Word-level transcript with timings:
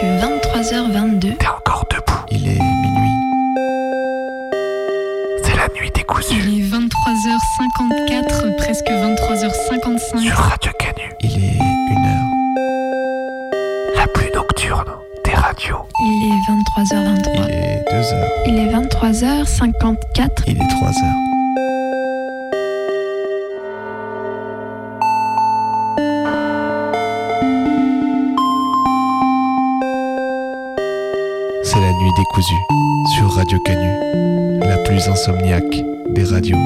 que 0.00 0.06
23h22. 0.20 1.36
T'es 1.38 1.46
encore 1.48 1.84
debout. 1.90 2.24
Il 2.30 2.46
est 2.48 2.60
minuit. 2.60 3.16
C'est 5.42 5.56
la 5.56 5.68
nuit 5.74 5.90
décousue. 5.94 6.34
Il 6.34 6.60
est 6.60 6.68
23h54, 6.68 8.56
presque 8.56 8.86
23h55. 8.88 10.18
Sur 10.20 10.36
Radio 10.36 10.72
Canu. 10.78 11.12
Il 11.20 11.44
est 11.44 11.58
1h. 11.92 12.16
La 13.96 14.06
plus 14.08 14.30
nocturne 14.34 14.90
des 15.24 15.34
radios. 15.34 15.86
Il 16.00 16.30
est 16.30 16.40
23h23. 16.82 17.46
Il 17.48 17.54
est 17.54 17.84
2h. 17.90 18.14
Il 18.46 18.58
est 18.58 18.70
23h54. 18.74 20.44
Il 20.46 20.58
est 20.58 20.60
3h. 20.60 21.35
Sur 32.42 33.34
Radio 33.34 33.58
Canu, 33.60 33.88
la 34.60 34.76
plus 34.84 35.08
insomniaque 35.08 35.82
des 36.10 36.24
radios. 36.24 36.58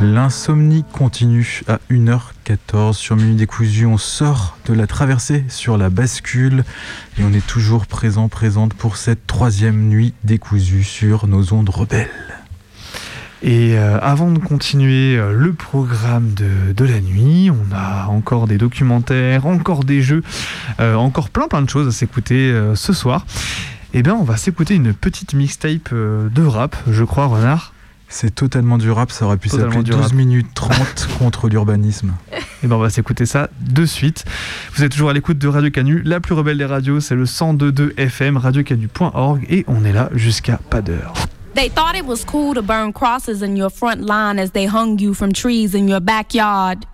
L'insomnie 0.00 0.84
continue 0.92 1.62
à 1.66 1.80
1h14 1.90 2.92
sur 2.92 3.16
Minute 3.16 3.36
Décousu. 3.38 3.86
On 3.86 3.98
sort 3.98 4.56
de 4.66 4.74
la 4.74 4.86
traversée 4.86 5.44
sur 5.48 5.76
la 5.76 5.90
bascule 5.90 6.62
et 7.18 7.24
on 7.24 7.32
est 7.32 7.44
toujours 7.44 7.88
présent, 7.88 8.28
présente 8.28 8.74
pour 8.74 8.96
cette 8.96 9.26
troisième 9.26 9.88
nuit 9.88 10.14
décousue 10.22 10.84
sur 10.84 11.26
nos 11.26 11.52
ondes 11.52 11.70
rebelles. 11.70 12.23
Et 13.46 13.76
euh, 13.76 13.98
avant 14.00 14.30
de 14.30 14.38
continuer 14.38 15.18
euh, 15.18 15.34
le 15.34 15.52
programme 15.52 16.32
de, 16.32 16.72
de 16.72 16.84
la 16.86 16.98
nuit, 17.02 17.50
on 17.50 17.74
a 17.74 18.06
encore 18.06 18.46
des 18.46 18.56
documentaires, 18.56 19.44
encore 19.44 19.84
des 19.84 20.00
jeux, 20.00 20.22
euh, 20.80 20.94
encore 20.94 21.28
plein 21.28 21.46
plein 21.46 21.60
de 21.60 21.68
choses 21.68 21.86
à 21.86 21.90
s'écouter 21.90 22.50
euh, 22.50 22.74
ce 22.74 22.94
soir. 22.94 23.26
Eh 23.92 24.02
bien, 24.02 24.14
on 24.14 24.24
va 24.24 24.38
s'écouter 24.38 24.74
une 24.74 24.94
petite 24.94 25.34
mixtape 25.34 25.92
de 25.92 26.42
rap, 26.42 26.74
je 26.90 27.04
crois, 27.04 27.26
Renard. 27.26 27.74
C'est 28.08 28.34
totalement 28.34 28.78
du 28.78 28.90
rap, 28.90 29.12
ça 29.12 29.26
aurait 29.26 29.36
pu 29.36 29.50
s'appeler 29.50 29.82
du 29.82 29.90
12 29.90 30.00
rap. 30.00 30.12
minutes 30.14 30.48
30 30.54 31.08
contre 31.18 31.48
l'urbanisme. 31.50 32.14
Et 32.62 32.66
ben 32.66 32.76
on 32.76 32.78
va 32.78 32.88
s'écouter 32.88 33.26
ça 33.26 33.50
de 33.60 33.84
suite. 33.84 34.24
Vous 34.74 34.84
êtes 34.84 34.92
toujours 34.92 35.10
à 35.10 35.12
l'écoute 35.12 35.36
de 35.36 35.48
Radio 35.48 35.70
Canu, 35.70 36.00
la 36.02 36.20
plus 36.20 36.32
rebelle 36.34 36.56
des 36.56 36.64
radios, 36.64 37.00
c'est 37.00 37.14
le 37.14 37.24
102.2 37.24 37.92
FM, 37.98 38.38
radiocanu.org 38.38 39.44
et 39.50 39.66
on 39.68 39.84
est 39.84 39.92
là 39.92 40.08
jusqu'à 40.14 40.56
pas 40.70 40.80
d'heure. 40.80 41.12
They 41.54 41.68
thought 41.68 41.94
it 41.94 42.04
was 42.04 42.24
cool 42.24 42.54
to 42.54 42.62
burn 42.62 42.92
crosses 42.92 43.40
in 43.40 43.54
your 43.54 43.70
front 43.70 44.00
lawn 44.00 44.40
as 44.40 44.50
they 44.50 44.66
hung 44.66 44.98
you 44.98 45.14
from 45.14 45.32
trees 45.32 45.72
in 45.72 45.86
your 45.86 46.00
backyard. 46.00 46.84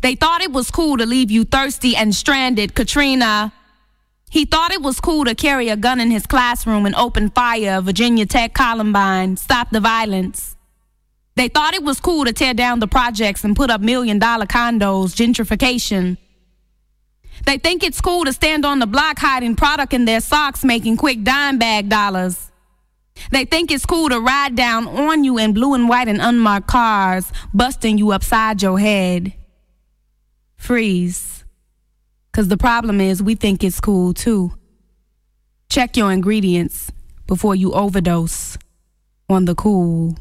They 0.00 0.14
thought 0.14 0.40
it 0.40 0.50
was 0.50 0.70
cool 0.70 0.96
to 0.96 1.04
leave 1.04 1.30
you 1.30 1.44
thirsty 1.44 1.94
and 1.94 2.14
stranded, 2.14 2.74
Katrina. 2.74 3.52
He 4.30 4.46
thought 4.46 4.72
it 4.72 4.82
was 4.82 4.98
cool 4.98 5.26
to 5.26 5.34
carry 5.34 5.68
a 5.68 5.76
gun 5.76 6.00
in 6.00 6.10
his 6.10 6.26
classroom 6.26 6.86
and 6.86 6.94
open 6.94 7.28
fire, 7.30 7.82
Virginia 7.82 8.24
Tech 8.24 8.54
Columbine, 8.54 9.36
stop 9.36 9.70
the 9.70 9.80
violence. 9.80 10.56
They 11.36 11.48
thought 11.48 11.74
it 11.74 11.84
was 11.84 12.00
cool 12.00 12.24
to 12.24 12.32
tear 12.32 12.54
down 12.54 12.80
the 12.80 12.88
projects 12.88 13.44
and 13.44 13.54
put 13.54 13.70
up 13.70 13.80
million 13.80 14.18
dollar 14.18 14.46
condos, 14.46 15.14
gentrification. 15.14 16.16
They 17.44 17.58
think 17.58 17.84
it's 17.84 18.00
cool 18.00 18.24
to 18.24 18.32
stand 18.32 18.64
on 18.64 18.78
the 18.78 18.86
block 18.86 19.18
hiding 19.18 19.54
product 19.54 19.92
in 19.92 20.06
their 20.06 20.20
socks, 20.20 20.64
making 20.64 20.96
quick 20.96 21.22
dime 21.22 21.58
bag 21.58 21.88
dollars. 21.88 22.47
They 23.30 23.44
think 23.44 23.70
it's 23.70 23.86
cool 23.86 24.08
to 24.08 24.20
ride 24.20 24.54
down 24.54 24.88
on 24.88 25.24
you 25.24 25.38
in 25.38 25.52
blue 25.52 25.74
and 25.74 25.88
white 25.88 26.08
and 26.08 26.20
unmarked 26.20 26.66
cars, 26.66 27.32
busting 27.52 27.98
you 27.98 28.12
upside 28.12 28.62
your 28.62 28.78
head. 28.78 29.34
Freeze. 30.56 31.44
Cause 32.32 32.48
the 32.48 32.56
problem 32.56 33.00
is 33.00 33.22
we 33.22 33.34
think 33.34 33.64
it's 33.64 33.80
cool 33.80 34.14
too. 34.14 34.52
Check 35.68 35.96
your 35.96 36.12
ingredients 36.12 36.90
before 37.26 37.54
you 37.54 37.72
overdose 37.72 38.56
on 39.28 39.44
the 39.44 39.54
cool. 39.54 40.16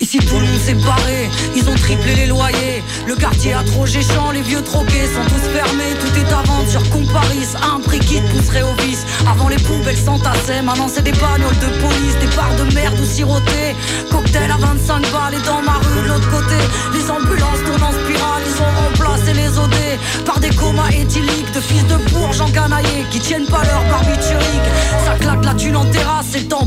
Ici 0.00 0.18
tout 0.18 0.40
le 0.40 0.46
monde 0.46 0.60
s'est 0.60 0.74
barré, 0.74 1.28
ils 1.54 1.68
ont 1.68 1.74
triplé 1.74 2.14
les 2.14 2.26
loyers. 2.26 2.82
Le 3.06 3.14
quartier 3.14 3.52
a 3.52 3.62
trop 3.62 3.84
géchant, 3.84 4.30
les 4.30 4.40
vieux 4.40 4.62
troquets 4.62 5.06
sont 5.14 5.24
tous 5.28 5.46
fermés. 5.52 5.92
Tout 6.00 6.18
est 6.18 6.32
à 6.32 6.40
vendre 6.42 6.68
sur 6.68 6.88
Comparis, 6.88 7.54
un 7.62 7.80
prix 7.80 7.98
qui 7.98 8.20
te 8.20 8.28
pousserait 8.30 8.62
au 8.62 8.72
vice. 8.82 9.04
Avant 9.30 9.48
les 9.48 9.56
poubelles 9.56 9.98
s'entassaient, 9.98 10.62
maintenant 10.62 10.88
c'est 10.88 11.02
des 11.02 11.12
bagnoles 11.12 11.58
de 11.58 11.68
police, 11.82 12.16
des 12.18 12.34
barres 12.34 12.56
de 12.56 12.74
merde 12.74 12.98
ou 12.98 13.04
sirotées. 13.04 13.76
Cocktail 14.10 14.50
à 14.50 14.56
25 14.56 15.02
balles 15.12 15.34
et 15.34 15.46
dans 15.46 15.60
ma 15.60 15.78
rue 15.78 16.02
de 16.02 16.08
l'autre 16.08 16.30
côté. 16.30 16.56
Les 16.94 17.10
ambulances 17.10 17.62
tournent 17.66 17.84
en 17.84 17.92
spirale, 17.92 18.42
ils 18.46 18.62
ont 18.62 19.04
remplacé 19.04 19.34
les 19.34 19.58
OD 19.58 20.24
par 20.24 20.40
des 20.40 20.50
comas 20.50 20.88
éthyliques 20.88 21.52
de 21.52 21.60
fils 21.60 21.86
de 21.86 21.96
bourges 22.10 22.40
encanaillés 22.40 23.04
qui 23.10 23.20
tiennent 23.20 23.46
pas 23.46 23.64
leur 23.64 23.84
barbiturique. 23.90 24.68
Ça 25.04 25.12
claque 25.20 25.44
la 25.44 25.54
thune 25.54 25.76
en 25.76 25.84
terrasse, 25.84 26.26
c'est 26.32 26.40
le 26.40 26.48
temps 26.48 26.66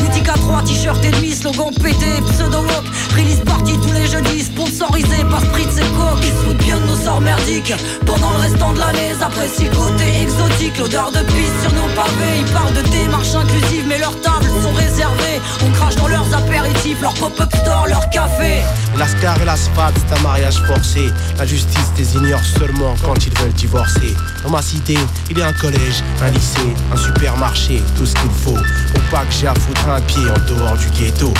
Boutique 0.41 0.49
à 0.49 0.61
3, 0.61 0.63
t-shirt 0.63 1.05
et 1.05 1.11
demi, 1.11 1.31
slogan 1.31 1.71
pété, 1.81 2.21
pseudo-walk. 2.31 2.83
Release 3.15 3.41
party 3.45 3.73
tous 3.81 3.91
les 3.93 4.07
jeudis, 4.07 4.43
sponsorisé 4.43 5.23
par 5.29 5.41
Spritz 5.41 5.77
et 5.77 5.81
Coke. 5.81 6.23
Ils 6.23 6.31
foutent 6.31 6.57
bien 6.57 6.77
de 6.77 6.87
nos 6.87 6.95
sorts 6.95 7.21
merdiques. 7.21 7.73
Pendant 8.05 8.31
le 8.31 8.37
restant 8.37 8.73
de 8.73 8.79
l'année, 8.79 9.11
apprécient 9.21 9.69
côté 9.71 10.21
exotique. 10.21 10.77
L'odeur 10.77 11.11
de 11.11 11.19
piste 11.19 11.61
sur 11.61 11.73
nos 11.73 11.87
pavés. 11.95 12.39
Ils 12.39 12.51
parlent 12.51 12.73
de 12.73 12.81
démarche 12.89 13.35
inclusive, 13.35 13.85
mais 13.87 13.99
leurs 13.99 14.19
tables 14.21 14.45
sont 14.61 14.73
réservées. 14.73 15.41
On 15.65 15.71
crache 15.71 15.95
dans 15.95 16.07
leurs 16.07 16.33
apéritifs, 16.33 17.01
leur 17.01 17.13
pop-up 17.15 17.49
store, 17.61 17.87
leur 17.87 18.09
café. 18.09 18.61
L'ascar 18.97 19.41
et 19.41 19.45
l'asphalte, 19.45 19.95
c'est 19.97 20.17
un 20.17 20.21
mariage 20.21 20.61
forcé. 20.67 21.09
La 21.37 21.45
justice 21.45 21.91
les 21.97 22.15
ignore 22.15 22.43
seulement 22.43 22.95
quand 23.03 23.25
ils 23.25 23.37
veulent 23.39 23.53
divorcer. 23.53 24.15
Dans 24.43 24.49
ma 24.49 24.61
cité, 24.61 24.97
il 25.29 25.37
y 25.37 25.41
a 25.41 25.47
un 25.47 25.53
collège, 25.53 26.03
un 26.21 26.29
lycée, 26.29 26.73
un 26.93 26.97
supermarché, 26.97 27.81
tout 27.97 28.05
ce 28.05 28.13
qu'il 28.13 28.31
faut. 28.31 28.57
Pour 28.93 29.03
pas 29.11 29.23
j'ai 29.29 29.47
à 29.47 29.53
foutre 29.55 29.87
un 29.87 30.01
pied 30.01 30.21
en 30.31 30.39
dehors 30.47 30.77
du 30.77 30.89
ghetto. 30.89 31.33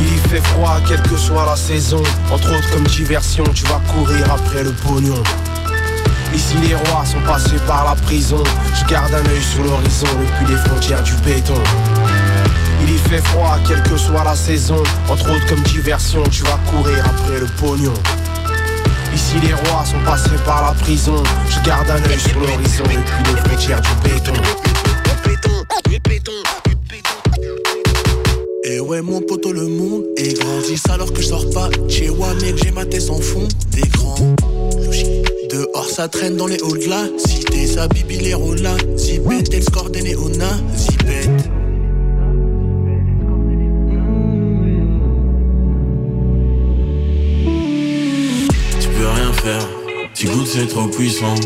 Il 0.00 0.30
fait 0.30 0.40
froid, 0.48 0.78
quelle 0.86 1.02
que 1.02 1.16
soit 1.16 1.44
la 1.44 1.56
saison. 1.56 2.02
Entre 2.32 2.50
autres, 2.50 2.70
comme 2.70 2.84
diversion, 2.84 3.44
tu 3.54 3.64
vas 3.66 3.80
courir 3.92 4.24
après 4.32 4.62
le 4.62 4.72
pognon. 4.72 5.22
Ici, 6.34 6.56
les 6.66 6.74
rois 6.74 7.04
sont 7.04 7.20
passés 7.26 7.58
par 7.66 7.84
la 7.84 7.94
prison. 7.94 8.42
Je 8.78 8.84
garde 8.86 9.12
un 9.12 9.28
œil 9.28 9.42
sur 9.42 9.64
l'horizon 9.64 10.06
depuis 10.06 10.54
les 10.54 10.58
frontières 10.60 11.02
du 11.02 11.14
béton. 11.24 11.60
Il 12.82 12.94
y 12.94 12.98
fait 12.98 13.24
froid, 13.28 13.58
quelle 13.66 13.82
que 13.82 13.96
soit 13.96 14.24
la 14.24 14.36
saison. 14.36 14.82
Entre 15.08 15.30
autres, 15.30 15.46
comme 15.48 15.62
diversion, 15.62 16.22
tu 16.30 16.42
vas 16.44 16.58
courir 16.70 17.04
après 17.04 17.40
le 17.40 17.46
pognon. 17.46 17.94
Ici, 19.14 19.34
les 19.42 19.54
rois 19.54 19.84
sont 19.84 20.00
passés 20.04 20.38
par 20.46 20.64
la 20.64 20.72
prison. 20.72 21.22
Je 21.48 21.66
garde 21.68 21.90
un 21.90 22.02
œil 22.10 22.20
sur 22.20 22.38
l'horizon 22.40 22.84
depuis 22.84 23.34
les 23.34 23.40
frontières 23.40 23.80
du 23.80 24.08
béton. 24.08 24.32
Ouais 28.90 29.02
mon 29.02 29.20
poteau 29.20 29.52
le 29.52 29.68
monde 29.68 30.02
est 30.16 30.36
grandisse 30.36 30.82
alors 30.90 31.12
que 31.12 31.22
je 31.22 31.28
sors 31.28 31.48
pas 31.50 31.70
Chez 31.88 32.10
moi 32.10 32.34
mec 32.42 32.56
j'ai 32.56 32.72
ma 32.72 32.84
tête 32.84 33.02
sans 33.02 33.20
fond 33.20 33.46
d'écran 33.70 34.16
Dehors 35.48 35.88
ça 35.88 36.08
traîne 36.08 36.36
dans 36.36 36.48
les 36.48 36.56
halls 36.56 36.80
de 36.80 36.88
la 36.88 37.06
cité. 37.16 37.68
Ça 37.68 37.86
bibi 37.86 38.18
les 38.18 38.34
rôles 38.34 38.58
là 38.58 38.74
Zipette 38.96 39.54
elle 39.54 39.62
score 39.62 39.90
des 39.90 40.02
néonas 40.02 40.58
Zipette 40.74 41.30
Tu 48.80 48.88
peux 48.88 49.06
rien 49.06 49.32
faire, 49.34 49.68
tu 50.16 50.26
goûtes 50.26 50.48
c'est 50.48 50.66
trop 50.66 50.88
puissant. 50.88 51.36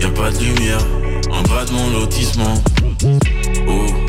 Y 0.00 0.04
a 0.06 0.08
pas 0.08 0.30
de 0.30 0.38
lumière. 0.38 0.80
En 1.30 1.42
bas 1.42 1.66
de 1.66 1.72
mon 1.72 1.90
lotissement. 2.00 2.54
Oh. 3.68 4.05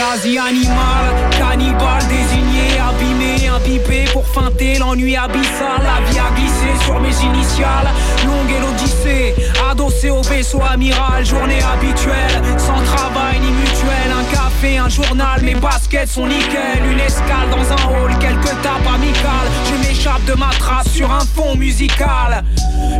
Quasi 0.00 0.38
animal, 0.38 1.12
cannibale 1.38 2.02
désigné, 2.08 2.80
abîmé, 2.80 3.48
impipé 3.48 4.06
pour 4.14 4.26
feinter 4.26 4.78
l'ennui 4.78 5.14
abyssal. 5.14 5.76
La 5.76 6.00
vie 6.08 6.18
a 6.18 6.34
glissé 6.34 6.84
sur 6.86 6.98
mes 7.00 7.14
initiales, 7.22 7.90
longue 8.24 8.50
et 8.50 8.60
l'odyssée, 8.60 9.34
adossé 9.70 10.08
au 10.08 10.22
vaisseau 10.22 10.62
amiral, 10.62 11.26
journée 11.26 11.60
habituelle, 11.60 12.40
sans 12.56 12.82
travail 12.82 13.40
ni 13.40 13.50
mutuelle, 13.50 14.12
un 14.18 14.24
un 14.68 14.88
journal, 14.88 15.40
mes 15.42 15.54
baskets 15.54 16.08
sont 16.08 16.26
nickel, 16.26 16.84
une 16.90 17.00
escale 17.00 17.48
dans 17.50 17.72
un 17.72 17.88
hall, 17.88 18.12
quelques 18.18 18.60
tapes 18.62 18.94
amicales, 18.94 19.48
je 19.64 19.88
m'échappe 19.88 20.24
de 20.26 20.34
ma 20.34 20.50
trace 20.50 20.88
sur 20.88 21.10
un 21.10 21.20
fond 21.20 21.56
musical. 21.56 22.44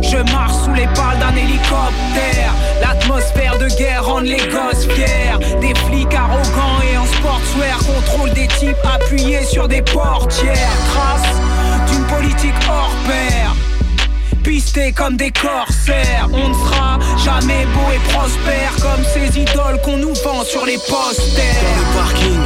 Je 0.01 0.17
marche 0.31 0.53
sous 0.63 0.73
les 0.73 0.87
pales 0.87 1.19
d'un 1.19 1.35
hélicoptère, 1.35 2.53
l'atmosphère 2.81 3.59
de 3.59 3.67
guerre 3.77 4.05
rend 4.05 4.21
les 4.21 4.37
gosses 4.37 4.87
fiers, 4.89 5.37
des 5.59 5.75
flics 5.81 6.13
arrogants 6.13 6.81
et 6.91 6.97
en 6.97 7.05
sportswear 7.05 7.77
contrôle 7.79 8.33
des 8.33 8.47
types 8.47 8.75
appuyés 8.95 9.43
sur 9.45 9.67
des 9.67 9.83
portières, 9.83 10.55
trace 10.89 11.91
d'une 11.91 12.05
politique 12.05 12.55
hors 12.67 12.95
pair 13.05 13.60
pistés 14.41 14.91
comme 14.91 15.15
des 15.17 15.31
corsaires. 15.31 16.27
On 16.31 16.49
ne 16.49 16.53
sera 16.53 16.99
jamais 17.23 17.65
beau 17.73 17.91
et 17.93 17.99
prospère 18.11 18.73
comme 18.81 19.03
ces 19.13 19.39
idoles 19.39 19.79
qu'on 19.83 19.97
nous 19.97 20.13
vend 20.23 20.43
sur 20.43 20.65
les 20.65 20.77
posters. 20.77 21.61
Dans 21.63 21.79
le 21.79 21.85
parking, 21.97 22.43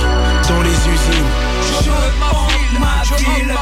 dans 0.49 0.61
les 0.61 0.77
usines, 0.93 1.31
je 1.83 1.91
m'enfile, 2.19 2.79
ma 2.79 3.03
je 3.03 3.15
ville. 3.15 3.53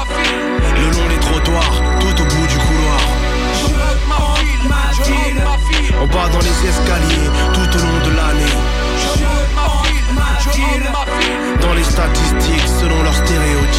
Le 0.76 0.86
long 0.98 1.10
des 1.10 1.20
trottoirs, 1.20 1.82
tout 2.00 2.22
au 2.22 2.26
bout 2.26 2.48
du 2.48 2.58
couloir. 2.58 3.02
Je 3.60 3.68
m'enfile, 4.10 4.70
ma 4.70 4.92
je 4.98 5.04
ville. 5.04 5.44
En 6.02 6.08
bas 6.08 6.30
dans 6.32 6.40
les 6.40 6.70
escaliers, 6.70 7.30
tout 7.54 7.78
au 7.78 7.82
long 7.82 8.00
de 8.06 8.16
l'année. 8.16 8.56
Je 8.98 9.24
m'enfile, 9.56 10.10
ma 10.14 10.40
je 10.40 10.50
ville. 10.58 10.88
Dans 11.62 11.74
les 11.74 11.84
statistiques, 11.84 12.68
selon 12.82 13.04
leurs 13.04 13.16
stéréotypes. 13.16 13.73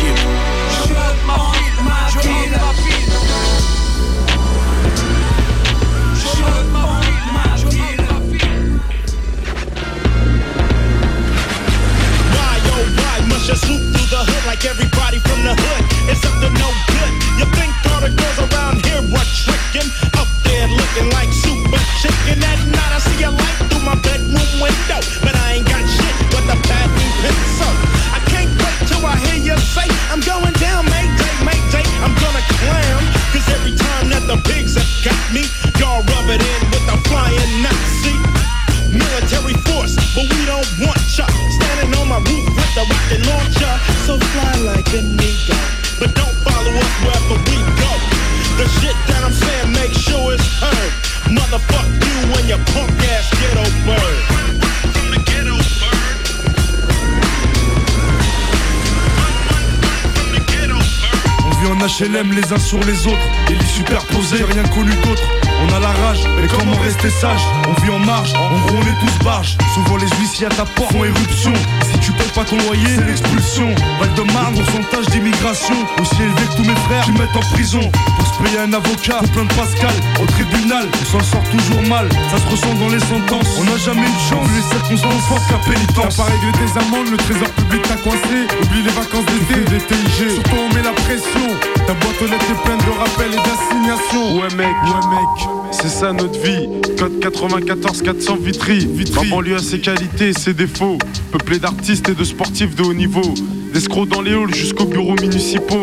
Uns 62.55 62.59
sur 62.59 62.79
les 62.81 63.07
autres, 63.07 63.27
et 63.51 63.55
les 63.55 63.67
superposés, 63.67 64.39
j'ai 64.39 64.45
rien 64.45 64.63
connu 64.75 64.91
d'autre. 65.05 65.23
On 65.63 65.75
a 65.75 65.81
la 65.81 65.89
rage, 65.89 66.21
mais 66.37 66.47
comment 66.49 66.77
rester 66.83 67.11
sage? 67.11 67.41
On 67.69 67.83
vit 67.83 67.91
en 67.91 67.99
marge, 67.99 68.35
en 68.35 68.59
gros 68.67 68.79
on 68.79 68.83
est 68.83 68.99
tous 69.01 69.25
barges. 69.25 69.57
Souvent 69.75 69.97
les 69.97 70.09
huissiers 70.19 70.47
à 70.47 70.51
ta 70.51 70.65
porte 70.65 70.93
font 70.93 71.05
éruption. 71.05 71.53
Si 71.91 71.99
tu 72.01 72.13
payes 72.13 72.35
pas 72.35 72.45
ton 72.45 72.59
loyer, 72.59 72.97
c'est 72.97 73.07
l'expulsion. 73.07 73.75
Val 73.99 74.13
de 74.15 74.33
Marne, 74.33 74.55
pourcentage 74.55 75.07
d'immigration 75.07 75.75
aussi 76.01 76.23
élevé 76.23 76.43
que 76.51 76.57
tous 76.57 76.65
mes 76.65 76.81
frères 76.87 77.05
qui 77.05 77.13
mettent 77.13 77.37
en 77.37 77.55
prison. 77.55 77.91
Pour 78.19 78.27
se 78.27 78.43
payer 78.43 78.59
un 78.59 78.73
avocat, 78.73 79.19
pour 79.21 79.31
plein 79.31 79.45
de 79.45 79.55
Pascal. 79.55 79.95
Au 80.23 80.27
tribunal, 80.27 80.87
on 81.01 81.05
s'en 81.05 81.25
sort 81.25 81.45
toujours 81.51 81.83
mal. 81.89 82.09
Ça 82.31 82.39
se 82.39 82.47
ressent 82.51 82.75
dans 82.75 82.89
les 82.89 83.01
sentences. 83.01 83.49
On 83.59 83.65
n'a 83.65 83.79
jamais 83.79 84.07
eu 84.07 84.15
de 84.15 84.25
chance, 84.29 84.49
les 84.55 84.63
circonstances 84.63 85.27
fortes 85.29 85.47
qu'à 85.49 85.59
pénitence. 85.71 86.17
T'as 86.17 86.25
pas 86.25 86.31
réglé 86.31 86.53
tes 86.53 86.79
amendes, 86.79 87.11
le 87.11 87.17
trésor 87.17 87.49
public 87.51 87.83
t'a 87.83 87.97
coincé. 87.97 88.37
Oublie 88.63 88.83
les 88.83 88.91
vacances 88.91 89.27
d'été, 89.27 89.61
des 89.71 89.81
TIG. 89.81 90.31
Surtout 90.35 90.57
on 90.59 90.75
met 90.75 90.83
la 90.83 90.93
pression. 90.93 91.74
Ta 91.87 91.93
boîte 91.93 92.23
aux 92.23 92.27
lettres 92.27 92.51
est 92.51 92.63
pleine 92.65 92.79
de 92.79 92.99
rappels 92.99 93.33
et 93.33 93.37
d'assignations. 93.37 94.37
Ouais 94.37 94.49
mec, 94.57 94.75
ouais 94.85 95.07
mec, 95.11 95.49
c'est 95.71 95.89
ça 95.89 96.13
notre 96.15 96.39
vie. 96.41 96.67
Code 96.99 97.21
94 97.21 98.03
400 98.03 98.37
Vitry. 98.41 98.87
Vitry. 98.87 99.29
Ma 99.29 99.37
banlieue 99.37 99.57
a 99.57 99.59
ses 99.59 99.81
qualités 99.81 100.29
et 100.29 100.33
ses 100.33 100.55
défauts. 100.55 100.97
Peuplé 101.31 101.59
d'artistes 101.59 102.09
et 102.09 102.15
de 102.15 102.25
sportifs 102.25 102.75
de 102.75 102.85
haut 102.85 102.95
niveau. 102.95 103.35
D'escrocs 103.75 104.09
dans 104.09 104.23
les 104.23 104.33
halls 104.33 104.55
jusqu'aux 104.55 104.87
bureaux 104.87 105.15
municipaux. 105.21 105.83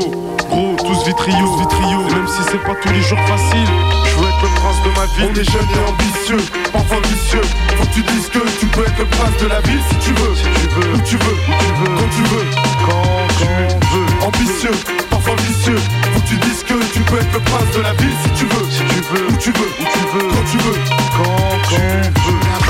Gros, 0.49 0.75
tous 0.79 1.05
vitriaux, 1.05 1.57
vitriaux. 1.57 2.03
Même 2.09 2.27
si 2.27 2.41
c'est 2.49 2.63
pas 2.63 2.75
tous 2.81 2.91
les 2.93 3.01
jours 3.01 3.19
facile, 3.27 3.69
je 4.05 4.15
veux 4.17 4.27
être 4.27 4.41
le 4.41 4.49
prince 4.55 4.81
de 4.83 4.89
ma 4.97 5.05
ville. 5.05 5.31
On 5.35 5.39
est 5.39 5.51
jeunes 5.51 5.71
et 5.75 5.89
ambitieux, 5.89 6.49
parfois 6.73 6.97
vicieux. 7.01 7.45
Faut 7.77 7.85
que 7.85 7.93
tu 7.93 8.01
dises 8.01 8.27
que 8.27 8.39
tu 8.59 8.65
peux 8.67 8.81
être 8.81 8.97
le 8.97 9.05
prince 9.05 9.37
de 9.39 9.47
la 9.47 9.61
ville 9.61 9.81
si 9.89 10.07
tu 10.07 10.13
veux. 10.13 10.35
Si 10.35 10.43
tu 10.43 10.67
veux, 10.75 10.93
où 10.93 11.01
tu 11.05 11.17
veux, 11.17 11.37
où 11.37 11.53
tu 11.61 11.73
veux, 11.79 11.95
quand 11.95 12.09
tu 12.09 12.23
veux, 12.23 12.45
quand, 12.85 13.03
quand 13.37 13.77
tu 13.79 13.85
veux. 13.93 14.25
Ambitieux, 14.25 15.00
que 15.25 16.27
tu 16.27 16.35
dises 16.37 16.63
que 16.63 16.73
tu 16.93 16.99
peux 17.01 17.17
être 17.17 17.33
le 17.33 17.39
prince 17.39 17.75
de 17.75 17.81
la 17.81 17.93
ville 17.93 18.15
si 18.23 18.29
tu 18.31 18.45
veux. 18.45 18.69
Si 18.69 18.83
tu 18.83 19.01
veux, 19.13 19.27
où 19.27 19.37
tu 19.37 19.51
veux, 19.51 19.67
où 19.67 19.85
tu 19.93 19.99
veux, 20.13 20.29
quand 20.29 20.45
tu 20.51 20.57
veux, 20.57 20.73
quand 21.17 21.69
tu 21.69 22.31
veux. 22.31 22.60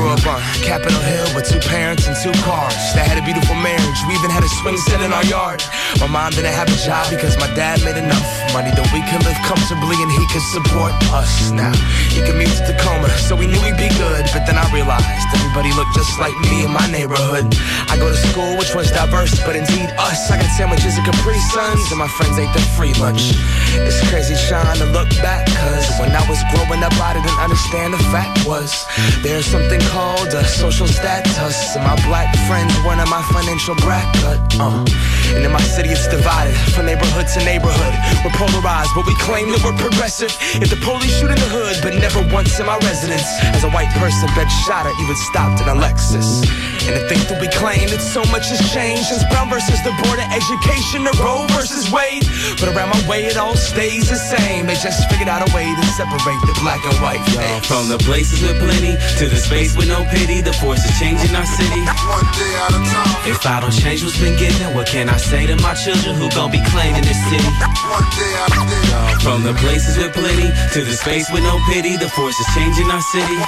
Grew 0.00 0.16
up 0.16 0.24
on 0.32 0.40
Capitol 0.64 0.96
Hill 0.96 1.28
with 1.36 1.44
two 1.44 1.60
parents 1.68 2.08
and 2.08 2.16
two 2.16 2.32
cars. 2.40 2.72
They 2.96 3.04
had 3.04 3.20
a 3.20 3.24
beautiful 3.28 3.52
marriage. 3.60 4.00
We 4.08 4.16
even 4.16 4.32
had 4.32 4.40
a 4.40 4.48
swing 4.64 4.80
set 4.88 5.04
in 5.04 5.12
our 5.12 5.24
yard. 5.28 5.60
My 6.00 6.08
mom 6.08 6.32
didn't 6.32 6.56
have 6.56 6.72
a 6.72 6.78
job 6.80 7.12
because 7.12 7.36
my 7.36 7.52
dad 7.52 7.84
made 7.84 8.00
enough 8.00 8.24
money 8.56 8.72
that 8.72 8.88
we 8.96 9.04
could 9.12 9.20
live 9.28 9.36
comfortably 9.44 10.00
and 10.00 10.08
he 10.08 10.24
could 10.32 10.40
support 10.56 10.96
us. 11.12 11.52
Now 11.52 11.76
he 12.16 12.24
commutes 12.24 12.64
to 12.64 12.72
Tacoma, 12.72 13.12
so 13.28 13.36
we 13.36 13.44
knew 13.44 13.60
he'd 13.60 13.76
be 13.76 13.92
good. 14.00 14.24
But 14.32 14.48
then 14.48 14.56
I 14.56 14.64
realized 14.72 15.04
everybody 15.36 15.68
looked 15.76 15.92
just 15.92 16.16
like 16.16 16.32
me 16.48 16.64
in 16.64 16.72
my 16.72 16.88
neighborhood. 16.88 17.52
I 17.92 18.00
go 18.00 18.08
to 18.08 18.16
school, 18.32 18.56
which 18.56 18.72
was 18.72 18.88
diverse, 18.88 19.36
but 19.44 19.52
indeed 19.52 19.92
us. 20.00 20.32
I 20.32 20.40
got 20.40 20.48
sandwiches 20.56 20.96
and 20.96 21.04
Capri 21.04 21.36
Suns, 21.52 21.92
and 21.92 22.00
my 22.00 22.08
friends 22.16 22.40
ate 22.40 22.48
the 22.56 22.64
free 22.72 22.96
lunch. 22.96 23.36
It's 23.76 24.00
crazy 24.08 24.32
trying 24.48 24.80
to 24.80 24.88
look 24.96 25.12
back, 25.20 25.44
cause 25.60 25.92
when 26.00 26.16
I 26.16 26.24
was 26.24 26.40
growing 26.56 26.80
up, 26.80 26.96
I 26.96 27.20
didn't 27.20 27.36
understand 27.36 27.92
the 27.92 28.02
fact 28.08 28.29
was 28.46 28.86
there's 29.22 29.46
something 29.46 29.80
called 29.92 30.28
a 30.28 30.44
social 30.44 30.86
status. 30.86 31.76
And 31.76 31.84
my 31.84 31.96
black 32.06 32.34
friends 32.46 32.72
weren't 32.84 33.02
my 33.08 33.22
financial 33.32 33.74
bracket. 33.76 34.40
Uh. 34.60 34.84
And 35.34 35.44
in 35.44 35.52
my 35.52 35.62
city, 35.62 35.90
it's 35.90 36.08
divided 36.08 36.54
from 36.74 36.86
neighborhood 36.86 37.26
to 37.34 37.40
neighborhood. 37.44 37.94
We're 38.24 38.34
polarized, 38.34 38.90
but 38.94 39.06
we 39.06 39.14
claim 39.16 39.50
that 39.52 39.62
we're 39.64 39.76
progressive. 39.76 40.30
If 40.60 40.70
the 40.70 40.80
police 40.82 41.12
shoot 41.18 41.30
in 41.30 41.38
the 41.38 41.50
hood, 41.50 41.78
but 41.82 41.94
never 41.94 42.20
once 42.32 42.58
in 42.58 42.66
my 42.66 42.78
residence. 42.78 43.26
As 43.54 43.64
a 43.64 43.70
white 43.70 43.90
person, 43.98 44.28
bed 44.34 44.48
shot 44.66 44.86
or 44.86 44.94
even 45.00 45.16
stopped 45.30 45.62
in 45.62 45.68
a 45.68 45.76
Lexus. 45.76 46.42
And 46.88 46.96
to 46.96 47.02
think 47.08 47.28
that 47.28 47.36
we 47.40 47.48
claim 47.52 47.88
that 47.92 48.00
so 48.00 48.24
much 48.32 48.48
has 48.48 48.60
changed 48.72 49.12
since 49.12 49.20
Brown 49.28 49.52
versus 49.52 49.76
the 49.84 49.92
Board 50.00 50.16
of 50.16 50.28
Education 50.32 51.04
to 51.04 51.12
Roe 51.20 51.44
versus 51.52 51.92
Wade. 51.92 52.24
But 52.56 52.72
around 52.72 52.90
my 52.96 53.02
way, 53.04 53.28
it 53.28 53.36
all 53.36 53.54
stays 53.54 54.08
the 54.08 54.16
same. 54.16 54.64
They 54.64 54.78
just 54.80 55.04
figured 55.12 55.28
out 55.28 55.44
a 55.44 55.50
way 55.52 55.68
to 55.68 55.84
separate 55.94 56.40
the 56.48 56.56
black 56.64 56.80
and 56.82 56.96
white. 57.04 57.20
Yo, 57.36 57.44
from 57.68 57.92
the 57.92 58.00
places 58.02 58.40
with 58.40 58.56
plenty 58.58 58.96
to 59.20 59.24
the 59.28 59.36
space 59.36 59.76
with 59.76 59.88
no 59.92 60.04
pity, 60.08 60.40
the 60.40 60.56
force 60.56 60.80
is 60.80 60.94
changing 60.98 61.36
our 61.36 61.46
city. 61.46 61.82
One 62.08 62.24
day 62.32 62.52
at 62.64 62.72
a 62.72 62.80
time. 62.80 63.28
If 63.28 63.44
I 63.44 63.60
don't 63.60 63.76
change 63.76 64.00
what's 64.02 64.18
been 64.18 64.36
given, 64.40 64.72
what 64.72 64.88
can 64.88 65.08
I 65.08 65.20
say 65.20 65.46
to 65.46 65.56
my 65.60 65.74
children 65.76 66.16
who 66.16 66.32
gon' 66.32 66.50
be 66.50 66.62
claiming 66.72 67.04
this 67.04 67.20
city? 67.28 67.50
One 67.92 68.08
day 68.16 68.32
at 68.40 68.56
a 68.56 68.62
day. 68.64 68.84
Yo, 68.88 69.00
from 69.20 69.44
the 69.44 69.52
places 69.60 70.00
with 70.00 70.16
plenty 70.16 70.48
to 70.48 70.80
the 70.80 70.96
space 70.96 71.28
with 71.28 71.44
no 71.44 71.60
pity, 71.68 71.96
the 72.00 72.08
force 72.08 72.38
is 72.40 72.48
changing 72.56 72.88
our 72.88 73.04
city. 73.12 73.38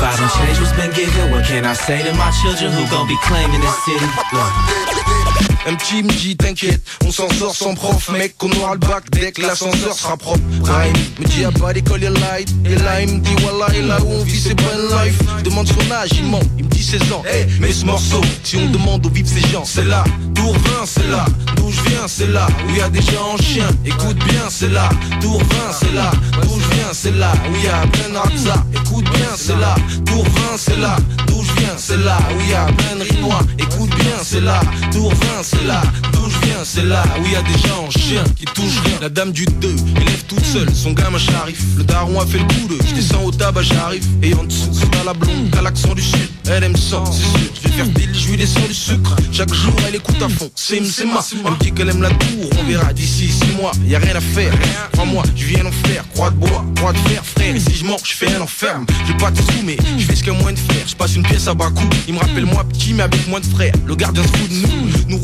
If 0.00 0.06
I 0.06 0.16
don't 0.16 0.32
change 0.32 0.58
what's 0.58 0.72
been 0.72 0.90
given, 0.92 1.30
what 1.30 1.44
can 1.44 1.66
I 1.66 1.74
say 1.74 2.02
to 2.02 2.14
my 2.14 2.30
children 2.40 2.72
who 2.72 2.88
gon' 2.88 3.06
be 3.06 3.18
claiming 3.22 3.60
this 3.60 3.84
city? 3.84 4.06
Look. 4.32 5.19
Un 5.66 5.74
petit 5.74 6.02
me 6.02 6.08
dit 6.08 6.36
t'inquiète, 6.36 6.80
on 7.06 7.12
s'en 7.12 7.28
sort 7.28 7.54
sans 7.54 7.74
prof 7.74 8.10
Mec 8.10 8.34
on 8.42 8.50
aura 8.52 8.72
le 8.72 8.78
bac 8.78 9.04
dès 9.12 9.30
que 9.30 9.42
l'ascenseur 9.42 9.92
sera 9.92 10.16
propre 10.16 10.40
Rhyme 10.64 10.92
me 11.18 11.26
dit 11.26 11.42
y'a 11.42 11.52
pas 11.52 11.74
d'école 11.74 12.02
y'a 12.02 12.10
light 12.10 12.48
Et 12.64 12.76
là 12.76 13.02
il 13.02 13.14
me 13.16 13.20
dit 13.20 13.36
voilà 13.40 13.66
et 13.76 13.82
là 13.82 13.98
où 14.00 14.10
on 14.10 14.24
vit 14.24 14.40
c'est 14.40 14.54
bonne 14.54 14.88
life 15.04 15.18
Demande 15.44 15.68
son 15.68 15.92
âge 15.92 16.10
il 16.14 16.24
ment, 16.24 16.40
il 16.58 16.64
me 16.64 16.70
dit 16.70 16.82
16 16.82 17.12
ans 17.12 17.22
hey, 17.26 17.46
mais 17.60 17.72
ce 17.72 17.84
morceau, 17.84 18.22
si 18.42 18.56
on 18.56 18.70
demande 18.70 19.04
où 19.04 19.10
vivent 19.10 19.26
ces 19.26 19.46
gens 19.50 19.64
C'est 19.66 19.84
là, 19.84 20.02
d'où 20.30 20.48
revint 20.48 20.86
c'est 20.86 21.08
là 21.08 21.26
D'où 21.56 21.70
je 21.70 21.80
viens 21.90 22.08
c'est 22.08 22.26
là, 22.28 22.46
où 22.66 22.74
y 22.74 22.80
a 22.80 22.88
des 22.88 23.02
gens 23.02 23.34
en 23.34 23.36
chien 23.36 23.68
Écoute 23.84 24.16
bien 24.16 24.48
c'est 24.48 24.70
là, 24.70 24.88
d'où 25.20 25.34
revint 25.34 25.72
c'est 25.78 25.92
là 25.92 26.10
D'où 26.42 26.58
je 26.58 26.74
viens 26.74 26.92
c'est 26.92 27.14
là, 27.16 27.32
où 27.50 27.64
y 27.64 27.68
a 27.68 27.86
plein 27.86 28.18
rapsa 28.18 28.64
Écoute 28.74 29.04
bien 29.04 29.30
c'est 29.36 29.56
là, 29.56 29.74
d'où 30.06 30.20
revint 30.20 30.56
c'est 30.56 30.78
là 30.78 30.96
D'où 31.26 31.44
je 31.44 31.52
viens 31.60 31.76
c'est 31.76 31.98
là, 31.98 32.18
où 32.34 32.50
y 32.50 32.54
a 32.54 32.64
plein 32.64 32.96
de 32.96 33.02
rinois 33.10 33.40
Écoute 33.58 33.90
bien 33.90 34.16
c'est 34.22 34.40
là, 34.40 34.60
d'où 34.92 35.08
revint 35.08 35.42
c'est 35.50 35.66
là 35.66 35.82
D'où 36.12 36.28
je 36.28 36.46
viens 36.46 36.64
c'est 36.64 36.84
là, 36.84 37.02
où 37.18 37.26
y 37.26 37.36
a 37.36 37.42
des 37.42 37.68
gens 37.68 37.86
en 37.86 37.90
chien 37.90 38.22
Qui 38.36 38.44
touchent 38.44 38.80
rien, 38.84 38.98
la 39.00 39.08
dame 39.08 39.32
du 39.32 39.44
2 39.44 39.68
élève 39.68 40.24
toute 40.28 40.44
seule 40.44 40.70
son 40.74 40.92
gamin 40.92 41.18
charif 41.18 41.60
Le 41.76 41.84
daron 41.84 42.20
a 42.20 42.26
fait 42.26 42.38
le 42.38 42.44
coup 42.44 42.68
de, 42.68 42.78
je 42.88 42.94
descends 42.94 43.24
au 43.24 43.30
tabac 43.30 43.62
j'arrive. 43.62 44.04
Et 44.22 44.34
en 44.34 44.44
dessous 44.44 44.70
c'est 44.72 44.90
pas 44.90 45.04
la 45.04 45.14
blonde, 45.14 45.50
qu'à 45.50 45.62
l'accent 45.62 45.94
du 45.94 46.02
sud 46.02 46.28
Elle 46.48 46.64
aime 46.64 46.76
ça, 46.76 47.02
c'est 47.06 47.38
sûr, 47.38 47.50
je 47.54 47.68
vais 47.68 47.74
faire 47.74 47.92
pile, 47.92 48.10
je 48.12 48.28
lui 48.28 48.36
descends 48.36 48.66
du 48.66 48.74
sucre. 48.74 49.16
Chaque 49.32 49.52
jour 49.52 49.74
elle 49.88 49.96
écoute 49.96 50.22
à 50.22 50.28
fond, 50.28 50.50
c'est 50.54 50.84
c'est 50.84 51.04
ma. 51.04 51.20
Elle 51.32 51.50
me 51.50 51.58
dit 51.58 51.72
qu'elle 51.72 51.88
aime 51.88 52.02
la 52.02 52.10
tour, 52.10 52.50
on 52.60 52.64
verra 52.64 52.92
d'ici 52.92 53.28
6 53.28 53.56
mois. 53.60 53.72
Y 53.86 53.94
a 53.94 53.98
rien 53.98 54.16
à 54.16 54.20
faire, 54.20 54.52
crois-moi, 54.92 55.22
je 55.34 55.44
viens 55.44 55.66
en 55.66 55.72
faire 55.72 56.04
Croix 56.14 56.30
de 56.30 56.36
bois, 56.36 56.64
croix 56.76 56.92
de 56.92 56.98
fer, 56.98 57.24
frère 57.24 57.54
Et 57.54 57.60
si 57.60 57.74
je 57.74 57.84
mords, 57.84 58.00
je 58.04 58.14
fais 58.14 58.34
un 58.34 58.40
enferme. 58.40 58.86
J'ai 59.06 59.14
pas 59.14 59.30
de 59.30 59.36
sous 59.38 59.64
mais 59.64 59.76
je 59.98 60.04
fais 60.04 60.14
ce 60.14 60.22
qu'il 60.22 60.32
y 60.32 60.36
a 60.36 60.38
moyen 60.38 60.54
de 60.54 60.72
faire. 60.72 60.86
Je 60.86 60.94
passe 60.94 61.16
une 61.16 61.22
pièce 61.22 61.46
à 61.48 61.54
bas 61.54 61.70
coût, 61.70 61.88
il 62.08 62.14
me 62.14 62.18
rappelle 62.18 62.46
moi 62.46 62.64
petit 62.64 62.92
mais 62.92 63.02
avec 63.04 63.26
moins 63.28 63.40
de 63.40 63.46
frères. 63.46 63.74
Le 63.86 63.94
gardien 63.96 64.22
se 64.22 64.28
fout 64.28 64.48
de 64.48 64.54
nous, 64.54 64.90
nous 65.08 65.18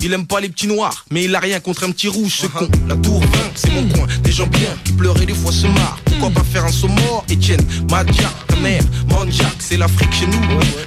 Il 0.00 0.12
aime 0.12 0.26
pas 0.26 0.40
les 0.40 0.48
petits 0.48 0.66
noirs, 0.66 1.06
mais 1.10 1.24
il 1.24 1.34
a 1.34 1.40
rien 1.40 1.60
contre 1.60 1.84
un 1.84 1.90
petit 1.90 2.08
rouge 2.08 2.40
ce 2.40 2.46
con. 2.46 2.68
La 2.88 2.96
tour 2.96 3.20
20, 3.20 3.26
c'est 3.54 3.70
mon 3.70 3.88
coin, 3.88 4.06
des 4.22 4.32
gens 4.32 4.46
bien 4.46 4.68
Qui 4.84 4.92
pleuraient 4.92 5.24
des 5.24 5.34
fois 5.34 5.50
se 5.52 5.66
marrent. 5.66 5.98
Pourquoi 6.04 6.30
pas 6.30 6.44
faire 6.44 6.64
un 6.64 6.72
saut 6.72 6.88
mort? 6.88 7.24
Etienne, 7.30 7.64
Madja, 7.90 8.30
ta 8.48 8.56
mère, 8.56 8.82
Manjak 9.08 9.54
C'est 9.58 9.76
l'Afrique 9.76 10.12
chez 10.12 10.26
nous. 10.26 10.40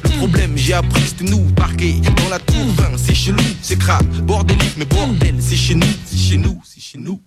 Le 0.03 0.09
problème 0.17 0.53
j'ai 0.55 0.74
appris 0.74 1.01
c'était 1.07 1.25
nous. 1.25 1.41
Parqués 1.55 1.95
dans 2.17 2.29
la 2.29 2.39
tour 2.39 2.65
20 2.77 2.97
C'est 2.97 3.15
chelou, 3.15 3.43
c'est 3.62 3.79
crade, 3.79 4.07
bordélique 4.24 4.77
Mais 4.77 4.86
bordel, 4.86 5.36
c'est 5.39 5.55
chez 5.55 5.75
nous, 5.75 5.88
c'est 6.05 6.17
chez 6.17 6.38
nous, 6.38 6.62
c'est 6.63 6.81
chez 6.81 6.97
nous. 7.00 7.19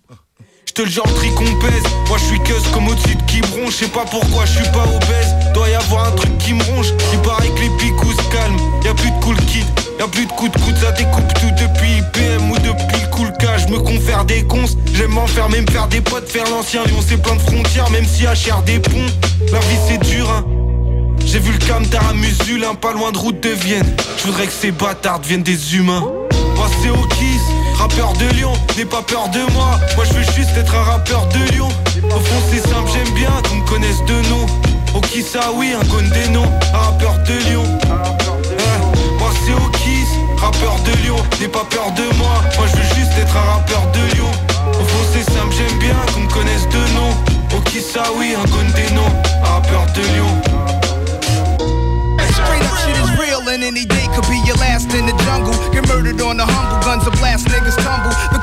Je 0.66 0.72
te 0.72 0.82
le 0.82 0.88
genre 0.88 1.12
tri 1.14 1.28
qu'on 1.30 1.44
pèse. 1.58 1.82
Moi 2.06 2.18
je 2.18 2.24
suis 2.26 2.38
que 2.40 2.72
comme 2.72 2.86
au-dessus 2.86 3.16
de 3.16 3.22
Quiberon. 3.22 3.66
Je 3.66 3.72
sais 3.72 3.88
pas 3.88 4.04
pourquoi 4.04 4.46
je 4.46 4.52
suis 4.52 4.70
pas 4.70 4.84
obèse. 4.84 5.52
Doit 5.52 5.68
y 5.68 5.74
avoir 5.74 6.06
un 6.06 6.12
truc 6.12 6.38
qui 6.38 6.54
me 6.54 6.62
ronge. 6.62 6.94
Il 7.12 7.18
paraît 7.22 7.48
que 7.48 7.60
les 7.60 7.70
picous 7.76 8.12
se 8.12 8.32
calment. 8.32 8.60
Y'a 8.84 8.94
plus 8.94 9.10
de 9.10 9.20
cool 9.20 9.36
kid 9.46 9.66
Y'a 10.00 10.08
plus 10.08 10.24
de 10.24 10.32
coups 10.32 10.50
de 10.50 10.58
coude 10.62 10.76
Ça 10.78 10.92
découpe 10.92 11.34
tout 11.34 11.50
depuis 11.62 11.98
IPM 11.98 12.50
ou 12.50 12.56
depuis 12.56 13.02
le 13.02 13.10
cool 13.10 13.30
cas 13.38 13.58
Je 13.58 13.70
me 13.70 13.78
confère 13.78 14.24
des 14.24 14.42
cons 14.44 14.64
J'aime 14.94 15.10
m'enfermer, 15.10 15.60
me 15.60 15.70
faire 15.70 15.88
des 15.88 16.00
potes 16.00 16.26
Faire 16.26 16.48
l'ancien 16.48 16.82
Lyon 16.84 17.00
c'est 17.06 17.20
plein 17.20 17.34
de 17.34 17.40
frontières 17.40 17.90
Même 17.90 18.06
si 18.06 18.26
à 18.26 18.34
cher 18.34 18.62
des 18.62 18.78
ponts 18.78 19.06
La 19.52 19.58
vie 19.58 19.76
c'est 19.86 19.98
dur 19.98 20.30
hein 20.30 20.46
j'ai 21.26 21.38
vu 21.38 21.52
le 21.52 21.58
camtar 21.58 22.08
à 22.08 22.14
Musulin, 22.14 22.74
pas 22.74 22.92
loin 22.92 23.12
de 23.12 23.18
route 23.18 23.40
de 23.40 23.50
Vienne. 23.50 23.94
Je 24.16 24.26
voudrais 24.26 24.46
que 24.46 24.52
ces 24.52 24.72
bâtards 24.72 25.20
deviennent 25.20 25.44
des 25.44 25.76
humains. 25.76 26.02
C'est 26.82 26.90
au 26.90 27.06
kiss, 27.06 27.42
rappeur 27.74 28.14
de 28.14 28.34
Lyon, 28.34 28.52
n'aie 28.76 28.84
pas 28.84 29.02
peur 29.02 29.28
de 29.28 29.40
moi. 29.52 29.78
Moi 29.94 30.04
je 30.06 30.14
veux 30.14 30.22
juste 30.22 30.56
être 30.56 30.74
un 30.74 30.82
rappeur 30.82 31.28
de 31.28 31.52
Lyon. 31.52 31.68
Au 32.04 32.18
fond 32.18 32.42
c'est 32.50 32.66
simple, 32.66 32.90
j'aime 32.92 33.14
bien 33.14 33.30
qu'on 33.48 33.56
me 33.56 33.68
connaisse 33.68 34.02
de 34.08 34.28
nom. 34.28 34.46
Au 34.94 35.00
kiss, 35.00 35.36
oui, 35.54 35.72
un 35.72 35.86
gonne 35.86 36.10
n'aie 41.40 41.48
pas 41.48 41.64
peur 41.64 41.90
de 41.92 42.04
moi. 42.18 42.44
Moi 42.58 42.66
je 42.70 42.76
veux 42.76 42.94
juste 42.94 43.12
être 43.18 43.36
un 43.36 43.56
rappeur 43.56 43.82
de 43.92 44.14
Lyon. 44.14 44.30
Au 44.78 44.84
fond 44.84 45.04
c'est 45.12 45.24
simple, 45.32 45.54
j'aime 45.56 45.78
bien 45.78 45.96
qu'on 46.12 46.20
me 46.20 46.28
connaisse 46.28 46.68
de 46.68 46.82
nom. 46.94 47.10
Au 47.56 47.60
kiss, 47.62 47.96
ah 47.96 48.08
oui, 48.16 48.34
un 48.34 48.46
noms, 48.94 49.12
un 49.42 49.48
rappeur 49.48 49.86
de 49.94 50.02
Lyon. 50.12 50.32
Straight 52.32 52.62
up 52.62 52.76
shit 52.84 52.96
is 52.96 53.10
real 53.18 53.40
and 53.48 53.62
any 53.64 53.84
day 53.86 54.06
could 54.14 54.28
be 54.28 54.36
your 54.46 54.56
last 54.58 54.92
in 54.92 55.06
the 55.06 55.16
jungle. 55.24 55.54
Get 55.72 55.88
murdered 55.88 56.20
on 56.20 56.36
the 56.36 56.44
humble, 56.44 56.78
guns 56.84 57.06
a 57.06 57.10
blast, 57.10 57.48
niggas 57.48 57.79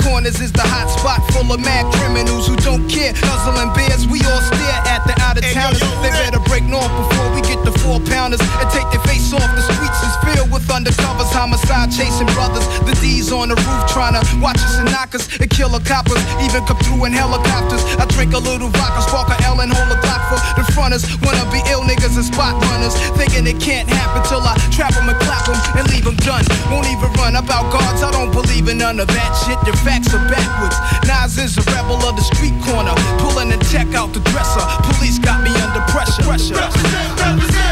corners 0.08 0.40
is 0.40 0.52
the 0.56 0.64
hot 0.64 0.88
spot 0.88 1.20
full 1.36 1.52
of 1.52 1.60
mad 1.60 1.84
criminals 2.00 2.48
who 2.48 2.56
don't 2.64 2.88
care. 2.88 3.12
Nuzzling 3.28 3.76
bears, 3.76 4.08
we 4.08 4.24
all 4.24 4.40
stare 4.40 4.80
at 4.88 5.04
the 5.04 5.14
out 5.20 5.36
of 5.36 5.44
towners. 5.52 5.84
They 6.00 6.12
better 6.16 6.40
break 6.48 6.64
north 6.64 6.88
before 6.96 7.28
we 7.36 7.44
get 7.44 7.60
the 7.68 7.76
four 7.84 8.00
pounders 8.08 8.40
and 8.40 8.68
take 8.72 8.88
their 8.96 9.04
face 9.04 9.28
off. 9.36 9.44
The 9.44 9.64
streets 9.68 10.00
is 10.08 10.16
filled 10.24 10.50
with 10.52 10.64
undercovers, 10.72 11.28
homicide 11.36 11.92
chasing 11.92 12.32
brothers. 12.32 12.64
The 12.88 12.96
D's 13.04 13.36
on 13.36 13.52
the 13.52 13.60
roof 13.60 13.84
trying 13.92 14.16
to 14.16 14.24
watch 14.40 14.64
us 14.64 14.80
and 14.80 14.88
knock 14.88 15.12
us 15.12 15.28
and 15.44 15.50
kill 15.52 15.76
a 15.76 15.82
coppers. 15.84 16.24
Even 16.40 16.64
come 16.64 16.80
through 16.80 17.04
in 17.04 17.12
helicopters. 17.12 17.84
I 18.00 18.08
drink 18.08 18.32
a 18.32 18.40
little 18.40 18.72
vodka, 18.72 19.04
spark 19.04 19.28
a 19.28 19.38
L 19.44 19.60
and 19.60 19.72
hold 19.76 19.92
a 19.92 20.00
Glock 20.00 20.24
for 20.32 20.40
the 20.56 20.64
fronters. 20.72 21.04
Wanna 21.20 21.44
be 21.52 21.60
ill 21.68 21.84
niggas 21.84 22.16
and 22.16 22.24
spot 22.24 22.56
runners. 22.72 22.96
Thinking 23.20 23.44
it 23.44 23.60
can't 23.60 23.92
happen 23.92 24.24
till 24.32 24.40
I 24.40 24.56
trap 24.72 24.96
them 24.96 25.12
and 25.12 25.20
clap 25.20 25.44
them 25.52 25.60
and 25.76 25.84
leave 25.92 26.08
them 26.08 26.16
done. 26.24 26.48
Won't 26.72 26.88
even 26.88 27.12
run 27.20 27.36
about 27.36 27.68
guards, 27.76 28.00
I 28.04 28.12
don't 28.16 28.32
believe 28.32 28.72
in 28.72 28.80
none 28.80 29.00
of 29.04 29.08
that 29.12 29.32
shit. 29.44 29.60
Their 29.68 29.76
backwards. 30.06 30.78
Nas 31.08 31.38
is 31.38 31.58
a 31.58 31.62
rebel 31.72 31.98
of 32.06 32.16
the 32.16 32.22
street 32.22 32.54
corner. 32.62 32.94
Pulling 33.18 33.52
a 33.52 33.58
check 33.66 33.94
out 33.96 34.14
the 34.14 34.20
dresser. 34.20 34.62
Police 34.84 35.20
got 35.20 35.42
me 35.44 35.50
under 35.62 35.82
pressure. 35.92 36.24
pressure. 36.24 36.56
Represent. 36.56 37.20
Represent, 37.20 37.67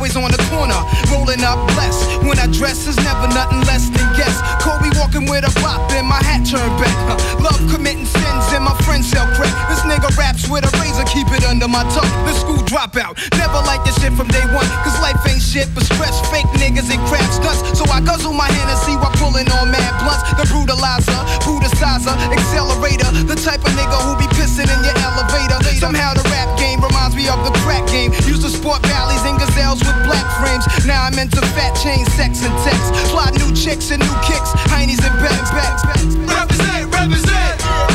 always 0.00 0.16
on 0.16 0.32
the 0.32 0.40
corner, 0.48 0.80
rolling 1.12 1.44
up 1.44 1.60
blessed. 1.76 2.24
When 2.24 2.40
I 2.40 2.48
dress 2.48 2.88
is 2.88 2.96
never 3.04 3.28
nothing 3.36 3.60
less 3.68 3.92
than 3.92 4.08
guess. 4.16 4.32
Kobe 4.64 4.88
walking 4.96 5.28
with 5.28 5.44
a 5.44 5.52
bop 5.60 5.92
and 5.92 6.08
my 6.08 6.16
hat 6.24 6.40
turned 6.48 6.72
back. 6.80 6.96
Huh. 7.04 7.20
Love 7.44 7.60
committing 7.68 8.08
sins 8.08 8.44
and 8.56 8.64
my 8.64 8.72
friends 8.88 9.12
sell 9.12 9.28
crack. 9.36 9.52
This 9.68 9.84
nigga 9.84 10.08
raps 10.16 10.48
with 10.48 10.64
a 10.64 10.72
razor, 10.80 11.04
keep 11.04 11.28
it 11.36 11.44
under 11.44 11.68
my 11.68 11.84
tongue. 11.92 12.08
The 12.24 12.32
school 12.32 12.64
dropout, 12.64 13.20
never 13.36 13.60
like 13.68 13.84
this 13.84 14.00
shit 14.00 14.16
from 14.16 14.32
day 14.32 14.40
one. 14.56 14.64
Cause 14.88 14.96
life 15.04 15.20
ain't 15.28 15.44
shit 15.44 15.68
but 15.76 15.84
stress, 15.84 16.16
fake 16.32 16.48
niggas 16.56 16.88
and 16.88 17.00
crap 17.04 17.28
stunts. 17.36 17.76
So 17.76 17.84
I 17.92 18.00
guzzle 18.00 18.32
my 18.32 18.48
hand 18.48 18.72
and 18.72 18.80
see 18.80 18.96
why 18.96 19.12
pulling 19.20 19.52
on 19.60 19.68
mad 19.68 19.92
blunts. 20.00 20.24
The 20.40 20.48
brutalizer, 20.48 21.20
brutalizer, 21.44 22.16
accelerator. 22.32 23.10
The 23.28 23.36
type 23.36 23.60
of 23.68 23.72
nigga 23.76 24.00
who 24.08 24.16
be 24.16 24.24
pissing 24.32 24.64
in 24.64 24.80
your 24.80 24.96
elevator. 25.04 25.60
Somehow 25.76 26.16
the 26.16 26.24
rap 26.32 26.48
game 26.56 26.80
reminds 26.80 27.16
me 27.16 27.28
of 27.28 27.44
the 27.44 27.52
crack 27.60 27.84
game. 27.92 28.16
Used 28.24 28.48
to 28.48 28.48
sport 28.48 28.80
valleys 28.88 29.24
and 29.28 29.36
gazelles 29.36 29.89
with 29.90 30.06
black 30.06 30.26
frames. 30.38 30.64
Now 30.86 31.04
I'm 31.04 31.18
into 31.18 31.40
fat 31.58 31.74
chain, 31.74 32.06
sex 32.14 32.42
and 32.44 32.54
text. 32.62 33.10
Fly 33.10 33.30
new 33.38 33.54
chicks 33.54 33.90
and 33.90 34.00
new 34.02 34.16
kicks, 34.22 34.50
heinies 34.70 35.02
and. 35.02 35.10
Represent, 35.20 36.94
represent. 36.94 36.94
Represent, 36.94 37.89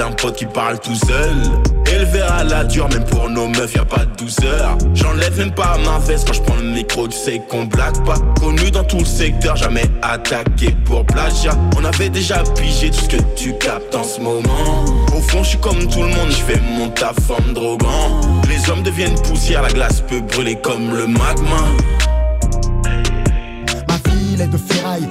rouge, 0.00 0.06
regarde 0.06 0.12
un 0.12 0.14
pote 0.14 0.36
qui 0.36 0.46
parle 0.46 0.78
tout 0.80 0.94
seul. 0.94 1.36
Élevé 1.92 2.20
à 2.20 2.44
la 2.44 2.64
dure, 2.64 2.88
même 2.88 3.04
pour 3.04 3.28
nos 3.28 3.48
meufs, 3.48 3.74
y 3.74 3.78
a 3.78 3.84
pas 3.84 4.04
de 4.04 4.16
douceur. 4.16 4.78
J'enlève 4.94 5.36
même 5.38 5.52
pas 5.52 5.76
ma 5.84 5.98
veste 5.98 6.26
quand 6.26 6.34
je 6.34 6.42
prends 6.42 6.56
le 6.56 6.62
micro, 6.62 7.08
tu 7.08 7.16
sais 7.16 7.42
qu'on 7.48 7.64
blague 7.64 8.04
pas. 8.04 8.14
Connu 8.38 8.70
dans 8.70 8.84
tout 8.84 8.98
le 8.98 9.04
secteur, 9.04 9.56
jamais 9.56 9.84
attaqué 10.02 10.74
pour 10.84 11.04
plagiat. 11.04 11.56
On 11.76 11.84
avait 11.84 12.08
déjà 12.08 12.42
pigé 12.56 12.90
tout 12.90 13.00
ce 13.00 13.08
que 13.08 13.22
tu 13.34 13.56
captes 13.58 13.94
en 13.94 14.04
ce 14.04 14.20
moment. 14.20 14.84
Au 15.16 15.20
fond, 15.20 15.42
je 15.42 15.50
suis 15.50 15.58
comme 15.58 15.86
tout 15.88 16.02
le 16.02 16.08
monde, 16.08 16.30
je 16.30 16.52
fais 16.52 16.60
mon 16.60 16.88
taf 16.90 17.16
en 17.30 17.42
me 17.48 17.54
droguant. 17.54 18.20
Les 18.48 18.70
hommes 18.70 18.82
deviennent 18.82 19.20
poussière, 19.22 19.62
la 19.62 19.70
glace 19.70 20.02
peut 20.02 20.20
brûler 20.20 20.56
comme 20.56 20.94
le 20.94 21.06
magma. 21.06 21.64
Ma 23.88 24.10
ville 24.10 24.40
est 24.40 24.46
de 24.46 24.56
ferraille, 24.56 25.08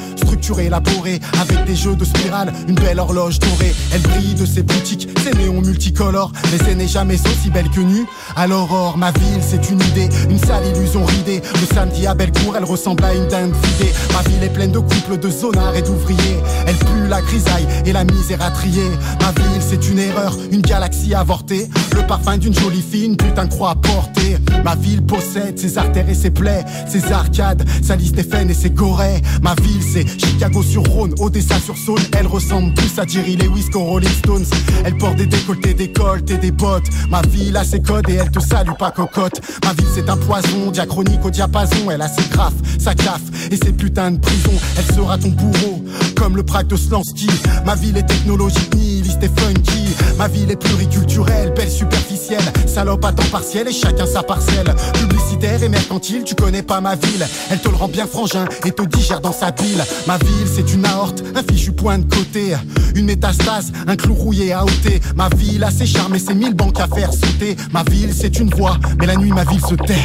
avec 1.39 1.65
des 1.65 1.75
jeux 1.75 1.95
de 1.95 2.05
spirale, 2.05 2.53
une 2.67 2.75
belle 2.75 2.99
horloge 2.99 3.39
dorée. 3.39 3.73
Elle 3.93 4.01
brille 4.01 4.33
de 4.33 4.45
ses 4.45 4.63
boutiques, 4.63 5.07
ses 5.23 5.31
néons 5.37 5.61
multicolores, 5.61 6.31
mais 6.51 6.57
elle 6.67 6.77
n'est 6.77 6.87
jamais 6.87 7.15
aussi 7.15 7.49
belle 7.49 7.69
que 7.69 7.81
nue. 7.81 8.05
À 8.35 8.47
l'aurore, 8.47 8.97
ma 8.97 9.11
ville, 9.11 9.41
c'est 9.41 9.69
une 9.69 9.79
idée, 9.81 10.09
une 10.29 10.39
sale 10.39 10.65
illusion 10.65 11.05
ridée. 11.05 11.41
Le 11.53 11.75
samedi 11.75 12.07
à 12.07 12.13
Bellecour, 12.13 12.55
elle 12.57 12.63
ressemble 12.63 13.03
à 13.03 13.13
une 13.13 13.27
dinde 13.27 13.53
vidée. 13.63 13.91
Ma 14.13 14.21
ville 14.29 14.43
est 14.43 14.53
pleine 14.53 14.71
de 14.71 14.79
couples, 14.79 15.17
de 15.19 15.29
zonards 15.29 15.75
et 15.75 15.81
d'ouvriers. 15.81 16.39
Elle 16.67 16.75
pue 16.75 17.07
la 17.07 17.21
grisaille 17.21 17.67
et 17.85 17.93
la 17.93 18.03
misère 18.03 18.41
à 18.41 18.51
trier. 18.51 18.89
Ma 19.21 19.31
ville, 19.31 19.61
c'est 19.61 19.89
une 19.89 19.99
erreur, 19.99 20.35
une 20.51 20.61
galaxie 20.61 21.13
avortée. 21.13 21.69
Le 21.95 22.05
parfum 22.07 22.37
d'une 22.37 22.53
jolie 22.53 22.81
fille, 22.81 23.05
une 23.05 23.17
putain 23.17 23.47
croix 23.47 23.75
portée. 23.75 24.37
Ma 24.63 24.75
ville 24.75 25.03
possède 25.03 25.59
ses 25.59 25.77
artères 25.77 26.09
et 26.09 26.15
ses 26.15 26.31
plaies, 26.31 26.63
ses 26.87 27.11
arcades, 27.11 27.63
sa 27.83 27.95
liste 27.95 28.09
Stéphane 28.19 28.49
et 28.49 28.53
ses 28.53 28.71
gorées. 28.71 29.21
Ma 29.41 29.55
ville, 29.55 29.81
c'est 29.81 30.05
Chicago 30.29 30.61
sur 30.63 30.83
Rhône, 30.83 31.13
Odessa 31.19 31.59
sur 31.59 31.75
Saône. 31.75 32.01
Elle 32.17 32.27
ressemble 32.27 32.73
plus 32.75 32.99
à 32.99 33.05
Jerry 33.05 33.35
Lewis 33.35 33.69
qu'aux 33.71 33.83
Rolling 33.83 34.09
Stones. 34.09 34.45
Elle 34.85 34.97
porte 34.97 35.15
des 35.15 35.25
décolletés, 35.25 35.73
des 35.73 35.91
coltes 35.91 36.29
et 36.29 36.37
des 36.37 36.51
bottes. 36.51 36.87
Ma 37.09 37.21
ville 37.23 37.57
a 37.57 37.63
ses 37.63 37.81
codes 37.81 38.09
et 38.09 38.15
elle 38.15 38.31
te 38.31 38.39
salue 38.39 38.71
pas 38.77 38.91
cocotte. 38.91 39.41
Ma 39.65 39.73
ville, 39.73 39.87
c'est 39.93 40.07
un 40.09 40.17
poison, 40.17 40.71
diachronique 40.71 41.25
au 41.25 41.29
diapason. 41.31 41.89
Elle 41.91 42.01
a 42.01 42.07
ses 42.07 42.27
graphes, 42.29 42.53
sa 42.77 42.93
gaffe 42.93 43.21
et 43.51 43.57
ses 43.57 43.73
putains 43.73 44.11
de 44.11 44.19
prison. 44.19 44.51
Elle 44.77 44.95
sera 44.95 45.17
ton 45.17 45.29
bourreau, 45.29 45.83
comme 46.15 46.35
le 46.37 46.43
prague 46.43 46.67
de 46.67 46.77
Slansky. 46.77 47.27
Ma 47.65 47.75
ville 47.75 47.97
est 47.97 48.07
technologique, 48.07 48.73
nihiliste 48.75 49.23
et 49.23 49.31
funky. 49.41 49.95
Ma 50.17 50.27
ville 50.27 50.51
est 50.51 50.57
pluriculturelle, 50.57 51.53
belle 51.55 51.71
superficielle. 51.71 52.43
Salope 52.67 53.03
à 53.03 53.11
temps 53.11 53.29
partiel 53.31 53.67
et 53.67 53.73
chacun 53.73 54.05
sa 54.05 54.21
parcelle. 54.23 54.73
Publicitaire 54.93 55.63
et 55.63 55.69
mercantile, 55.69 56.23
tu 56.23 56.35
connais 56.35 56.63
pas 56.63 56.81
ma 56.81 56.95
ville. 56.95 57.27
Elle 57.49 57.59
te 57.59 57.69
le 57.69 57.75
rend 57.75 57.87
bien 57.87 58.05
frangin 58.05 58.45
et 58.65 58.71
te 58.71 58.83
digère 58.83 59.21
dans 59.21 59.33
sa 59.33 59.51
pile. 59.51 59.83
Ville, 60.23 60.47
c'est 60.47 60.73
une 60.73 60.85
aorte, 60.85 61.23
un 61.35 61.43
fichu 61.43 61.71
point 61.71 61.97
de 61.99 62.13
côté. 62.13 62.55
Une 62.95 63.05
métastase, 63.05 63.71
un 63.87 63.95
clou 63.95 64.13
rouillé 64.13 64.53
à 64.53 64.63
ôter. 64.63 64.99
Ma 65.15 65.29
ville 65.29 65.63
a 65.63 65.71
ses 65.71 65.85
charmes 65.85 66.15
et 66.15 66.19
ses 66.19 66.33
mille 66.33 66.53
banques 66.53 66.79
à 66.79 66.87
faire 66.87 67.11
sauter. 67.11 67.55
Ma 67.71 67.83
ville, 67.83 68.13
c'est 68.13 68.39
une 68.39 68.49
voix, 68.49 68.77
mais 68.99 69.05
la 69.05 69.15
nuit, 69.15 69.31
ma 69.31 69.43
ville 69.43 69.61
se 69.61 69.75
tait. 69.75 69.95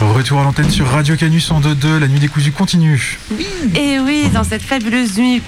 Retour 0.00 0.40
à 0.40 0.44
l'antenne 0.44 0.70
sur 0.70 0.86
Radio 0.88 1.16
Canus 1.16 1.50
en 1.52 1.60
2-2, 1.60 1.98
la 1.98 2.08
nuit 2.08 2.18
décousue 2.18 2.50
continue. 2.50 3.18
Et 3.76 4.00
oui, 4.00 4.28
dans 4.34 4.42
cette 4.42 4.62
fabuleuse 4.62 5.16
nuit 5.16 5.40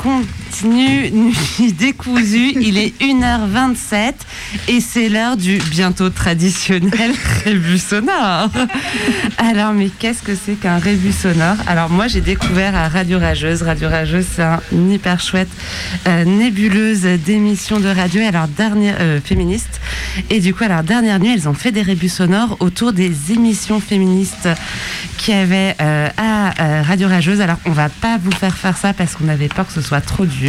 continue, 0.55 1.11
nuit 1.11 1.73
décousue, 1.79 2.53
il 2.61 2.79
est 2.79 2.95
1h27 3.01 4.13
et 4.69 4.81
c'est 4.81 5.09
l'heure 5.09 5.37
du 5.37 5.59
bientôt 5.59 6.11
traditionnel 6.11 7.11
rébus 7.45 7.79
sonore. 7.79 8.51
Alors, 9.39 9.73
mais 9.73 9.89
qu'est-ce 9.89 10.23
que 10.23 10.37
c'est 10.37 10.55
qu'un 10.55 10.79
rébus 10.79 11.13
sonore? 11.13 11.57
Alors, 11.67 11.91
moi, 11.91 12.07
j'ai 12.07 12.21
découvert 12.21 12.77
à 12.77 12.89
Radio 12.89 13.19
Rageuse. 13.19 13.63
Radio 13.63 13.89
Rageuse, 13.89 14.27
c'est 14.37 14.43
un 14.43 14.61
hyper 14.73 15.19
chouette 15.21 15.49
euh, 16.07 16.25
nébuleuse 16.25 17.03
d'émissions 17.03 17.81
de 17.81 17.89
radio 17.89 18.21
et 18.21 18.27
alors 18.27 18.47
dernière 18.47 18.97
euh, 19.01 19.21
féministe. 19.21 19.81
Et 20.31 20.39
du 20.39 20.55
coup, 20.55 20.63
à 20.63 20.69
leur 20.69 20.85
dernière 20.85 21.19
nuit, 21.19 21.33
elles 21.35 21.49
ont 21.49 21.55
fait 21.55 21.73
des 21.73 21.83
rébus 21.83 22.11
sonores 22.11 22.59
autour 22.61 22.93
des 22.93 23.33
émissions 23.33 23.81
féministes 23.81 24.49
qu'il 25.19 25.35
y 25.35 25.37
avait 25.37 25.75
euh, 25.81 26.09
à 26.17 26.83
Radio 26.83 27.09
Rageuse. 27.09 27.41
Alors, 27.41 27.59
on 27.65 27.73
va 27.73 27.89
pas 27.89 28.19
vous 28.23 28.33
faire 28.33 28.57
faire 28.57 28.77
ça 28.77 28.93
parce 28.93 29.17
qu'on 29.17 29.29
avait 29.29 29.49
peur 29.49 29.67
que 29.67 29.73
ce 29.73 29.81
soit 29.81 30.01
trop 30.01 30.25
dur. 30.25 30.44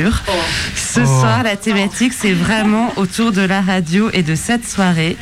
Ce 0.75 0.99
Oh. 1.01 1.05
soir, 1.05 1.43
la 1.43 1.55
thématique, 1.55 2.13
c'est 2.13 2.33
vraiment 2.33 2.91
autour 2.97 3.31
de 3.31 3.41
la 3.41 3.61
radio 3.61 4.09
et 4.13 4.23
de 4.23 4.35
cette 4.35 4.67
soirée. 4.67 5.17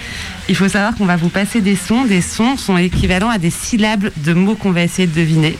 Il 0.49 0.55
faut 0.55 0.67
savoir 0.67 0.95
qu'on 0.95 1.05
va 1.05 1.15
vous 1.15 1.29
passer 1.29 1.61
des 1.61 1.75
sons. 1.75 2.05
Des 2.05 2.21
sons 2.21 2.57
sont 2.57 2.77
équivalents 2.77 3.29
à 3.29 3.37
des 3.37 3.49
syllabes 3.49 4.09
de 4.17 4.33
mots 4.33 4.55
qu'on 4.55 4.71
va 4.71 4.83
essayer 4.83 5.07
de 5.07 5.13
deviner. 5.15 5.57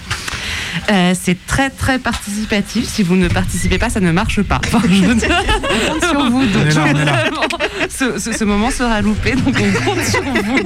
Euh, 0.92 1.14
c'est 1.20 1.46
très 1.46 1.70
très 1.70 2.00
participatif. 2.00 2.86
Si 2.88 3.04
vous 3.04 3.16
ne 3.16 3.28
participez 3.28 3.78
pas, 3.78 3.90
ça 3.90 4.00
ne 4.00 4.12
marche 4.12 4.42
pas. 4.42 4.60
Enfin, 4.66 4.82
je 4.90 5.04
veux 5.06 5.16
dire, 5.16 5.42
on 5.64 5.92
compte 5.94 6.04
sur 6.10 6.30
vous. 6.32 6.46
Donc, 6.48 6.64
On 6.64 6.68
est 6.68 6.74
là, 6.74 6.84
on 6.94 7.00
est 7.00 7.06
là. 7.06 7.24
ce, 7.90 8.20
ce- 8.20 8.34
ce 8.34 8.44
moment 8.44 8.72
sera 8.72 9.02
loupé, 9.02 9.34
donc 9.36 9.56
on 9.56 9.86
compte 9.86 10.04
sur 10.04 10.24
vous. 10.24 10.60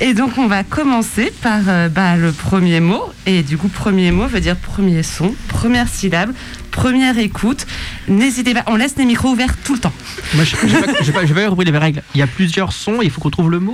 Et 0.00 0.14
donc 0.14 0.36
on 0.36 0.46
va 0.46 0.62
commencer 0.64 1.32
par 1.42 1.60
euh, 1.68 1.88
bah, 1.88 2.16
le 2.16 2.32
premier 2.32 2.80
mot. 2.80 3.02
Et 3.24 3.42
du 3.42 3.56
coup, 3.56 3.68
premier 3.68 4.10
mot 4.10 4.26
veut 4.26 4.40
dire 4.40 4.56
premier 4.56 5.02
son, 5.02 5.34
première 5.48 5.88
syllabe, 5.88 6.32
première 6.76 7.18
écoute. 7.18 7.66
N'hésitez 8.06 8.52
pas, 8.54 8.62
on 8.68 8.76
laisse 8.76 8.94
les 8.96 9.04
micros 9.06 9.30
ouverts 9.30 9.56
tout 9.64 9.74
le 9.74 9.80
temps. 9.80 9.92
Moi, 10.34 10.44
j'ai 10.44 10.56
pas, 10.56 10.66
j'ai 11.02 11.12
pas, 11.12 11.24
j'ai 11.26 11.34
pas 11.34 11.46
compris 11.48 11.64
les 11.64 11.76
règles. 11.76 12.02
Il 12.14 12.18
y 12.18 12.22
a 12.22 12.26
plusieurs 12.26 12.72
sons, 12.72 12.98
il 13.02 13.10
faut 13.10 13.20
qu'on 13.20 13.30
trouve 13.30 13.50
le 13.50 13.58
mot. 13.60 13.72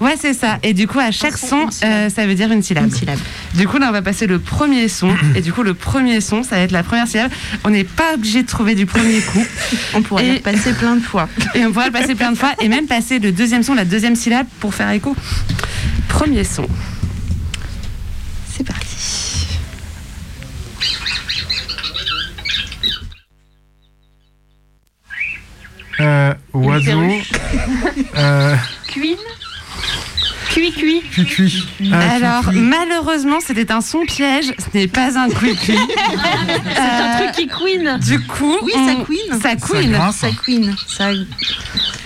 ou- 0.00 0.04
Ouais, 0.04 0.14
c'est 0.20 0.34
ça. 0.34 0.58
Et 0.62 0.74
du 0.74 0.86
coup, 0.86 0.98
à 1.00 1.10
chaque 1.10 1.38
son, 1.38 1.66
euh, 1.84 2.08
ça 2.10 2.26
veut 2.26 2.34
dire 2.34 2.52
une 2.52 2.62
syllabe. 2.62 2.90
Du 3.54 3.66
coup, 3.66 3.78
là, 3.78 3.86
on 3.88 3.92
va 3.92 4.02
passer 4.02 4.26
le 4.26 4.38
premier 4.38 4.88
son. 4.88 5.10
Et 5.34 5.40
du 5.40 5.52
coup, 5.52 5.62
le 5.62 5.74
premier 5.74 6.20
son, 6.20 6.42
ça 6.42 6.56
va 6.56 6.62
être 6.62 6.72
la 6.72 6.82
première 6.82 7.08
syllabe. 7.08 7.32
On 7.64 7.70
n'est 7.70 7.84
pas 7.84 8.14
obligé 8.14 8.42
de 8.42 8.48
trouver 8.48 8.74
du 8.74 8.86
premier 8.86 9.20
coup. 9.20 9.44
On 9.94 10.02
pourrait 10.02 10.26
Et- 10.26 10.32
le 10.34 10.38
passer 10.40 10.72
plein 10.74 10.94
de 10.96 11.00
fois. 11.02 11.28
Et 11.54 11.64
on 11.64 11.72
pourra 11.72 11.86
le 11.86 11.92
passer 11.92 12.14
plein 12.14 12.32
de 12.32 12.38
fois. 12.38 12.52
Et 12.60 12.68
même 12.68 12.86
passer 12.86 13.18
le 13.18 13.32
deuxième 13.32 13.62
son, 13.62 13.74
la 13.74 13.84
deuxième 13.86 14.14
syllabe 14.16 14.46
pour 14.60 14.74
faire 14.74 14.90
écho. 14.90 15.16
Premier 16.08 16.44
son. 16.44 16.66
C'est 18.54 18.64
parti. 18.66 18.86
Euh, 26.02 26.34
oiseau. 26.54 27.02
Euh, 28.16 28.56
Cuine 28.88 29.16
Cuit, 30.50 30.72
cuit. 30.72 31.00
cuit, 31.10 31.24
cuit. 31.24 31.68
Ah, 31.92 31.98
Alors, 32.16 32.52
malheureusement, 32.52 33.38
c'était 33.40 33.72
un 33.72 33.80
son 33.80 34.04
piège. 34.04 34.52
Ce 34.58 34.76
n'est 34.76 34.86
pas 34.86 35.18
un 35.18 35.30
quick 35.30 35.58
C'est 35.64 35.72
un 35.72 37.16
truc 37.18 37.32
qui 37.32 37.46
queen. 37.48 37.98
Du 38.02 38.20
coup, 38.26 38.58
Oui, 38.62 38.72
on- 38.76 38.86
ça 38.86 38.94
queen. 39.06 39.40
Ça 39.40 39.56
queen. 39.56 39.92
grince. 39.92 40.16
Ça 40.16 40.26
queen. 40.44 40.74
Ça... 40.86 41.10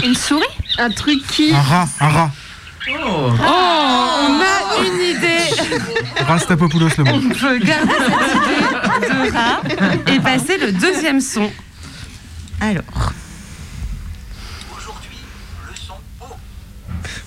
Une 0.05 0.15
souris 0.15 0.45
Un 0.79 0.91
truc 0.91 1.26
qui. 1.26 1.53
Un 1.53 1.61
rat, 1.61 1.88
un 2.00 2.09
rat. 2.09 2.31
Oh, 2.88 3.33
on 3.41 4.41
a 4.41 4.87
une 4.87 5.17
idée. 5.17 5.83
Rastapopoulos 6.25 6.91
le 6.99 7.05
mot. 7.05 7.11
On 7.15 7.21
peut 7.35 7.59
garder 7.59 7.93
cette 7.99 9.09
idée 9.09 9.09
de 9.09 9.33
rat 9.33 9.61
et 10.15 10.21
passer 10.21 10.57
le 10.59 10.71
deuxième 10.71 11.21
son. 11.21 11.50
Alors. 12.61 12.85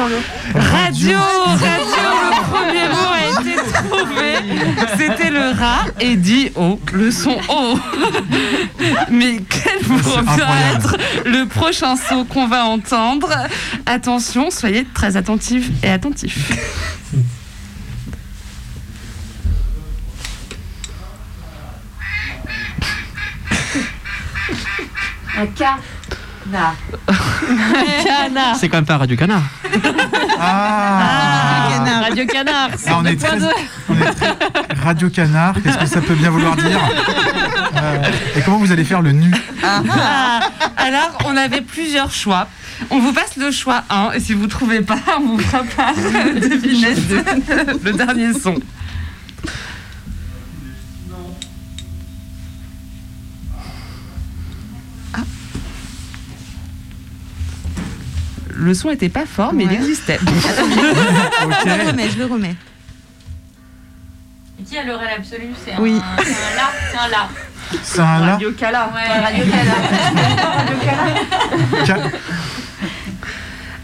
Radio, 0.00 0.18
radio, 0.54 1.18
le 2.30 2.40
premier 2.50 2.88
mot 2.88 3.12
a 3.12 3.40
été 3.42 3.54
trouvé. 3.74 4.30
C'était 4.96 5.30
le 5.30 5.50
rat 5.50 5.84
et 6.00 6.16
dit 6.16 6.50
O, 6.54 6.80
le 6.94 7.10
son 7.10 7.36
O. 7.50 7.78
Mais 9.10 9.40
quel 9.46 9.82
va 9.82 10.20
incroyable. 10.20 10.56
être 10.74 10.96
le 11.26 11.44
prochain 11.44 11.96
son 11.96 12.24
qu'on 12.24 12.48
va 12.48 12.64
entendre? 12.64 13.28
Attention, 13.84 14.50
soyez 14.50 14.86
très 14.94 15.18
attentifs 15.18 15.68
et 15.82 15.90
attentifs. 15.90 16.50
Un 25.36 25.46
canard. 26.50 26.74
Un 27.08 28.04
canard. 28.28 28.56
C'est 28.56 28.68
quand 28.68 28.78
même 28.78 28.84
pas 28.86 28.98
Radio 28.98 29.16
Canard. 29.16 29.42
Ah, 30.38 31.68
Canard. 31.70 32.02
Radio 32.02 32.26
canard. 32.26 32.70
Ah, 32.86 32.92
on 33.00 33.04
est 33.06 33.16
très, 33.16 33.38
on 33.88 33.94
est 33.96 34.12
très- 34.14 34.36
Radio 34.82 35.08
Canard, 35.10 35.54
qu'est-ce 35.62 35.78
que 35.78 35.86
ça 35.86 36.00
peut 36.00 36.14
bien 36.14 36.30
vouloir 36.30 36.56
dire 36.56 36.78
Euh, 37.76 38.02
Et 38.36 38.40
comment 38.42 38.58
vous 38.58 38.72
allez 38.72 38.84
faire 38.84 39.02
le 39.02 39.12
nu 39.12 39.32
Ah, 39.62 40.40
alors, 40.76 41.18
on 41.26 41.36
avait 41.36 41.60
plusieurs 41.60 42.10
choix. 42.10 42.48
On 42.88 42.98
vous 42.98 43.12
passe 43.12 43.36
le 43.36 43.50
choix 43.50 43.82
1 43.90 44.12
et 44.14 44.20
si 44.20 44.32
vous 44.32 44.46
trouvez 44.46 44.80
pas, 44.80 44.96
on 45.18 45.26
vous 45.36 45.38
fera 45.38 45.62
pas 45.76 45.92
deviner 46.34 46.94
le 47.84 47.92
dernier 47.92 48.32
son. 48.32 48.54
Le 58.60 58.74
son 58.74 58.90
était 58.90 59.08
pas 59.08 59.24
fort, 59.24 59.54
mais 59.54 59.64
il 59.64 59.72
existait. 59.72 60.18
Je 60.26 60.26
le 61.68 61.88
remets, 61.88 62.10
je 62.10 62.18
le 62.18 62.26
remets. 62.26 62.54
Qui 64.68 64.76
a 64.76 64.84
l'oreille 64.84 65.14
absolue 65.16 65.48
C'est 65.64 65.78
Oui. 65.78 65.98
un, 65.98 66.22
c'est 66.22 66.30
un 66.30 66.56
la, 66.56 66.70
c'est 66.90 66.98
un 66.98 67.08
la. 67.08 67.28
C'est 67.82 68.00
un 68.00 68.20
là 68.20 68.32
Radio 68.32 68.52
Cala. 68.52 68.92
Ouais, 68.94 69.08
Radio 69.20 69.44
Cala. 71.86 72.10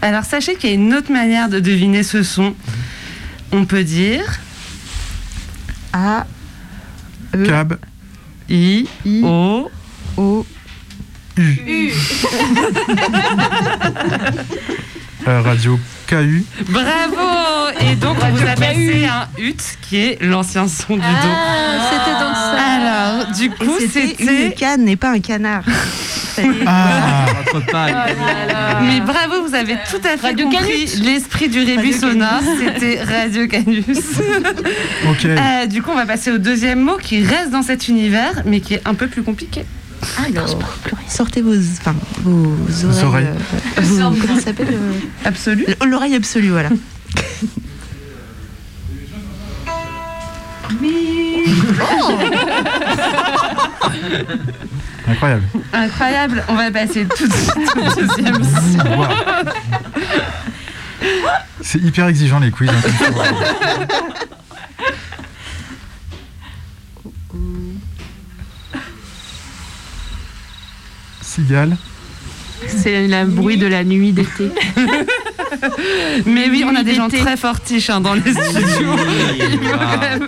Alors 0.01 0.23
sachez 0.25 0.55
qu'il 0.55 0.69
y 0.69 0.73
a 0.73 0.75
une 0.75 0.93
autre 0.93 1.11
manière 1.11 1.49
de 1.49 1.59
deviner 1.59 2.03
ce 2.03 2.21
son. 2.21 2.53
On 3.51 3.65
peut 3.65 3.83
dire 3.83 4.23
A. 5.93 6.25
Cab, 7.45 7.77
I, 8.49 8.87
O, 9.23 9.71
O. 10.17 10.45
U. 11.37 11.91
euh, 15.27 15.41
Radio 15.41 15.79
KU. 16.07 16.43
Bravo 16.69 17.69
Et 17.81 17.95
donc 17.95 18.17
on 18.21 18.29
vous 18.29 18.41
a 18.47 18.55
passé 18.55 19.05
un 19.05 19.27
ut 19.41 19.55
qui 19.81 19.97
est 19.97 20.21
l'ancien 20.23 20.67
son 20.67 20.95
du 20.95 21.01
Ah, 21.03 21.21
dos. 21.23 21.83
c'était 21.91 22.19
donc 22.19 22.35
ça. 22.35 22.57
Alors 22.63 23.31
du 23.35 23.49
coup 23.49 23.77
c'était 23.79 24.45
une 24.45 24.53
canne 24.53 24.87
et 24.87 24.95
pas 24.95 25.11
un 25.11 25.19
canard. 25.19 25.63
Ah, 26.67 27.25
Mais 28.83 28.99
bravo, 29.01 29.47
vous 29.47 29.55
avez 29.55 29.75
tout 29.89 29.97
à 30.03 30.17
fait 30.17 30.27
Radio 30.27 30.49
compris 30.49 30.85
l'esprit 31.03 31.49
du 31.49 31.59
rébus 31.63 31.93
sonore, 31.93 32.41
c'était 32.59 33.01
Radio 33.03 33.47
Canus. 33.47 33.85
ok. 35.09 35.25
Euh, 35.25 35.65
du 35.65 35.81
coup, 35.81 35.89
on 35.91 35.95
va 35.95 36.05
passer 36.05 36.31
au 36.31 36.37
deuxième 36.37 36.79
mot 36.81 36.97
qui 37.01 37.23
reste 37.23 37.49
dans 37.49 37.63
cet 37.63 37.87
univers, 37.87 38.43
mais 38.45 38.59
qui 38.59 38.75
est 38.75 38.81
un 38.87 38.93
peu 38.93 39.07
plus 39.07 39.23
compliqué. 39.23 39.65
Alors, 40.25 40.59
sortez 41.07 41.41
vos, 41.41 41.55
enfin, 41.55 41.95
vos 42.23 42.55
oreilles. 42.85 43.03
oreilles. 43.05 43.27
euh, 43.27 43.81
vos- 43.81 44.15
comment 44.21 44.35
ça 44.35 44.41
s'appelle 44.45 44.67
euh, 44.73 44.93
Absolu. 45.25 45.65
L'oreille 45.85 46.15
absolue, 46.15 46.49
voilà. 46.49 46.69
Incroyable. 55.07 55.43
Incroyable, 55.73 56.43
on 56.49 56.55
va 56.55 56.71
passer 56.71 57.05
tout 57.05 57.27
de 57.27 57.33
suite 57.33 57.53
au 57.75 58.01
deuxième 58.01 58.43
son. 58.43 58.97
Wow. 58.97 59.07
C'est 61.61 61.79
hyper 61.81 62.07
exigeant 62.07 62.39
les 62.39 62.51
quiz. 62.51 62.69
hein, 62.69 62.73
Cigale. 71.37 71.77
C'est 72.67 73.07
le 73.07 73.25
bruit 73.25 73.57
de 73.57 73.67
la 73.67 73.83
nuit 73.83 74.11
d'été. 74.11 74.49
Mais 76.25 76.49
oui, 76.49 76.65
on 76.65 76.75
a 76.75 76.81
des 76.83 76.95
gens 76.95 77.07
très 77.07 77.37
fortiches 77.37 77.91
hein, 77.91 78.01
dans 78.01 78.15
les 78.15 78.21
studios. 78.21 78.95
Il 79.39 79.59
faut 79.59 79.77
quand 79.77 79.99
même 79.99 80.27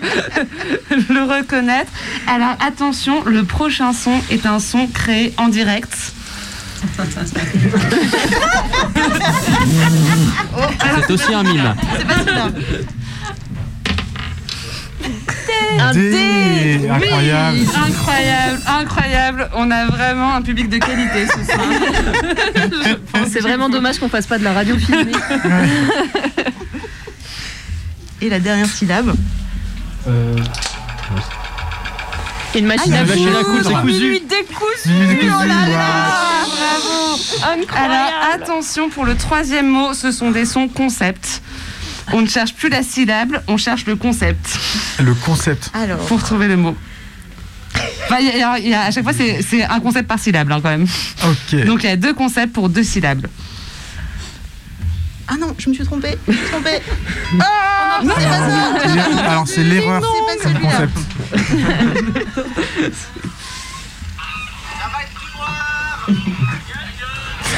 le 1.10 1.24
reconnaître. 1.24 1.92
Alors 2.28 2.56
attention, 2.66 3.24
le 3.26 3.44
prochain 3.44 3.94
son 3.94 4.22
est 4.30 4.46
un 4.46 4.60
son 4.60 4.86
créé 4.88 5.34
en 5.38 5.48
direct. 5.50 6.14
C'est 11.08 11.12
aussi 11.12 11.34
un 11.34 11.44
mime. 11.44 11.76
C'est 11.98 12.08
pas 12.08 12.20
celui-là. 12.20 12.50
Un 15.80 15.90
Incroyable. 15.90 17.58
Oui, 17.58 17.68
incroyable, 17.88 18.62
incroyable. 18.68 19.50
On 19.56 19.72
a 19.72 19.86
vraiment 19.86 20.36
un 20.36 20.42
public 20.42 20.70
de 20.70 20.78
qualité 20.78 21.26
ce 21.28 21.44
soir. 21.46 21.66
C'est 23.30 23.40
vraiment 23.40 23.70
dommage 23.70 24.00
qu'on 24.00 24.10
fasse 24.10 24.28
pas 24.28 24.38
de 24.38 24.44
la 24.44 24.54
radio 24.54 24.78
filmée. 24.78 25.12
Et 28.22 28.30
la 28.30 28.40
dernière 28.40 28.68
syllabe. 28.68 29.14
Une 32.56 32.66
machine 32.66 32.94
Ah, 32.96 33.00
à 33.00 33.16
une 33.16 33.44
coudre. 33.44 33.84
Minute 33.86 34.34
Oh 34.88 35.46
là 35.46 35.68
là. 35.70 36.46
Bravo. 36.48 37.62
Incroyable. 37.62 37.94
Alors 37.94 38.12
attention 38.34 38.90
pour 38.90 39.06
le 39.06 39.16
troisième 39.16 39.68
mot, 39.68 39.94
ce 39.94 40.12
sont 40.12 40.32
des 40.32 40.46
sons 40.46 40.68
concepts. 40.68 41.42
On 42.14 42.22
ne 42.22 42.28
cherche 42.28 42.54
plus 42.54 42.70
la 42.70 42.82
syllabe, 42.84 43.42
on 43.48 43.58
cherche 43.58 43.86
le 43.86 43.96
concept 43.96 44.58
Le 45.00 45.14
concept. 45.14 45.70
Alors. 45.74 46.00
pour 46.08 46.22
trouver 46.24 46.48
le 46.48 46.58
mot. 46.58 46.76
Enfin, 48.06 48.18
il 48.20 48.26
y 48.38 48.42
a- 48.44 48.58
il 48.60 48.68
y 48.70 48.74
a- 48.74 48.82
à 48.84 48.92
chaque 48.92 49.04
fois, 49.04 49.14
c'est 49.14 49.64
un 49.64 49.80
concept 49.80 50.08
par 50.08 50.18
syllabe 50.20 50.52
hein, 50.52 50.60
quand 50.62 50.70
même. 50.70 50.88
Ok. 51.24 51.66
Donc 51.66 51.84
il 51.84 51.90
y 51.90 51.94
a 51.94 51.96
deux 51.96 52.14
concepts 52.14 52.52
pour 52.54 52.68
deux 52.70 52.84
syllabes. 52.84 53.28
Ah 55.28 55.36
non, 55.40 55.54
je 55.60 55.70
me 55.70 55.76
suis 55.76 55.84
trompée. 55.86 56.18
Je 56.28 56.32
me 56.32 56.38
suis 56.38 56.48
trompée. 56.48 56.80
Ah 57.42 58.02
non, 58.04 58.14
pas 58.16 59.30
Alors 59.30 59.48
c'est 59.48 59.64
l'erreur 59.64 60.02
C'est 60.02 60.44
pas 60.44 60.44
comme 60.44 60.54
celui-là. 60.56 60.72
concept. 60.72 60.98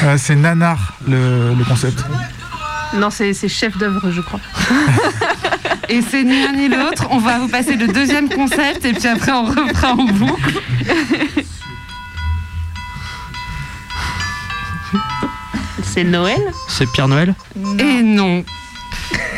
Euh, 0.04 0.16
c'est 0.18 0.34
nanar 0.36 0.94
le, 1.06 1.54
le 1.54 1.64
concept. 1.64 2.04
Non, 2.94 3.10
c'est 3.10 3.32
chef 3.48 3.76
d'œuvre, 3.78 4.10
je 4.10 4.20
crois. 4.20 4.40
Et 5.88 6.00
c'est 6.02 6.24
ni 6.24 6.42
l'un 6.42 6.52
ni 6.52 6.68
l'autre. 6.68 7.06
On 7.10 7.18
va 7.18 7.38
vous 7.38 7.48
passer 7.48 7.76
le 7.76 7.86
deuxième 7.88 8.28
concept 8.28 8.84
et 8.84 8.92
puis 8.92 9.08
après 9.08 9.32
on 9.32 9.44
refera 9.44 9.92
en 9.92 10.04
boucle. 10.04 10.60
C'est 15.82 16.04
Noël? 16.04 16.40
C'est 16.68 16.90
Pierre 16.92 17.08
Noël? 17.08 17.34
Et 17.78 18.02
non. 18.02 18.44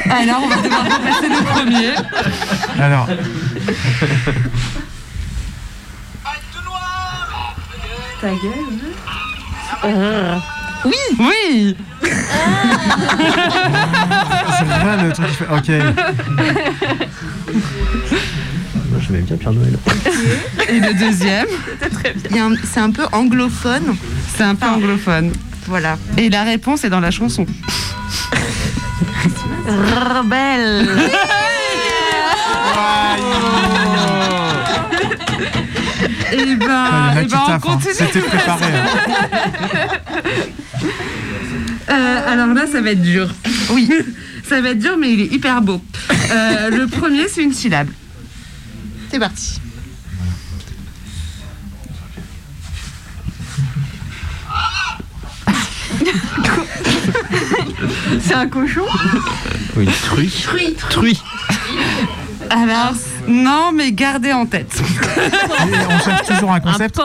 Alors 0.09 0.43
on 0.45 0.49
va 0.49 0.57
devoir 0.57 0.85
repasser 0.85 1.29
le 1.29 1.45
premier. 1.45 1.95
Alors, 2.81 3.09
Ta 8.21 8.29
gueule. 8.29 8.81
Oui 10.85 10.93
Oui 11.19 11.77
c'est 14.59 14.65
vrai 14.65 14.97
le 15.03 15.13
truc 15.13 15.29
qui 15.29 15.35
fait. 15.35 15.47
Ok. 15.51 15.71
Je 19.01 19.13
m'aime 19.13 19.25
bien 19.25 19.37
Pierre 19.37 19.53
Noël. 19.53 19.77
Et 20.69 20.81
le 20.81 20.95
deuxième 20.95 21.47
C'est 22.65 22.81
un 22.81 22.91
peu 22.91 23.05
anglophone. 23.13 23.97
C'est 24.35 24.45
un 24.45 24.55
peu 24.55 24.67
anglophone. 24.67 25.31
Voilà. 25.67 25.99
Et 26.17 26.31
la 26.31 26.45
réponse 26.45 26.85
est 26.85 26.91
dans 26.91 27.01
la 27.01 27.11
chanson. 27.11 27.45
Rebelle. 29.67 30.89
Et 36.33 36.43
en 36.43 36.57
ben, 36.57 37.15
eh 37.17 37.27
qui 37.27 37.29
ben 37.29 37.41
on 37.47 37.51
hein. 37.53 37.61
continue. 37.61 37.95
C'était 37.95 38.21
préparé. 38.21 38.65
Euh, 41.91 42.33
alors 42.33 42.55
là, 42.55 42.67
ça 42.67 42.81
va 42.81 42.91
être 42.93 43.03
dur. 43.03 43.29
Oui, 43.71 43.91
ça 44.45 44.61
va 44.61 44.71
être 44.71 44.79
dur, 44.79 44.97
mais 44.99 45.13
il 45.13 45.21
est 45.21 45.33
hyper 45.33 45.61
beau. 45.63 45.83
Euh, 46.31 46.71
le 46.71 46.87
premier, 46.87 47.29
c'est 47.29 47.43
une 47.43 47.53
syllabe. 47.53 47.89
C'est 49.11 49.19
parti. 49.19 49.61
C'est 58.21 58.35
un 58.35 58.47
cochon 58.47 58.87
Oui, 59.77 59.87
truie. 60.05 60.31
Truie. 60.31 60.77
Truie. 60.91 61.23
Alors, 62.51 62.95
non, 63.29 63.73
mais 63.73 63.93
gardez 63.93 64.33
en 64.33 64.47
tête. 64.47 64.81
Et 64.81 65.77
on 65.89 65.99
cherche 65.99 66.27
toujours 66.29 66.53
un 66.53 66.61
concept. 66.61 67.01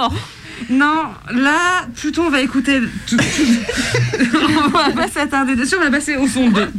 Non, 0.69 1.05
là, 1.31 1.87
plutôt 1.95 2.23
on 2.23 2.29
va 2.29 2.41
écouter. 2.41 2.79
tout- 3.07 3.17
tout- 3.17 3.23
on 4.65 4.69
va 4.69 4.91
pas 4.91 5.07
s'attarder 5.07 5.55
dessus, 5.55 5.75
on 5.79 5.83
va 5.83 5.89
passer 5.91 6.15
au 6.15 6.27
son 6.27 6.49
2. 6.49 6.71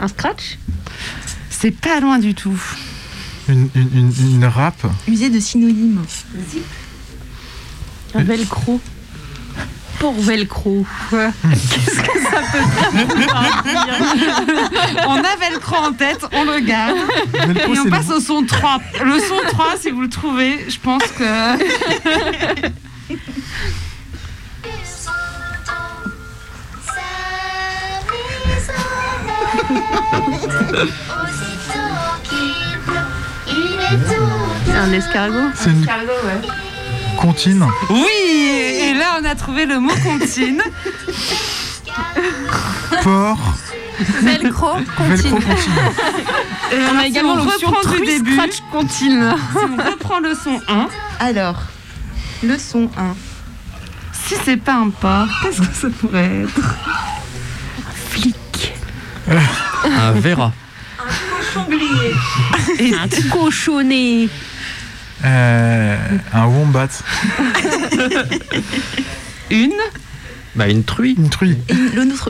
Un 0.00 0.08
scratch? 0.08 0.58
C'est 1.50 1.70
pas 1.72 2.00
loin 2.00 2.18
du 2.18 2.34
tout. 2.34 2.60
Une, 3.48 3.68
une, 3.74 3.88
une, 3.94 4.12
une 4.34 4.44
rap. 4.44 4.76
Musée 5.08 5.30
de 5.30 5.40
synonymes. 5.40 6.02
Un 8.14 8.22
velcro. 8.22 8.80
Pour 9.98 10.14
velcro. 10.20 10.86
Qu'est-ce 11.10 12.00
que 12.00 12.20
ça 12.20 12.40
peut 12.52 12.58
dire 12.60 13.34
On 15.08 15.16
a 15.16 15.36
Velcro 15.40 15.76
en 15.76 15.92
tête, 15.92 16.20
on 16.32 16.44
le 16.44 16.60
garde. 16.60 16.96
Velcro, 17.32 17.74
Et 17.74 17.78
on 17.80 17.84
le- 17.84 17.90
passe 17.90 18.10
au 18.10 18.20
son 18.20 18.44
3. 18.44 18.78
Le 19.04 19.18
son 19.18 19.40
3, 19.48 19.66
si 19.80 19.90
vous 19.90 20.02
le 20.02 20.08
trouvez, 20.08 20.66
je 20.68 20.78
pense 20.78 21.02
que. 21.02 21.24
C'est 34.66 34.72
un 34.76 34.92
escargot 34.92 35.50
C'est 35.54 35.70
une 35.70 35.86
comptine. 37.20 37.66
Oui 37.90 38.06
Et 38.80 38.94
là, 38.94 39.18
on 39.20 39.24
a 39.24 39.34
trouvé 39.34 39.66
le 39.66 39.80
mot 39.80 39.92
comptine. 40.02 40.62
Port. 43.02 43.38
Velcro 44.22 44.76
Velcro 45.00 45.36
comptine. 45.36 45.72
Et 46.72 46.76
On 46.92 46.98
a 46.98 47.02
si 47.02 47.06
également 47.08 47.32
on 47.32 47.44
l'option 47.44 47.70
reprend 47.70 47.92
du 47.94 48.00
début. 48.06 48.34
scratch, 48.34 48.60
comptine. 48.70 49.34
Si 49.52 49.58
on 49.64 49.76
reprend 49.90 50.20
le 50.20 50.34
son 50.34 50.60
1, 50.68 50.88
Alors, 51.20 51.56
le 52.44 52.56
son 52.58 52.88
1. 52.96 53.14
si 54.12 54.34
c'est 54.44 54.56
pas 54.56 54.74
un 54.74 54.90
pas, 54.90 55.26
qu'est-ce 55.42 55.60
que 55.60 55.74
ça 55.74 55.88
pourrait 56.00 56.42
être? 56.44 56.76
Flic. 58.10 58.74
Un 59.84 60.12
Vera. 60.12 60.52
Et 62.78 62.94
Un 62.94 63.08
cochonnet. 63.30 64.28
Euh, 65.24 65.96
un 66.32 66.46
wombat. 66.46 66.88
une 69.50 69.72
Bah, 70.54 70.68
une 70.68 70.84
truie. 70.84 71.14
Une 71.18 71.28
truie. 71.28 71.58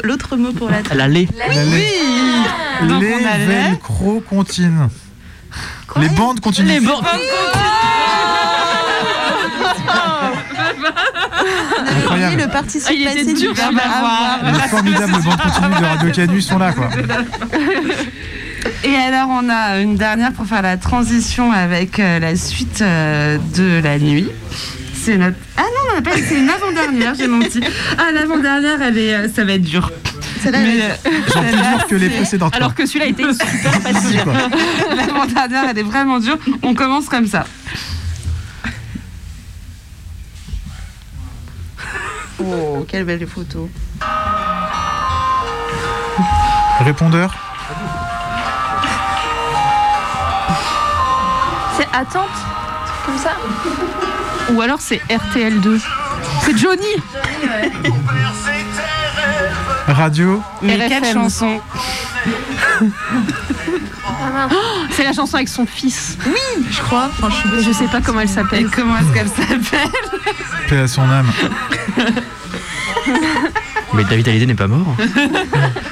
L'autre 0.02 0.36
mot 0.36 0.52
pour 0.52 0.70
la 0.70 0.82
La 0.94 1.08
lait. 1.08 1.28
La 1.36 1.48
lait. 1.48 1.86
Donc 2.88 3.02
Les 3.02 3.14
on 3.14 3.26
a 3.26 3.38
lait. 3.38 3.46
velcro 3.46 4.20
comptines. 4.20 4.88
Les 5.96 6.08
bandes 6.10 6.40
continuent. 6.40 6.68
Les 6.68 6.80
bandes. 6.80 7.04
Incroyable. 11.96 12.36
le 12.42 12.48
participe 12.48 12.86
Ah, 12.88 12.92
il 12.92 13.02
était 13.02 13.24
passé 13.24 13.34
dur, 13.34 13.50
du 13.52 13.56
verbe 13.56 13.78
avoir. 13.78 14.38
Les 14.44 14.68
formidables 14.68 15.12
bandes 15.12 15.40
continues 15.40 15.80
de 15.80 15.84
Radio 15.84 16.10
Canus 16.10 16.46
sont 16.46 16.58
là, 16.58 16.72
quoi. 16.72 16.88
Et 18.84 18.94
alors, 18.94 19.28
on 19.30 19.48
a 19.48 19.80
une 19.80 19.96
dernière 19.96 20.32
pour 20.32 20.46
faire 20.46 20.62
la 20.62 20.76
transition 20.76 21.52
avec 21.52 21.98
euh, 22.00 22.18
la 22.18 22.36
suite 22.36 22.80
euh, 22.82 23.38
de 23.56 23.80
la 23.82 23.98
nuit. 23.98 24.28
C'est 24.94 25.16
notre. 25.16 25.36
Ah 25.56 25.62
non, 25.62 25.92
on 25.94 25.98
a 25.98 26.02
pas- 26.02 26.16
c'est 26.16 26.36
une 26.38 26.48
avant-dernière, 26.50 27.14
j'ai 27.14 27.26
menti. 27.28 27.60
Ah, 27.98 28.10
l'avant-dernière, 28.12 28.80
elle 28.82 28.98
est, 28.98 29.14
euh, 29.14 29.28
ça 29.34 29.44
va 29.44 29.52
être 29.52 29.62
dur. 29.62 29.90
Celle-là, 30.42 30.58
elle- 30.60 31.86
que 31.88 31.94
les 31.96 32.10
précédentes. 32.10 32.54
Alors 32.54 32.74
que 32.74 32.86
celui-là 32.86 33.06
était 33.06 33.24
super 33.32 33.72
facile. 33.82 34.20
quoi. 34.22 34.34
L'avant-dernière, 34.96 35.64
elle 35.70 35.78
est 35.78 35.82
vraiment 35.82 36.18
dure. 36.20 36.38
On 36.62 36.74
commence 36.74 37.08
comme 37.08 37.26
ça. 37.26 37.44
Oh, 42.40 42.84
quelle 42.88 43.04
belle 43.04 43.26
photo. 43.26 43.68
Répondeur. 46.80 47.47
C'est 51.78 51.88
attente 51.96 52.28
Comme 53.06 53.18
ça 53.18 53.36
Ou 54.52 54.60
alors 54.60 54.80
c'est 54.80 55.00
RTL2. 55.08 55.80
C'est 56.42 56.58
Johnny 56.58 56.82
Radio. 59.86 60.42
Mais 60.60 60.74
RFM. 60.76 60.88
quelle 60.88 61.12
chanson 61.12 61.60
Oh, 62.80 64.50
C'est 64.90 65.04
la 65.04 65.12
chanson 65.12 65.36
avec 65.36 65.48
son 65.48 65.66
fils. 65.66 66.18
Oui, 66.26 66.64
je 66.70 66.80
crois. 66.80 67.08
Enfin, 67.10 67.28
je, 67.60 67.72
sais 67.72 67.86
pas 67.86 68.00
comment 68.00 68.20
elle 68.20 68.28
Et 68.28 68.32
s'appelle. 68.32 68.68
comment 68.74 68.96
est-ce 68.98 69.12
qu'elle 69.14 69.28
s'appelle? 69.28 69.88
Paix 70.68 70.78
à 70.78 70.88
son 70.88 71.02
âme. 71.02 71.30
Mais 73.94 74.04
David 74.04 74.28
Hallyday 74.28 74.46
n'est 74.46 74.54
pas 74.54 74.66
mort. 74.68 74.94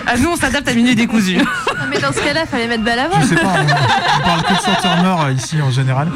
Ah, 0.08 0.16
nous, 0.16 0.28
on 0.30 0.36
s'adapte 0.36 0.68
à 0.68 0.72
Minuit 0.72 0.94
décousu. 0.94 1.36
Non, 1.36 1.42
mais 1.90 1.98
dans 1.98 2.12
ce 2.12 2.20
cas-là, 2.20 2.42
il 2.42 2.46
fallait 2.46 2.68
mettre 2.68 2.84
Balavoine. 2.84 3.22
Je 3.22 3.26
sais 3.26 3.34
pas, 3.34 3.54
on, 3.58 4.20
on 4.20 4.24
parle 4.24 4.42
que 4.44 4.52
de 4.52 4.80
Turner 4.80 5.16
euh, 5.26 5.32
ici 5.32 5.60
en 5.60 5.70
général. 5.72 6.12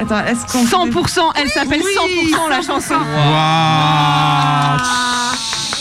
Attends, 0.00 0.24
est-ce 0.24 0.46
qu'on. 0.52 0.64
100%, 0.86 1.18
elle 1.34 1.48
s'appelle 1.48 1.80
Oui, 1.84 2.32
100% 2.32 2.48
la 2.48 2.62
chanson. 2.62 2.94
Waouh 2.94 3.02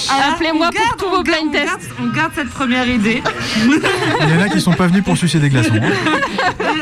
Alors, 0.10 0.34
Appelez-moi 0.34 0.66
pour 0.72 0.74
garde- 0.82 0.98
tous 0.98 1.10
vos 1.10 1.22
blind 1.22 1.52
garde- 1.54 1.80
tests. 1.80 1.92
On 2.02 2.08
garde 2.08 2.32
cette 2.34 2.50
première 2.50 2.88
idée. 2.88 3.22
Il 3.58 4.30
y 4.30 4.38
en 4.38 4.42
a 4.42 4.50
qui 4.50 4.60
sont 4.60 4.74
pas 4.74 4.88
venus 4.88 5.04
pour 5.04 5.16
sucer 5.16 5.38
des 5.40 5.50
glaçons. 5.50 5.70
hein. 5.76 5.92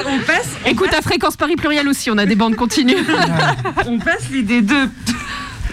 On 0.08 0.20
passe, 0.20 0.48
Écoute 0.66 0.94
à 0.98 1.02
Fréquence 1.02 1.36
Paris 1.36 1.58
Pluriel 1.58 1.88
aussi, 1.90 2.10
on 2.10 2.18
a 2.18 2.26
des 2.26 2.36
bandes 2.36 2.56
continues. 2.56 2.96
on 3.88 4.00
passe 4.00 4.30
l'idée 4.32 4.62
2. 4.62 4.90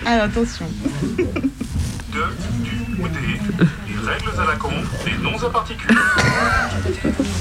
Alors, 0.06 0.24
attention. 0.24 0.66
À 4.38 4.44
la 4.44 4.56
con, 4.56 4.70
des 5.04 5.16
noms 5.22 5.42
à 5.42 5.50
particules. 5.50 5.96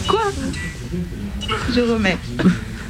Quoi? 0.08 0.22
Je 1.74 1.82
remets. 1.82 2.18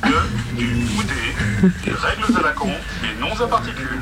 De, 0.03 0.57
du 0.57 0.65
ou 0.73 1.03
des, 1.03 1.69
des 1.85 1.91
règles 1.91 2.37
à 2.37 2.41
la 2.41 2.51
con, 2.51 2.69
des 3.01 3.19
noms 3.19 3.33
à 3.43 3.47
particules. 3.47 3.99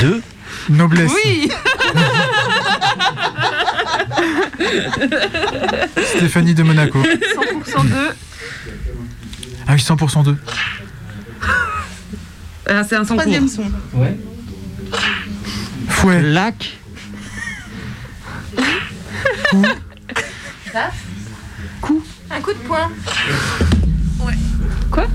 Deux? 0.00 0.22
Noblesse. 0.68 1.12
Oui 1.12 1.50
Stéphanie 6.16 6.54
de 6.54 6.62
Monaco. 6.62 6.98
100% 7.00 7.88
de. 7.88 8.14
Ah 9.68 9.72
oui, 9.72 9.80
100% 9.80 10.24
2. 10.24 10.36
Ah, 12.68 12.82
c'est 12.88 12.96
un 12.96 13.04
son 13.04 13.14
Troisième 13.16 13.48
son. 13.48 13.70
Ouais. 13.94 14.16
Fouet. 15.88 16.22
Lac. 16.22 16.78
Coup. 21.80 22.02
Un 22.30 22.40
coup 22.40 22.52
de 22.52 22.58
poing. 22.58 22.90
Quoi 24.90 25.06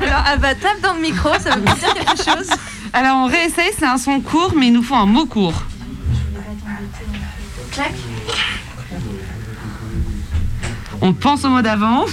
Alors, 0.00 0.24
elle 0.32 0.40
va 0.40 0.54
tape 0.54 0.80
dans 0.82 0.94
le 0.94 1.00
micro, 1.00 1.30
ça 1.38 1.56
veut 1.56 1.62
dire 1.62 1.94
quelque 1.94 2.16
chose. 2.16 2.48
Alors 2.92 3.16
on 3.18 3.26
réessaye, 3.26 3.70
c'est 3.78 3.86
un 3.86 3.98
son 3.98 4.20
court, 4.20 4.52
mais 4.56 4.66
il 4.68 4.72
nous 4.72 4.82
faut 4.82 4.94
un 4.94 5.06
mot 5.06 5.26
court. 5.26 5.62
Clac. 7.72 7.92
On 11.00 11.12
pense 11.12 11.44
au 11.44 11.48
mot 11.48 11.62
d'avant. 11.62 12.04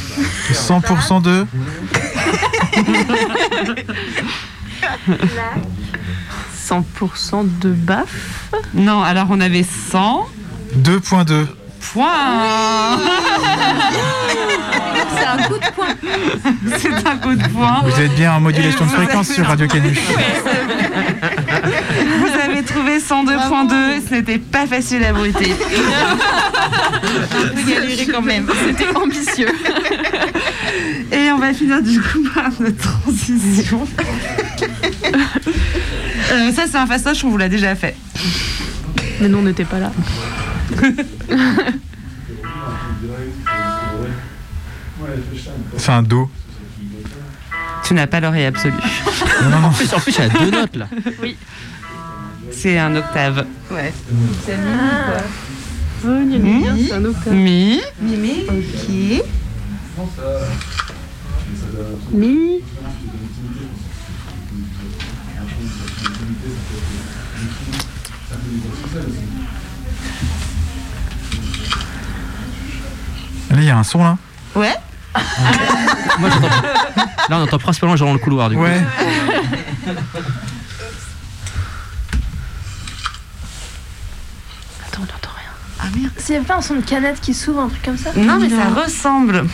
100% 0.52 1.22
2. 1.22 1.48
100% 6.68 7.60
de 7.60 7.70
baf. 7.70 8.10
Non, 8.74 9.02
alors 9.02 9.28
on 9.30 9.40
avait 9.40 9.64
100 9.64 10.28
2.2. 10.84 11.46
points. 11.94 13.00
C'est 15.16 15.26
un 15.26 15.38
coup 15.38 15.58
de 15.58 15.72
poing. 15.74 15.96
C'est 16.78 17.08
un 17.08 17.18
coup 17.18 17.36
de 17.36 17.48
poing. 17.50 17.84
Vous 17.86 18.02
êtes 18.02 18.16
bien 18.16 18.34
en 18.34 18.42
modulation 18.42 18.86
de 18.86 18.90
fréquence 18.90 19.30
sur 19.30 19.46
Radio 19.46 19.68
Canu. 19.68 19.94
Vous 22.20 22.40
avez 22.44 22.64
trouvé 22.64 22.98
102.2, 23.00 24.02
ce 24.08 24.14
n'était 24.16 24.38
pas 24.38 24.68
facile 24.68 25.04
à 25.04 25.14
bruiter. 25.14 25.54
Peut 27.02 27.62
galérer 27.68 28.06
quand 28.08 28.22
même. 28.22 28.48
C'était 28.68 28.96
ambitieux. 28.96 29.50
Et 31.12 31.32
on 31.32 31.38
va 31.38 31.54
finir 31.54 31.82
du 31.82 32.02
coup 32.02 32.24
par 32.34 32.50
notre 32.60 32.78
transition. 32.78 33.88
Euh, 36.32 36.52
ça, 36.52 36.68
c'est 36.68 36.78
un 36.78 36.86
fastoche, 36.88 37.24
on 37.24 37.30
vous 37.30 37.38
l'a 37.38 37.50
déjà 37.50 37.76
fait. 37.76 37.96
Mais 39.22 39.30
nous, 39.30 39.38
on 39.40 39.44
n'était 39.44 39.66
pas 39.66 39.80
là. 39.80 39.92
C'est 45.78 45.92
un 45.92 46.04
Do. 46.04 46.30
Tu 47.84 47.94
n'as 47.94 48.08
pas 48.08 48.20
l'oreille 48.20 48.46
absolue. 48.46 48.74
Non, 49.44 49.50
non, 49.50 49.60
non. 49.60 49.68
En 49.68 49.72
plus, 49.72 49.94
en 49.94 50.00
plus, 50.00 50.12
il 50.18 50.20
y 50.20 50.24
a 50.24 50.30
deux 50.30 50.52
notes 50.52 50.76
là. 50.76 50.88
Oui. 51.22 51.38
C'est 52.52 52.78
un 52.78 52.96
octave. 52.96 53.46
Ouais. 53.72 53.94
C'est. 54.46 54.58
Oh, 56.06 56.08
gna, 56.08 56.76
c'est 56.86 56.94
un 56.94 57.06
octave. 57.06 57.34
Mi. 57.34 57.82
Mimi, 58.02 58.46
ok. 58.50 59.24
Mi. 62.12 62.62
Là, 73.50 73.58
il 73.58 73.64
y 73.64 73.70
a 73.70 73.78
un 73.78 73.84
son 73.84 74.04
là. 74.04 74.18
Ouais. 74.56 74.76
Moi, 76.20 76.30
j'entends. 76.30 76.48
Là, 77.30 77.38
on 77.40 77.44
entend 77.44 77.58
principalement 77.60 77.96
genre 77.96 78.10
dans 78.10 78.14
le 78.14 78.20
couloir 78.20 78.50
du 78.50 78.56
coup. 78.56 78.62
Ouais. 78.62 78.84
Attends, 84.86 85.00
on 85.00 85.02
n'entend 85.02 85.32
rien. 85.36 85.52
Ah 85.80 85.86
merde. 85.96 86.12
C'est 86.18 86.40
pas 86.42 86.58
un 86.58 86.62
son 86.62 86.76
de 86.76 86.82
canette 86.82 87.20
qui 87.22 87.34
s'ouvre, 87.34 87.62
un 87.62 87.70
truc 87.70 87.84
comme 87.84 87.98
ça 87.98 88.12
Non, 88.16 88.40
mais 88.40 88.50
ça 88.50 88.70
ressemble. 88.70 89.46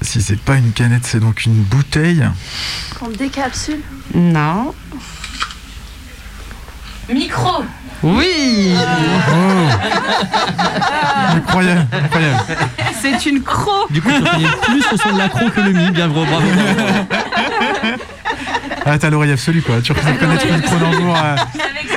Si 0.00 0.20
c'est 0.20 0.40
pas 0.40 0.56
une 0.56 0.72
canette, 0.72 1.04
c'est 1.04 1.20
donc 1.20 1.44
une 1.44 1.62
bouteille. 1.62 2.24
Qu'on 2.98 3.08
décapsule. 3.08 3.80
Non. 4.14 4.74
Micro 7.12 7.64
Oui 8.02 8.74
Oh 9.28 9.68
Incroyable, 11.36 11.86
incroyable. 11.92 12.40
C'est 13.00 13.26
une 13.26 13.42
croc. 13.42 13.90
Du 13.92 14.00
coup, 14.02 14.10
tu 14.10 14.22
reconnais 14.22 14.48
plus 14.62 14.84
le 14.92 14.96
son 14.98 15.12
de 15.12 15.18
l'accro 15.18 15.48
que 15.50 15.60
le 15.60 15.72
mi. 15.72 15.90
Bien 15.90 16.08
gros, 16.08 16.24
bravo. 16.24 16.46
Ah, 18.84 18.98
t'as 18.98 19.10
l'oreille 19.10 19.30
absolue 19.32 19.62
quoi. 19.62 19.80
Tu 19.82 19.92
reconnais 19.92 20.16
une 20.50 20.62
chrono 20.62 20.86
en 20.86 20.92
jour. 20.92 21.16
euh, 21.16 21.36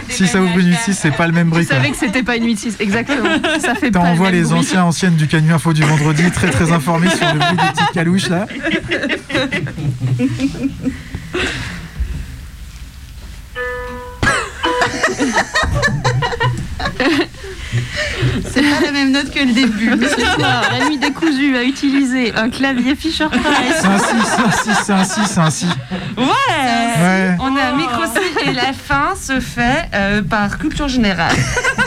Si 0.10 0.28
ça 0.28 0.40
ouvre 0.42 0.58
une 0.60 0.72
8-6, 0.72 0.94
c'est 0.94 1.12
pas 1.12 1.26
le 1.28 1.34
même 1.34 1.48
Je 1.48 1.52
bruit 1.52 1.66
quoi. 1.66 1.78
savais 1.78 1.90
que 1.90 1.98
c'était 1.98 2.22
pas 2.24 2.36
une 2.36 2.46
8-6. 2.48 2.76
Exactement. 2.80 3.30
Ça 3.60 3.74
fait 3.76 3.90
pas 3.92 4.00
le 4.14 4.20
même 4.20 4.32
les 4.32 4.42
bruit. 4.44 4.54
anciens, 4.60 4.84
anciennes 4.84 5.16
du 5.16 5.28
Canu 5.28 5.52
Info 5.54 5.74
du 5.74 5.82
vendredi, 5.84 6.30
très 6.32 6.50
très 6.50 6.72
informés 6.72 7.10
sur 7.10 7.26
le 7.34 7.40
bruit 7.40 7.58
des 7.58 7.72
petites 7.74 7.92
calouches 7.94 8.30
là. 8.30 8.46
C'est 18.54 18.62
pas 18.62 18.82
la 18.86 18.92
même 18.92 19.12
note 19.12 19.32
que 19.32 19.40
le 19.40 19.54
début. 19.54 19.92
Ce 20.08 20.22
soir, 20.22 20.64
la 20.80 20.86
nuit 20.88 20.98
décousue 20.98 21.56
a 21.56 21.64
utilisé 21.64 22.34
un 22.36 22.50
clavier 22.50 22.96
Fisher 22.96 23.28
Price. 23.30 23.76
C'est 23.80 23.88
un 23.88 23.98
6, 23.98 24.06
c'est 24.26 24.42
un 24.42 24.52
6, 24.74 24.80
c'est 24.86 24.94
un 24.94 25.04
6, 25.04 25.22
c'est 25.28 25.40
un 25.40 25.50
6. 25.50 25.68
Ouais, 26.18 26.24
Ouais. 26.98 27.36
On 27.40 27.56
a 27.56 27.64
un 27.72 27.76
micro 27.76 28.04
et 28.46 28.54
la 28.54 28.74
fin 28.74 29.14
se 29.20 29.40
fait 29.40 29.90
euh, 29.94 30.22
par 30.22 30.58
culture 30.58 30.88
générale. 30.88 31.36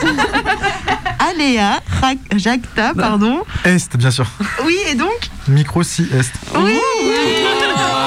Aléa, 1.19 1.79
Jacta, 2.35 2.93
pardon. 2.95 3.43
Est, 3.65 3.95
bien 3.97 4.11
sûr. 4.11 4.27
Oui, 4.65 4.77
et 4.89 4.95
donc 4.95 5.29
Micro 5.47 5.83
si 5.83 6.03
Est. 6.13 6.31
Oui 6.55 6.79
Eh 7.01 7.98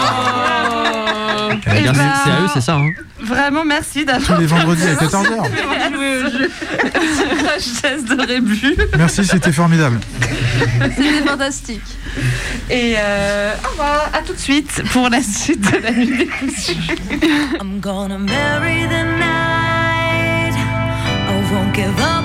bien, 1.81 1.93
ben, 1.93 2.13
c'est 2.25 2.25
c'est 2.25 2.37
à 2.37 2.41
eux, 2.41 2.49
c'est 2.55 2.61
ça. 2.61 2.75
Hein. 2.77 2.91
Vraiment, 3.21 3.65
merci 3.65 4.05
d'avoir 4.05 4.37
Tous 4.37 4.41
les 4.41 4.47
vendredis 4.47 4.83
à 4.89 4.95
14h. 4.95 5.95
joué 5.95 6.23
au 6.25 6.31
jeu. 6.31 6.51
Sagesse 7.59 8.05
de 8.05 8.21
Rébu. 8.21 8.77
Merci, 8.97 9.25
c'était 9.25 9.53
formidable. 9.53 10.01
C'était 10.97 11.23
fantastique. 11.27 11.83
Et 12.71 12.95
euh, 12.99 13.55
au 13.65 13.69
revoir, 13.71 14.11
à 14.13 14.19
tout 14.23 14.33
de 14.35 14.39
suite 14.39 14.83
pour 14.93 15.09
la 15.09 15.23
suite 15.23 15.61
de 15.73 15.79
la 15.79 15.93
nuit. 15.93 16.29
I'm 17.61 17.81
gonna 17.81 18.19
marry 18.19 18.87
the 18.87 19.05
night. 19.19 20.55
I 20.55 21.53
won't 21.53 21.75
give 21.75 21.99
up 22.01 22.22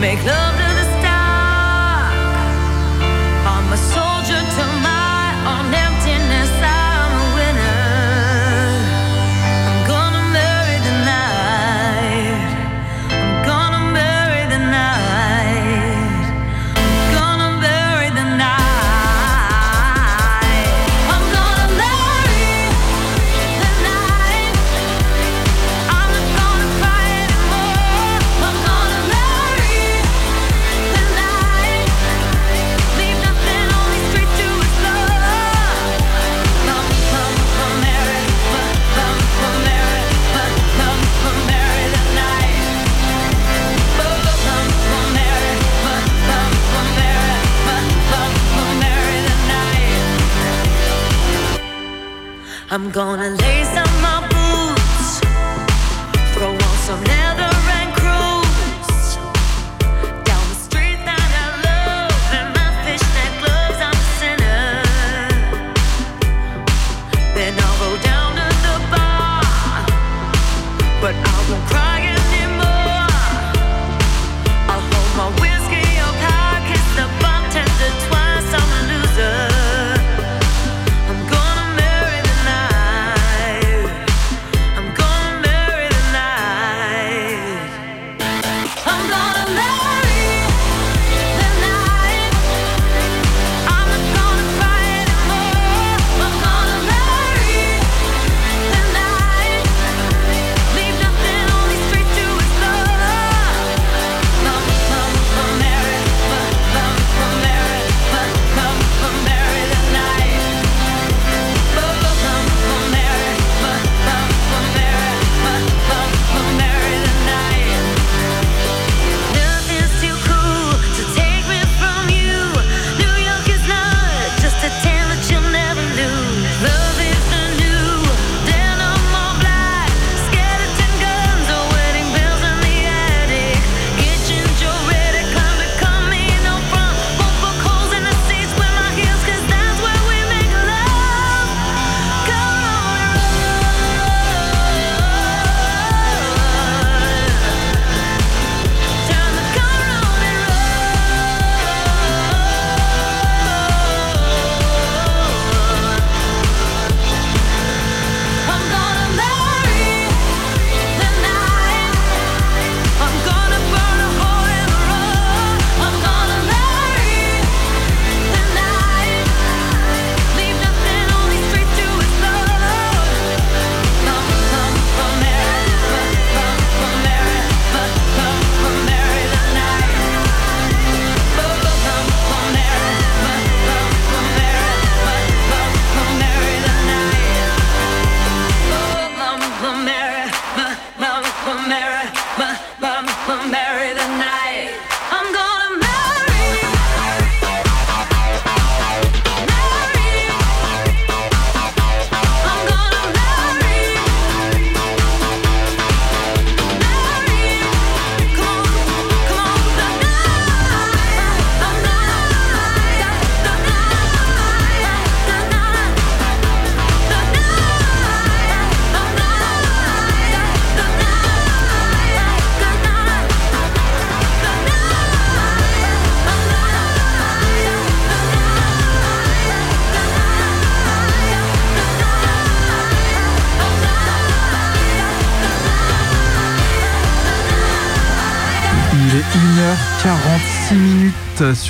make 0.00 0.24
love 0.24 0.49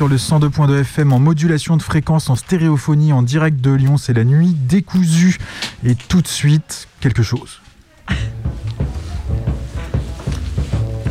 sur 0.00 0.08
le 0.08 0.16
102.2 0.16 0.80
FM 0.80 1.12
en 1.12 1.18
modulation 1.18 1.76
de 1.76 1.82
fréquence, 1.82 2.30
en 2.30 2.34
stéréophonie, 2.34 3.12
en 3.12 3.20
direct 3.20 3.60
de 3.60 3.70
Lyon. 3.70 3.98
C'est 3.98 4.14
la 4.14 4.24
nuit 4.24 4.56
décousue. 4.58 5.36
Et 5.84 5.94
tout 5.94 6.22
de 6.22 6.26
suite, 6.26 6.88
quelque 7.00 7.22
chose. 7.22 7.60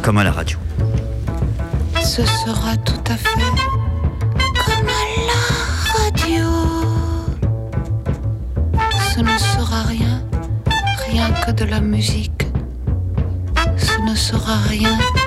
Comme 0.01 0.17
à 0.17 0.23
la 0.23 0.31
radio. 0.31 0.57
Ce 2.01 2.25
sera 2.25 2.75
tout 2.77 3.03
à 3.11 3.15
fait 3.15 3.29
comme 4.65 4.89
à 4.89 5.05
la 5.29 5.43
radio. 6.01 6.47
Ce 9.13 9.19
ne 9.19 9.37
sera 9.37 9.83
rien, 9.83 10.23
rien 11.11 11.29
que 11.45 11.51
de 11.51 11.65
la 11.65 11.79
musique. 11.79 12.47
Ce 13.77 14.01
ne 14.01 14.15
sera 14.15 14.55
rien, 14.67 14.97
rien 14.97 15.18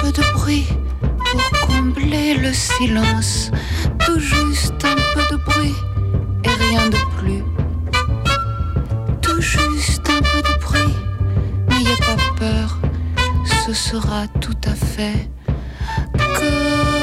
peu 0.00 0.12
de 0.12 0.32
bruit 0.32 0.66
pour 1.30 1.66
combler 1.66 2.34
le 2.34 2.52
silence. 2.52 3.50
Tout 4.04 4.18
juste 4.18 4.84
un 4.84 4.96
peu 5.14 5.22
de 5.30 5.36
bruit 5.42 5.74
et 6.44 6.48
rien 6.48 6.88
de 6.88 6.98
plus. 7.18 7.42
Tout 9.22 9.40
juste 9.40 10.08
un 10.08 10.20
peu 10.20 10.42
de 10.42 10.60
bruit, 10.60 10.94
n'ayez 11.70 11.96
pas 11.96 12.16
peur, 12.36 12.78
ce 13.66 13.72
sera 13.72 14.26
tout 14.40 14.60
à 14.66 14.74
fait 14.74 15.30
La 16.14 16.97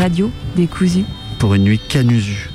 radio 0.00 0.30
décousue. 0.56 1.04
Pour 1.38 1.52
une 1.52 1.64
nuit 1.64 1.78
canusue. 1.78 2.48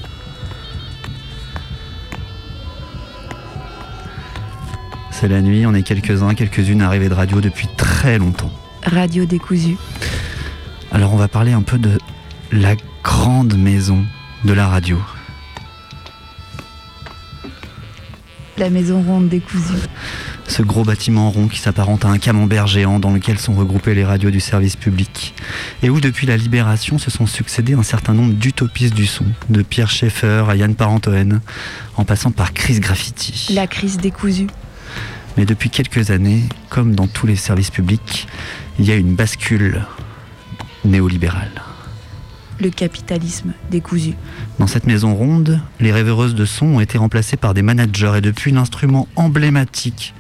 C'est 5.12 5.28
la 5.28 5.41
nuit, 5.41 5.64
on 5.68 5.76
est 5.76 5.84
quelques-uns, 5.84 6.34
quelques-unes 6.34 6.82
arrivés 6.82 7.08
de 7.08 7.14
radio 7.14 7.41
depuis 7.41 7.68
très 7.78 8.18
longtemps. 8.18 8.52
Radio 8.84 9.26
décousue. 9.26 9.78
Alors 10.91 11.14
on 11.14 11.18
va 11.18 11.28
parler 11.28 11.52
un 11.54 11.62
peu 11.62 11.78
de 11.78 12.00
la 12.52 12.76
grande 13.04 13.56
maison 13.56 14.04
de 14.43 14.54
la 14.54 14.68
radio. 14.68 14.98
La 18.58 18.72
maison 18.72 19.04
ronde 19.04 19.30
décousue. 19.30 19.86
Ce 20.56 20.62
gros 20.62 20.86
bâtiment 20.86 21.32
rond 21.32 21.49
qui 21.49 21.60
s'apparente 21.60 22.06
à 22.06 22.08
un 22.08 22.18
camembert 22.18 22.66
géant 22.66 22.97
dans 22.97 23.12
lequel 23.12 23.38
sont 23.38 23.56
regroupées 23.56 23.93
les 23.93 24.06
radios 24.06 24.32
du 24.32 24.39
service 24.39 24.78
public. 24.78 25.34
Et 25.84 25.89
où 25.89 25.99
depuis 25.99 26.26
la 26.26 26.38
libération 26.38 26.97
se 26.97 27.12
sont 27.12 27.28
succédés 27.28 27.74
un 27.74 27.84
certain 27.84 28.14
nombre 28.14 28.36
d'utopistes 28.36 28.93
du 28.93 29.06
son, 29.06 29.26
de 29.49 29.64
Pierre 29.64 29.91
Schaeffer 29.91 30.45
à 30.47 30.56
Yann 30.56 30.74
Parentoen, 30.74 31.41
en 31.97 32.06
passant 32.06 32.32
par 32.32 32.53
Chris 32.53 32.80
Graffiti. 32.80 33.49
La 33.53 33.68
crise 33.68 33.97
décousue. 33.97 34.47
Mais 35.36 35.45
depuis 35.45 35.70
quelques 35.70 36.10
années, 36.10 36.43
comme 36.70 36.95
dans 36.95 37.08
tous 37.08 37.28
les 37.28 37.36
services 37.36 37.70
publics, 37.70 38.26
il 38.80 38.86
y 38.86 38.93
a 38.93 38.95
une 38.95 39.14
bascule 39.14 39.84
néolibérale. 40.86 41.64
Le 42.62 42.70
capitalisme 42.70 43.51
décousu. 43.70 44.14
Dans 44.58 44.68
cette 44.68 44.88
maison 44.88 45.16
ronde, 45.16 45.60
les 45.82 45.91
rêveuses 45.91 46.34
de 46.34 46.45
son 46.45 46.68
ont 46.68 46.80
été 46.80 46.97
remplacées 46.97 47.36
par 47.36 47.53
des 47.53 47.62
managers 47.62 48.14
et 48.20 48.22
depuis 48.22 48.53
l'instrument 48.53 49.10
emblématique 49.18 50.14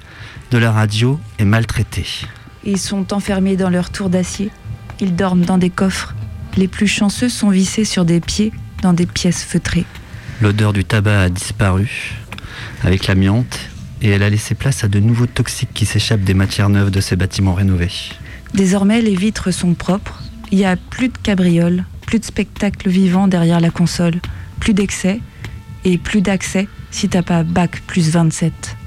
de 0.51 0.57
la 0.57 0.71
radio 0.71 1.19
est 1.39 1.45
maltraité. 1.45 2.05
Ils 2.63 2.79
sont 2.79 3.13
enfermés 3.13 3.55
dans 3.55 3.69
leur 3.69 3.89
tour 3.89 4.09
d'acier. 4.09 4.51
Ils 4.99 5.15
dorment 5.15 5.45
dans 5.45 5.57
des 5.57 5.69
coffres. 5.69 6.15
Les 6.57 6.67
plus 6.67 6.87
chanceux 6.87 7.29
sont 7.29 7.49
vissés 7.49 7.85
sur 7.85 8.05
des 8.05 8.19
pieds 8.19 8.51
dans 8.81 8.93
des 8.93 9.05
pièces 9.05 9.43
feutrées. 9.43 9.85
L'odeur 10.41 10.73
du 10.73 10.83
tabac 10.83 11.21
a 11.21 11.29
disparu 11.29 12.15
avec 12.83 13.07
l'amiante 13.07 13.59
et 14.01 14.09
elle 14.09 14.23
a 14.23 14.29
laissé 14.29 14.55
place 14.55 14.83
à 14.83 14.87
de 14.87 14.99
nouveaux 14.99 15.25
toxiques 15.25 15.73
qui 15.73 15.85
s'échappent 15.85 16.23
des 16.23 16.33
matières 16.33 16.69
neuves 16.69 16.91
de 16.91 17.01
ces 17.01 17.15
bâtiments 17.15 17.53
rénovés. 17.53 17.91
Désormais, 18.53 19.01
les 19.01 19.15
vitres 19.15 19.51
sont 19.51 19.73
propres. 19.73 20.21
Il 20.51 20.57
n'y 20.57 20.65
a 20.65 20.75
plus 20.75 21.09
de 21.09 21.17
cabrioles, 21.17 21.85
plus 22.05 22.19
de 22.19 22.25
spectacles 22.25 22.89
vivants 22.89 23.27
derrière 23.27 23.59
la 23.59 23.71
console, 23.71 24.15
plus 24.59 24.73
d'excès 24.73 25.19
et 25.83 25.97
plus 25.97 26.21
d'accès 26.21 26.67
si 26.91 27.09
t'as 27.09 27.23
pas 27.23 27.43
bac 27.43 27.81
plus 27.87 28.09
27. 28.09 28.77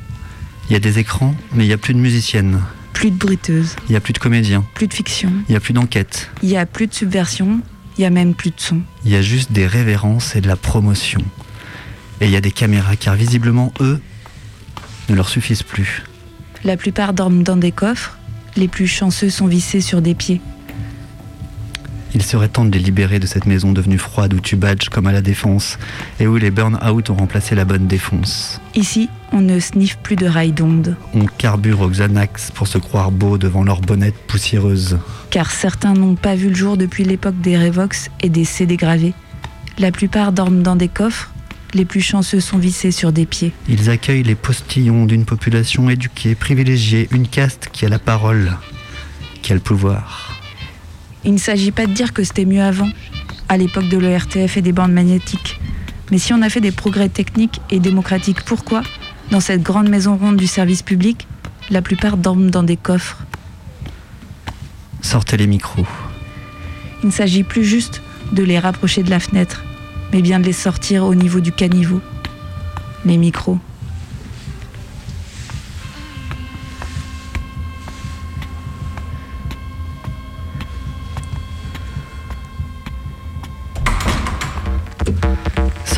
Il 0.68 0.72
y 0.72 0.76
a 0.76 0.80
des 0.80 0.98
écrans, 0.98 1.34
mais 1.54 1.64
il 1.64 1.68
n'y 1.68 1.72
a 1.72 1.78
plus 1.78 1.94
de 1.94 1.98
musiciennes. 1.98 2.60
Plus 2.92 3.10
de 3.10 3.16
bruiteuses, 3.16 3.76
Il 3.88 3.92
n'y 3.92 3.96
a 3.96 4.00
plus 4.00 4.12
de 4.12 4.18
comédiens. 4.18 4.64
plus 4.74 4.86
de 4.88 4.94
fiction. 4.94 5.30
Il 5.48 5.52
n'y 5.52 5.56
a 5.56 5.60
plus 5.60 5.72
d'enquête. 5.72 6.30
Il 6.42 6.48
y 6.48 6.56
a 6.56 6.66
plus 6.66 6.86
de 6.88 6.94
subversion, 6.94 7.60
il 7.96 8.02
y 8.02 8.04
a 8.04 8.10
même 8.10 8.34
plus 8.34 8.50
de 8.50 8.54
son. 8.60 8.80
Il 9.04 9.10
y 9.12 9.16
a 9.16 9.22
juste 9.22 9.52
des 9.52 9.66
révérences 9.66 10.34
et 10.36 10.40
de 10.40 10.48
la 10.48 10.56
promotion. 10.56 11.20
Et 12.20 12.26
il 12.26 12.30
y 12.32 12.36
a 12.36 12.40
des 12.40 12.50
caméras, 12.50 12.96
car 12.96 13.14
visiblement, 13.14 13.72
eux, 13.80 14.00
ne 15.08 15.14
leur 15.14 15.28
suffisent 15.28 15.62
plus. 15.62 16.02
La 16.64 16.76
plupart 16.76 17.12
dorment 17.14 17.44
dans 17.44 17.56
des 17.56 17.70
coffres, 17.72 18.18
les 18.56 18.66
plus 18.68 18.88
chanceux 18.88 19.30
sont 19.30 19.46
vissés 19.46 19.80
sur 19.80 20.02
des 20.02 20.14
pieds. 20.14 20.40
Il 22.14 22.22
serait 22.22 22.48
temps 22.48 22.64
de 22.64 22.70
les 22.70 22.78
libérer 22.82 23.18
de 23.18 23.26
cette 23.26 23.46
maison 23.46 23.72
devenue 23.72 23.98
froide 23.98 24.32
où 24.34 24.40
tu 24.40 24.56
badges 24.56 24.88
comme 24.88 25.06
à 25.06 25.12
la 25.12 25.20
défense 25.20 25.78
et 26.20 26.26
où 26.26 26.36
les 26.36 26.50
burn-out 26.50 27.10
ont 27.10 27.14
remplacé 27.16 27.54
la 27.54 27.64
bonne 27.64 27.86
défense. 27.86 28.60
Ici, 28.74 29.08
on 29.32 29.40
ne 29.40 29.60
sniffe 29.60 29.98
plus 29.98 30.16
de 30.16 30.26
rails 30.26 30.52
d'onde, 30.52 30.96
On 31.14 31.26
carbure 31.26 31.80
aux 31.80 31.88
Xanax 31.90 32.50
pour 32.50 32.66
se 32.66 32.78
croire 32.78 33.10
beau 33.10 33.36
devant 33.36 33.62
leur 33.62 33.80
bonnette 33.80 34.16
poussiéreuse. 34.26 34.98
car 35.30 35.50
certains 35.50 35.92
n'ont 35.92 36.14
pas 36.14 36.34
vu 36.34 36.48
le 36.48 36.54
jour 36.54 36.76
depuis 36.78 37.04
l'époque 37.04 37.38
des 37.40 37.58
Revox 37.58 38.08
et 38.20 38.30
des 38.30 38.44
CD 38.44 38.76
gravés. 38.76 39.12
La 39.78 39.92
plupart 39.92 40.32
dorment 40.32 40.62
dans 40.62 40.76
des 40.76 40.88
coffres, 40.88 41.30
les 41.74 41.84
plus 41.84 42.00
chanceux 42.00 42.40
sont 42.40 42.58
vissés 42.58 42.90
sur 42.90 43.12
des 43.12 43.26
pieds. 43.26 43.52
Ils 43.68 43.90
accueillent 43.90 44.22
les 44.22 44.34
postillons 44.34 45.04
d'une 45.04 45.26
population 45.26 45.90
éduquée, 45.90 46.34
privilégiée, 46.34 47.08
une 47.12 47.28
caste 47.28 47.68
qui 47.72 47.84
a 47.84 47.90
la 47.90 47.98
parole, 47.98 48.56
qui 49.42 49.52
a 49.52 49.54
le 49.54 49.60
pouvoir. 49.60 50.37
Il 51.28 51.34
ne 51.34 51.38
s'agit 51.38 51.72
pas 51.72 51.84
de 51.84 51.92
dire 51.92 52.14
que 52.14 52.24
c'était 52.24 52.46
mieux 52.46 52.62
avant, 52.62 52.88
à 53.50 53.58
l'époque 53.58 53.90
de 53.90 53.98
l'ERTF 53.98 54.56
et 54.56 54.62
des 54.62 54.72
bandes 54.72 54.92
magnétiques. 54.92 55.60
Mais 56.10 56.16
si 56.16 56.32
on 56.32 56.40
a 56.40 56.48
fait 56.48 56.62
des 56.62 56.72
progrès 56.72 57.10
techniques 57.10 57.60
et 57.70 57.80
démocratiques, 57.80 58.40
pourquoi, 58.46 58.82
dans 59.30 59.40
cette 59.40 59.62
grande 59.62 59.90
maison 59.90 60.16
ronde 60.16 60.38
du 60.38 60.46
service 60.46 60.80
public, 60.80 61.28
la 61.68 61.82
plupart 61.82 62.16
dorment 62.16 62.50
dans 62.50 62.62
des 62.62 62.78
coffres? 62.78 63.18
Sortez 65.02 65.36
les 65.36 65.46
micros. 65.46 65.84
Il 67.02 67.08
ne 67.08 67.12
s'agit 67.12 67.42
plus 67.42 67.62
juste 67.62 68.00
de 68.32 68.42
les 68.42 68.58
rapprocher 68.58 69.02
de 69.02 69.10
la 69.10 69.20
fenêtre, 69.20 69.66
mais 70.14 70.22
bien 70.22 70.40
de 70.40 70.46
les 70.46 70.54
sortir 70.54 71.04
au 71.04 71.14
niveau 71.14 71.40
du 71.40 71.52
caniveau. 71.52 72.00
Les 73.04 73.18
micros. 73.18 73.58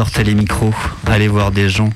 sorti 0.01 0.10
Sortez 0.21 0.33
les 0.35 0.39
micros, 0.39 0.75
allez 1.07 1.29
voir 1.29 1.51
des 1.51 1.71
gens, 1.71 1.89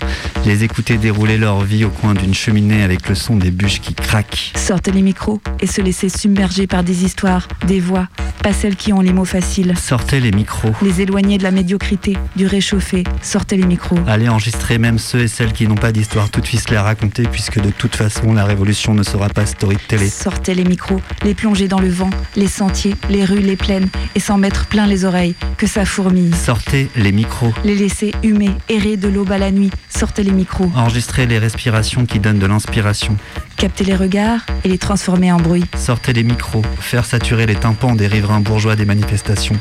les 0.46 0.64
écouter 0.64 0.96
dérouler 0.96 1.36
leur 1.36 1.60
vie 1.60 1.84
au 1.84 1.90
coin 1.90 2.14
d'une 2.14 2.32
cheminée 2.32 2.82
avec 2.82 3.06
le 3.10 3.14
son 3.14 3.36
des 3.36 3.50
bûches 3.50 3.82
qui 3.82 3.92
craquent. 3.92 4.52
Sortez 4.56 4.92
les 4.92 5.02
micros 5.02 5.42
et 5.60 5.66
se 5.66 5.82
laisser 5.82 6.08
submerger 6.08 6.66
par 6.66 6.82
des 6.82 7.04
histoires, 7.04 7.46
des 7.66 7.80
voix, 7.80 8.08
pas 8.42 8.54
celles 8.54 8.76
qui 8.76 8.94
ont 8.94 9.00
les 9.00 9.12
mots 9.12 9.26
faciles. 9.26 9.74
Sortez 9.76 10.20
les 10.20 10.30
micros. 10.30 10.70
Les 10.82 11.02
éloigner 11.02 11.36
de 11.36 11.42
la 11.42 11.50
médiocrité, 11.50 12.16
du 12.34 12.46
réchauffé. 12.46 13.04
Sortez 13.20 13.56
les 13.56 13.66
micros. 13.66 13.98
Allez 14.06 14.28
enregistrer 14.28 14.78
même 14.78 14.98
ceux 14.98 15.20
et 15.20 15.28
celles 15.28 15.52
qui 15.52 15.66
n'ont 15.66 15.74
pas 15.74 15.92
d'histoire 15.92 16.30
toute 16.30 16.46
ficelée 16.46 16.76
à 16.76 16.82
raconter 16.82 17.24
puisque 17.24 17.60
de 17.60 17.70
toute 17.70 17.96
façon 17.96 18.32
la 18.32 18.46
révolution 18.46 18.94
ne 18.94 19.02
sera 19.02 19.28
pas 19.28 19.44
story 19.44 19.76
de 19.76 19.80
télé. 19.82 20.08
Sortez 20.08 20.54
les 20.54 20.64
micros, 20.64 21.00
les 21.24 21.34
plonger 21.34 21.68
dans 21.68 21.80
le 21.80 21.90
vent, 21.90 22.10
les 22.36 22.48
sentiers, 22.48 22.96
les 23.10 23.24
rues, 23.24 23.40
les 23.40 23.56
plaines 23.56 23.88
et 24.14 24.20
s'en 24.20 24.38
mettre 24.38 24.66
plein 24.66 24.86
les 24.86 25.04
oreilles, 25.04 25.34
que 25.58 25.66
ça 25.66 25.84
fourmille. 25.84 26.34
Sortez 26.34 26.88
les 26.96 27.12
micros. 27.12 27.52
Les 27.64 27.74
laisser 27.74 28.13
humer, 28.22 28.50
errer 28.68 28.96
de 28.96 29.08
l'aube 29.08 29.32
à 29.32 29.38
la 29.38 29.50
nuit. 29.50 29.70
Sortez 29.88 30.22
les 30.22 30.32
micros. 30.32 30.70
Enregistrez 30.74 31.26
les 31.26 31.38
respirations 31.38 32.06
qui 32.06 32.18
donnent 32.18 32.38
de 32.38 32.46
l'inspiration. 32.46 33.16
Capter 33.56 33.84
les 33.84 33.94
regards 33.94 34.40
et 34.64 34.68
les 34.68 34.78
transformer 34.78 35.30
en 35.32 35.38
bruit. 35.38 35.64
Sortez 35.76 36.12
les 36.12 36.24
micros, 36.24 36.62
faire 36.80 37.04
saturer 37.04 37.46
les 37.46 37.54
tympans 37.54 37.94
des 37.94 38.06
riverains 38.06 38.40
bourgeois 38.40 38.76
des 38.76 38.84
manifestations. 38.84 39.56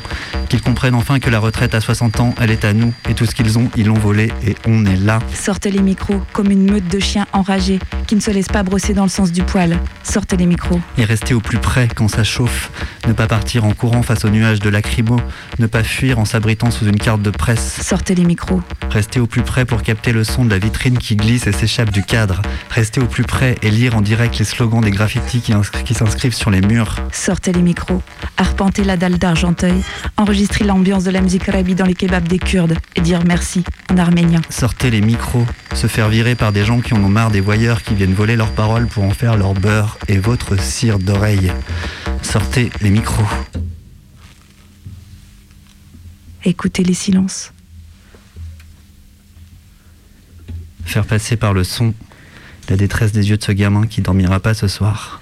Qu'ils 0.48 0.62
comprennent 0.62 0.94
enfin 0.94 1.20
que 1.20 1.30
la 1.30 1.38
retraite 1.38 1.74
à 1.74 1.80
60 1.80 2.20
ans, 2.20 2.34
elle 2.40 2.50
est 2.50 2.64
à 2.64 2.72
nous, 2.72 2.92
et 3.08 3.14
tout 3.14 3.24
ce 3.24 3.34
qu'ils 3.34 3.58
ont, 3.58 3.70
ils 3.76 3.86
l'ont 3.86 3.94
volé, 3.94 4.32
et 4.46 4.56
on 4.66 4.84
est 4.84 4.96
là. 4.96 5.20
Sortez 5.32 5.70
les 5.70 5.80
micros 5.80 6.20
comme 6.32 6.50
une 6.50 6.70
meute 6.70 6.88
de 6.88 6.98
chiens 6.98 7.26
enragés 7.32 7.78
qui 8.06 8.16
ne 8.16 8.20
se 8.20 8.30
laissent 8.30 8.48
pas 8.48 8.62
brosser 8.62 8.94
dans 8.94 9.04
le 9.04 9.08
sens 9.08 9.32
du 9.32 9.42
poil. 9.42 9.78
Sortez 10.02 10.36
les 10.36 10.46
micros. 10.46 10.80
Et 10.98 11.04
rester 11.04 11.32
au 11.34 11.40
plus 11.40 11.58
près 11.58 11.88
quand 11.94 12.08
ça 12.08 12.24
chauffe. 12.24 12.70
Ne 13.06 13.12
pas 13.12 13.26
partir 13.26 13.64
en 13.64 13.72
courant 13.72 14.02
face 14.02 14.24
aux 14.24 14.30
nuages 14.30 14.60
de 14.60 14.68
lacrymo. 14.68 15.16
Ne 15.58 15.66
pas 15.66 15.82
fuir 15.82 16.18
en 16.18 16.24
s'abritant 16.24 16.70
sous 16.70 16.86
une 16.86 16.98
carte 16.98 17.22
de 17.22 17.30
presse. 17.30 17.80
Sortez 17.80 18.14
les 18.14 18.24
micros. 18.24 18.43
Rester 18.90 19.20
au 19.20 19.26
plus 19.26 19.42
près 19.42 19.64
pour 19.64 19.82
capter 19.82 20.12
le 20.12 20.24
son 20.24 20.44
de 20.44 20.50
la 20.50 20.58
vitrine 20.58 20.98
qui 20.98 21.16
glisse 21.16 21.46
et 21.46 21.52
s'échappe 21.52 21.90
du 21.90 22.02
cadre. 22.02 22.42
Rester 22.70 23.00
au 23.00 23.06
plus 23.06 23.24
près 23.24 23.56
et 23.62 23.70
lire 23.70 23.96
en 23.96 24.00
direct 24.00 24.38
les 24.38 24.44
slogans 24.44 24.80
des 24.80 24.90
graffitis 24.90 25.40
qui 25.84 25.94
s'inscrivent 25.94 26.34
sur 26.34 26.50
les 26.50 26.60
murs. 26.60 26.96
Sortez 27.12 27.52
les 27.52 27.62
micros. 27.62 28.02
Arpentez 28.36 28.84
la 28.84 28.96
dalle 28.96 29.18
d'Argenteuil. 29.18 29.82
Enregistrez 30.16 30.64
l'ambiance 30.64 31.04
de 31.04 31.10
la 31.10 31.20
musique 31.20 31.48
arabe 31.48 31.70
dans 31.70 31.86
les 31.86 31.94
kebabs 31.94 32.28
des 32.28 32.38
Kurdes 32.38 32.76
et 32.94 33.00
dire 33.00 33.20
merci 33.26 33.64
en 33.90 33.96
arménien. 33.96 34.42
Sortez 34.50 34.90
les 34.90 35.00
micros, 35.00 35.46
se 35.74 35.86
faire 35.86 36.08
virer 36.08 36.34
par 36.34 36.52
des 36.52 36.64
gens 36.64 36.80
qui 36.80 36.94
en 36.94 37.02
ont 37.02 37.08
marre 37.08 37.30
des 37.30 37.40
voyeurs 37.40 37.82
qui 37.82 37.94
viennent 37.94 38.14
voler 38.14 38.36
leurs 38.36 38.52
paroles 38.52 38.86
pour 38.86 39.04
en 39.04 39.10
faire 39.10 39.36
leur 39.36 39.54
beurre 39.54 39.98
et 40.08 40.18
votre 40.18 40.60
cire 40.60 40.98
d'oreille. 40.98 41.52
Sortez 42.22 42.70
les 42.80 42.90
micros. 42.90 43.24
Écoutez 46.44 46.84
les 46.84 46.94
silences. 46.94 47.53
Faire 50.84 51.06
passer 51.06 51.36
par 51.36 51.54
le 51.54 51.64
son 51.64 51.94
la 52.68 52.76
détresse 52.76 53.12
des 53.12 53.28
yeux 53.28 53.36
de 53.36 53.44
ce 53.44 53.52
gamin 53.52 53.86
qui 53.86 54.00
dormira 54.00 54.40
pas 54.40 54.54
ce 54.54 54.68
soir. 54.68 55.20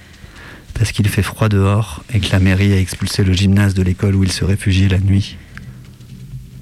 Parce 0.75 0.93
qu'il 0.93 1.09
fait 1.09 1.23
froid 1.23 1.49
dehors 1.49 2.03
et 2.13 2.21
que 2.21 2.31
la 2.33 2.41
mairie 2.41 2.73
a 2.73 2.79
expulsé 2.79 3.25
le 3.25 3.33
gymnase 3.33 3.75
de 3.75 3.83
l'école 3.83 4.15
où 4.15 4.25
il 4.25 4.33
se 4.33 4.45
réfugiait 4.45 4.89
la 4.89 4.99
nuit. 4.99 5.37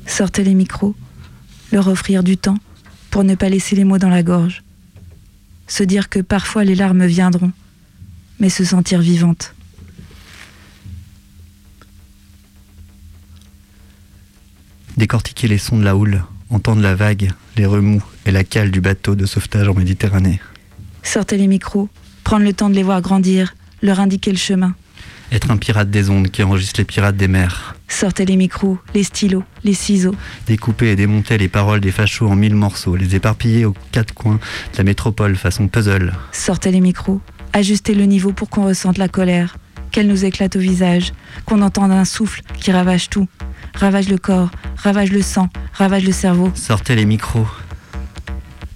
Sortez 0.06 0.42
les 0.42 0.54
micros. 0.54 0.94
Leur 1.72 1.86
offrir 1.88 2.22
du 2.22 2.36
temps 2.36 2.58
pour 3.10 3.24
ne 3.24 3.34
pas 3.34 3.48
laisser 3.48 3.76
les 3.76 3.84
mots 3.84 3.98
dans 3.98 4.08
la 4.08 4.22
gorge. 4.22 4.62
Se 5.66 5.84
dire 5.84 6.08
que 6.08 6.18
parfois 6.18 6.64
les 6.64 6.74
larmes 6.74 7.06
viendront, 7.06 7.52
mais 8.40 8.48
se 8.48 8.64
sentir 8.64 9.00
vivante. 9.00 9.54
Décortiquer 14.96 15.46
les 15.46 15.58
sons 15.58 15.78
de 15.78 15.84
la 15.84 15.96
houle, 15.96 16.24
entendre 16.50 16.82
la 16.82 16.94
vague, 16.94 17.30
les 17.56 17.66
remous 17.66 18.02
et 18.26 18.30
la 18.30 18.44
cale 18.44 18.70
du 18.70 18.80
bateau 18.80 19.14
de 19.14 19.26
sauvetage 19.26 19.68
en 19.68 19.74
Méditerranée. 19.74 20.40
Sortez 21.02 21.36
les 21.36 21.46
micros, 21.46 21.88
prendre 22.24 22.44
le 22.44 22.52
temps 22.52 22.70
de 22.70 22.74
les 22.74 22.82
voir 22.82 23.00
grandir, 23.00 23.54
leur 23.82 24.00
indiquer 24.00 24.30
le 24.30 24.36
chemin. 24.36 24.74
Être 25.32 25.50
un 25.52 25.56
pirate 25.56 25.90
des 25.90 26.10
ondes 26.10 26.28
qui 26.28 26.42
enregistre 26.42 26.80
les 26.80 26.84
pirates 26.84 27.16
des 27.16 27.28
mers. 27.28 27.76
Sortez 27.86 28.26
les 28.26 28.36
micros, 28.36 28.78
les 28.94 29.04
stylos, 29.04 29.44
les 29.62 29.74
ciseaux. 29.74 30.14
Découper 30.46 30.90
et 30.90 30.96
démonter 30.96 31.38
les 31.38 31.48
paroles 31.48 31.80
des 31.80 31.92
fachos 31.92 32.28
en 32.28 32.34
mille 32.34 32.56
morceaux, 32.56 32.96
les 32.96 33.14
éparpiller 33.14 33.64
aux 33.64 33.74
quatre 33.92 34.12
coins 34.12 34.40
de 34.72 34.78
la 34.78 34.84
métropole 34.84 35.36
façon 35.36 35.68
puzzle. 35.68 36.12
Sortez 36.32 36.72
les 36.72 36.80
micros, 36.80 37.20
ajustez 37.52 37.94
le 37.94 38.04
niveau 38.04 38.32
pour 38.32 38.50
qu'on 38.50 38.64
ressente 38.64 38.98
la 38.98 39.08
colère, 39.08 39.56
qu'elle 39.90 40.06
nous 40.06 40.24
éclate 40.24 40.56
au 40.56 40.60
visage, 40.60 41.12
qu'on 41.44 41.62
entende 41.62 41.92
un 41.92 42.04
souffle 42.04 42.42
qui 42.60 42.72
ravage 42.72 43.08
tout, 43.08 43.28
ravage 43.74 44.08
le 44.08 44.18
corps, 44.18 44.50
ravage 44.76 45.12
le 45.12 45.22
sang, 45.22 45.48
ravage 45.72 46.04
le 46.04 46.12
cerveau. 46.12 46.50
Sortez 46.54 46.94
les 46.96 47.06
micros. 47.06 47.46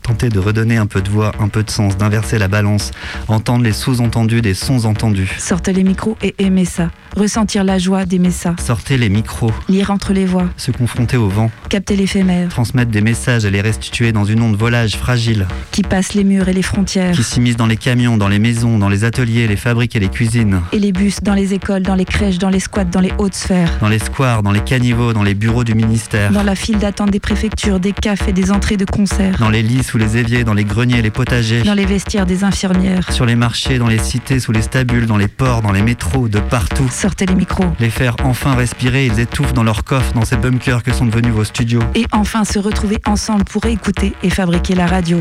Tentez 0.05 0.29
de 0.29 0.39
redonner 0.39 0.77
un 0.77 0.85
peu 0.85 1.01
de 1.01 1.09
voix, 1.09 1.33
un 1.41 1.49
peu 1.49 1.63
de 1.63 1.71
sens, 1.71 1.97
d'inverser 1.97 2.39
la 2.39 2.47
balance, 2.47 2.91
entendre 3.27 3.65
les 3.65 3.73
sous-entendus 3.73 4.43
des 4.43 4.53
sons 4.53 4.85
entendus. 4.85 5.35
Sortez 5.39 5.73
les 5.73 5.83
micros 5.83 6.19
et 6.21 6.35
aimez 6.39 6.67
ça, 6.67 6.91
ressentir 7.17 7.65
la 7.65 7.79
joie 7.79 8.05
d'aimer 8.05 8.31
ça, 8.31 8.55
Sortez 8.63 8.99
les 8.99 9.09
micros, 9.09 9.51
lire 9.67 9.91
entre 9.91 10.13
les 10.13 10.27
voix, 10.27 10.45
se 10.59 10.71
confronter 10.73 11.17
au 11.17 11.31
vent, 11.31 11.51
capter 11.71 11.97
l'éphémère, 11.97 12.51
transmettre 12.51 12.91
des 12.91 13.01
messages 13.01 13.47
et 13.47 13.51
les 13.51 13.63
restituer 13.63 14.13
dans 14.13 14.27
une 14.27 14.43
onde 14.43 14.57
volage 14.57 14.97
fragile, 14.97 15.47
qui 15.71 15.81
passe 15.81 16.13
les 16.13 16.25
murs 16.25 16.51
et 16.51 16.53
les 16.53 16.61
frontières, 16.61 17.15
qui 17.15 17.23
s'immisce 17.23 17.57
dans 17.57 17.67
les 17.67 17.79
camions, 17.79 18.19
dans 18.19 18.29
les 18.29 18.39
maisons, 18.39 18.77
dans 18.77 18.91
les 18.91 19.05
ateliers, 19.05 19.49
les 19.49 19.57
fabriques 19.57 19.97
et 19.97 20.01
les 20.01 20.11
cuisines, 20.11 20.61
et 20.73 20.81
les 20.81 20.93
bus 20.93 21.21
dans 21.23 21.35
les 21.35 21.55
écoles, 21.55 21.83
dans 21.83 21.95
les 21.95 22.05
crèches, 22.05 22.37
dans 22.37 22.51
les 22.51 22.61
squats, 22.61 22.85
dans 22.85 23.01
les 23.01 23.13
hautes 23.17 23.33
sphères, 23.33 23.71
dans 23.81 23.89
les 23.89 24.01
squares, 24.01 24.43
dans 24.43 24.53
les 24.53 24.61
caniveaux, 24.61 25.15
dans 25.15 25.23
les 25.23 25.35
bureaux 25.35 25.65
du 25.65 25.75
ministère, 25.75 26.31
dans 26.31 26.43
la 26.43 26.55
file 26.55 26.77
d'attente 26.77 27.11
des 27.11 27.21
préfectures, 27.21 27.81
des 27.81 27.93
cafés, 27.93 28.35
des 28.35 28.51
entrées 28.51 28.77
de 28.77 28.85
concerts, 28.85 29.39
dans 29.39 29.49
les 29.49 29.63
lits 29.63 29.83
sous 29.95 29.99
les 29.99 30.17
éviers, 30.17 30.43
dans 30.43 30.55
les 30.55 30.65
greniers, 30.65 31.03
les 31.03 31.13
potagers, 31.13 31.63
dans 31.63 31.73
les 31.73 31.87
vestiaires 31.87 32.27
des 32.27 32.43
infirmières. 32.43 33.13
sur 33.13 33.27
les 33.27 33.37
marchés, 33.37 33.79
dans 33.79 33.87
les 33.87 34.01
cités, 34.01 34.41
sous 34.41 34.51
les 34.51 34.63
stabules, 34.63 35.07
dans 35.07 35.17
les 35.17 35.29
ports, 35.29 35.63
dans 35.63 35.71
les 35.71 35.83
métros, 35.83 36.27
de 36.27 36.41
partout. 36.41 36.89
Sortez 36.91 37.27
les 37.27 37.37
micros. 37.37 37.67
Les 37.79 37.91
faire 37.91 38.17
enfin 38.25 38.57
respirer, 38.57 39.07
ils 39.07 39.21
étouffent 39.21 39.53
dans 39.53 39.63
leurs 39.63 39.85
coffres, 39.85 40.13
dans 40.15 40.25
ces 40.25 40.37
bunkers 40.37 40.83
que 40.83 40.93
sont 40.93 41.07
devenus 41.07 41.33
vos 41.33 41.45
studios. 41.45 41.81
Et 41.95 42.07
enfin 42.11 42.45
se 42.45 42.59
retrouver 42.59 42.99
ensemble 43.07 43.45
pour 43.45 43.65
écouter 43.67 44.15
et 44.25 44.31
fabriquer 44.31 44.75
la 44.75 44.89
radio. 44.89 45.21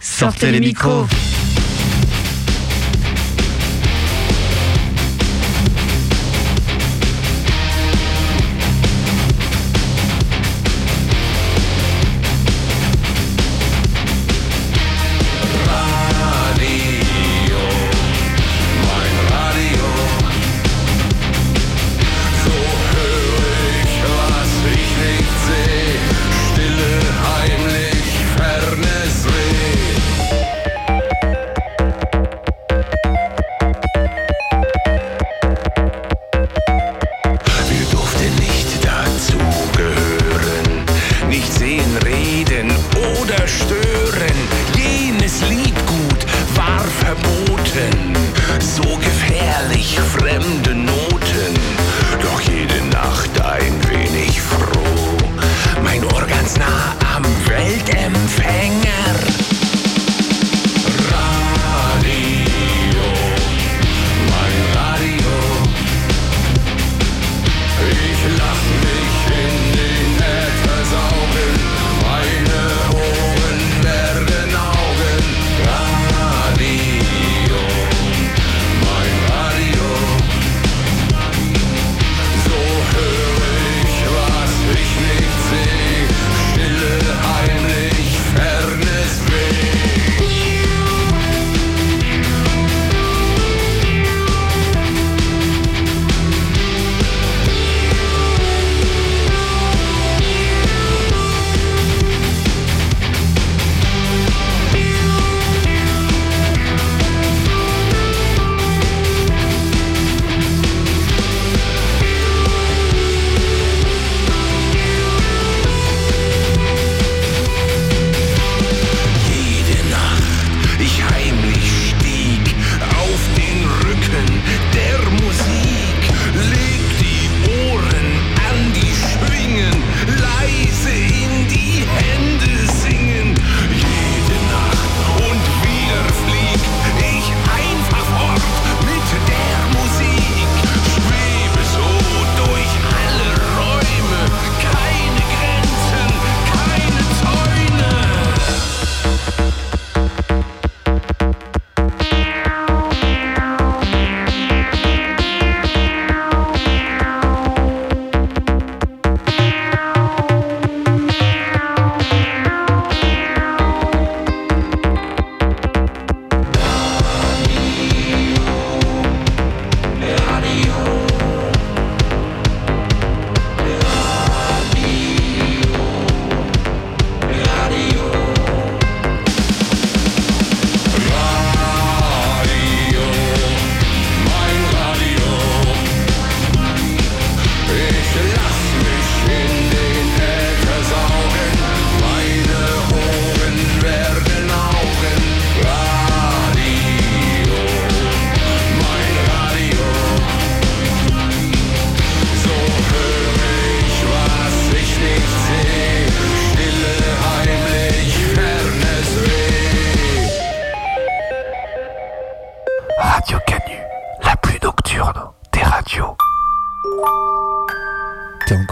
Sortez 0.00 0.50
les 0.52 0.60
micros. 0.60 1.06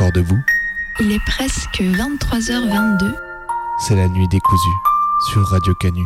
Encore 0.02 0.12
debout 0.12 0.40
Il 1.00 1.12
est 1.12 1.24
presque 1.26 1.80
23h22. 1.80 3.14
C'est 3.86 3.96
la 3.96 4.08
nuit 4.08 4.28
décousue 4.28 4.76
sur 5.30 5.46
Radio 5.48 5.74
Canu, 5.80 6.04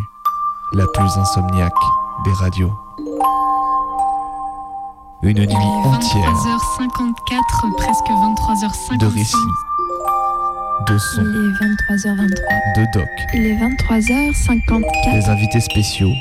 la 0.72 0.86
plus 0.86 1.10
insomniaque 1.16 1.72
des 2.24 2.32
radios. 2.32 2.72
Une 5.22 5.38
nuit 5.38 5.54
entière 5.54 6.32
23h54, 6.78 7.76
presque 7.78 8.06
23h55. 8.06 8.98
de 8.98 9.06
récits, 9.06 9.36
de 10.88 10.98
sons, 10.98 11.22
Il 11.22 11.36
est 11.36 11.94
23h23. 11.96 12.76
de 12.76 12.92
doc, 12.92 13.08
Il 13.34 13.46
est 13.46 13.56
23h54. 13.56 15.12
des 15.12 15.28
invités 15.28 15.60
spéciaux, 15.60 16.12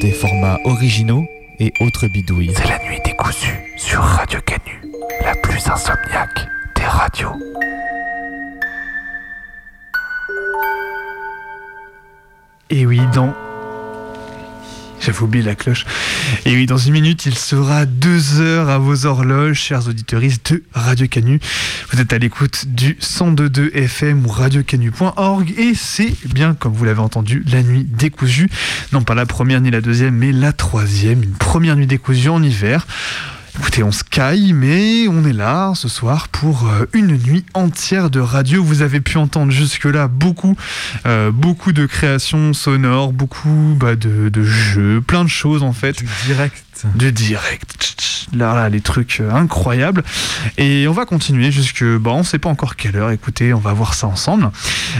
des 0.00 0.12
formats 0.12 0.58
originaux 0.64 1.26
et 1.60 1.72
autres 1.80 2.08
bidouilles. 2.08 2.52
C'est 2.56 2.68
la 2.68 2.78
nuit 2.84 2.98
décousue 3.04 3.62
sur 3.76 4.00
Radio 4.02 4.40
Canu, 4.40 4.82
la 5.22 5.34
plus 5.36 5.68
insomniaque 5.68 6.48
des 6.82 6.88
radios. 6.88 7.38
Et 12.70 12.86
oui, 12.86 13.00
dans. 13.14 13.34
J'avais 15.00 15.20
oublié 15.20 15.44
la 15.44 15.54
cloche. 15.54 15.84
Et 16.44 16.54
oui, 16.54 16.66
dans 16.66 16.76
une 16.76 16.92
minute, 16.92 17.26
il 17.26 17.36
sera 17.36 17.86
deux 17.86 18.40
heures 18.40 18.68
à 18.68 18.78
vos 18.78 19.06
horloges, 19.06 19.58
chers 19.58 19.88
auditeurs 19.88 20.20
de 20.20 20.62
Radio 20.72 21.06
Canu. 21.06 21.40
Vous 21.90 22.00
êtes 22.00 22.12
à 22.12 22.18
l'écoute 22.18 22.66
du 22.68 22.94
102.2 23.00 23.72
FM 23.74 24.24
ou 24.24 24.28
radiocanu.org 24.28 25.54
et 25.58 25.74
c'est 25.74 26.14
bien, 26.26 26.54
comme 26.54 26.72
vous 26.72 26.84
l'avez 26.84 27.00
entendu, 27.00 27.44
la 27.50 27.62
nuit 27.62 27.84
décousue. 27.84 28.48
Non 28.92 29.02
pas 29.02 29.14
la 29.14 29.26
première 29.26 29.60
ni 29.60 29.70
la 29.70 29.80
deuxième, 29.80 30.16
mais 30.16 30.32
la 30.32 30.52
troisième. 30.52 31.22
Une 31.22 31.32
première 31.32 31.76
nuit 31.76 31.86
décousue 31.86 32.28
en 32.28 32.42
hiver. 32.42 32.86
Écoutez, 33.58 33.82
on 33.82 33.92
se 33.92 34.02
caille, 34.02 34.54
mais 34.54 35.06
on 35.08 35.26
est 35.26 35.34
là 35.34 35.72
ce 35.74 35.86
soir 35.86 36.28
pour 36.28 36.68
euh, 36.68 36.86
une 36.94 37.18
nuit 37.18 37.44
entière 37.52 38.08
de 38.08 38.18
radio. 38.18 38.64
Vous 38.64 38.80
avez 38.80 39.02
pu 39.02 39.18
entendre 39.18 39.52
jusque-là 39.52 40.08
beaucoup, 40.08 40.56
euh, 41.04 41.30
beaucoup 41.30 41.72
de 41.72 41.84
créations 41.84 42.54
sonores, 42.54 43.12
beaucoup 43.12 43.76
bah, 43.76 43.94
de, 43.94 44.42
jeux, 44.42 45.02
plein 45.02 45.22
de 45.22 45.28
choses 45.28 45.62
en 45.62 45.74
fait. 45.74 46.02
Direct. 46.24 46.64
Du 46.94 47.12
direct. 47.12 48.26
Là, 48.34 48.54
là, 48.54 48.68
les 48.68 48.80
trucs 48.80 49.18
euh, 49.20 49.30
incroyables. 49.32 50.02
Et 50.58 50.86
on 50.88 50.92
va 50.92 51.04
continuer 51.04 51.50
jusque, 51.52 51.84
bon, 51.84 52.12
on 52.20 52.22
sait 52.24 52.38
pas 52.38 52.48
encore 52.48 52.76
quelle 52.76 52.96
heure. 52.96 53.10
Écoutez, 53.10 53.52
on 53.52 53.58
va 53.58 53.72
voir 53.72 53.94
ça 53.94 54.06
ensemble. 54.06 54.50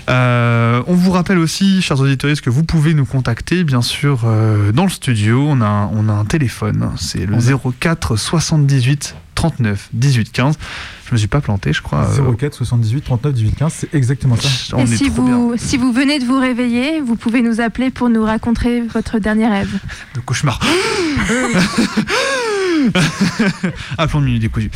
Euh, 0.09 0.83
on 0.87 0.95
vous 0.95 1.11
rappelle 1.13 1.39
aussi, 1.39 1.83
chers 1.83 2.01
auditeurs, 2.01 2.31
que 2.43 2.51
vous 2.51 2.65
pouvez 2.65 2.95
nous 2.95 3.05
contacter, 3.07 3.65
bien 3.65 3.83
sûr, 3.83 4.23
euh, 4.25 4.73
dans 4.73 4.85
le 4.85 4.91
studio. 4.91 5.45
On 5.49 5.61
a, 5.61 5.67
un- 5.67 5.87
on 5.95 6.09
a 6.09 6.13
un 6.13 6.25
téléphone. 6.25 6.91
C'est 6.99 7.27
le 7.27 7.37
04 7.81 8.17
78 8.17 9.15
39 9.35 9.89
18 9.93 10.33
15. 10.33 10.59
Je 11.07 11.13
me 11.13 11.19
suis 11.19 11.29
pas 11.29 11.41
planté, 11.41 11.73
je 11.73 11.83
crois. 11.83 12.07
Euh, 12.19 12.33
04 12.37 12.55
78 12.55 13.03
39 13.03 13.35
18 13.35 13.53
15, 13.57 13.73
c'est 13.77 13.95
exactement 13.95 14.37
ça. 14.37 14.49
on 14.77 14.81
Et 14.81 14.83
est 14.85 14.97
si 14.97 15.11
trop 15.11 15.23
bien. 15.23 15.37
vous, 15.37 15.55
si 15.57 15.77
vous 15.77 15.93
venez 15.93 16.19
de 16.19 16.25
vous 16.25 16.39
réveiller, 16.39 17.01
vous 17.01 17.17
pouvez 17.17 17.43
nous 17.43 17.61
appeler 17.61 17.91
pour 17.91 18.09
nous 18.09 18.25
raconter 18.25 18.83
votre 18.83 19.19
dernier 19.19 19.49
rêve. 19.49 19.71
de 20.15 20.21
cauchemar. 20.21 20.61
Appelons 23.99 24.21
de 24.21 24.27
minute 24.27 24.43
décousu. 24.43 24.71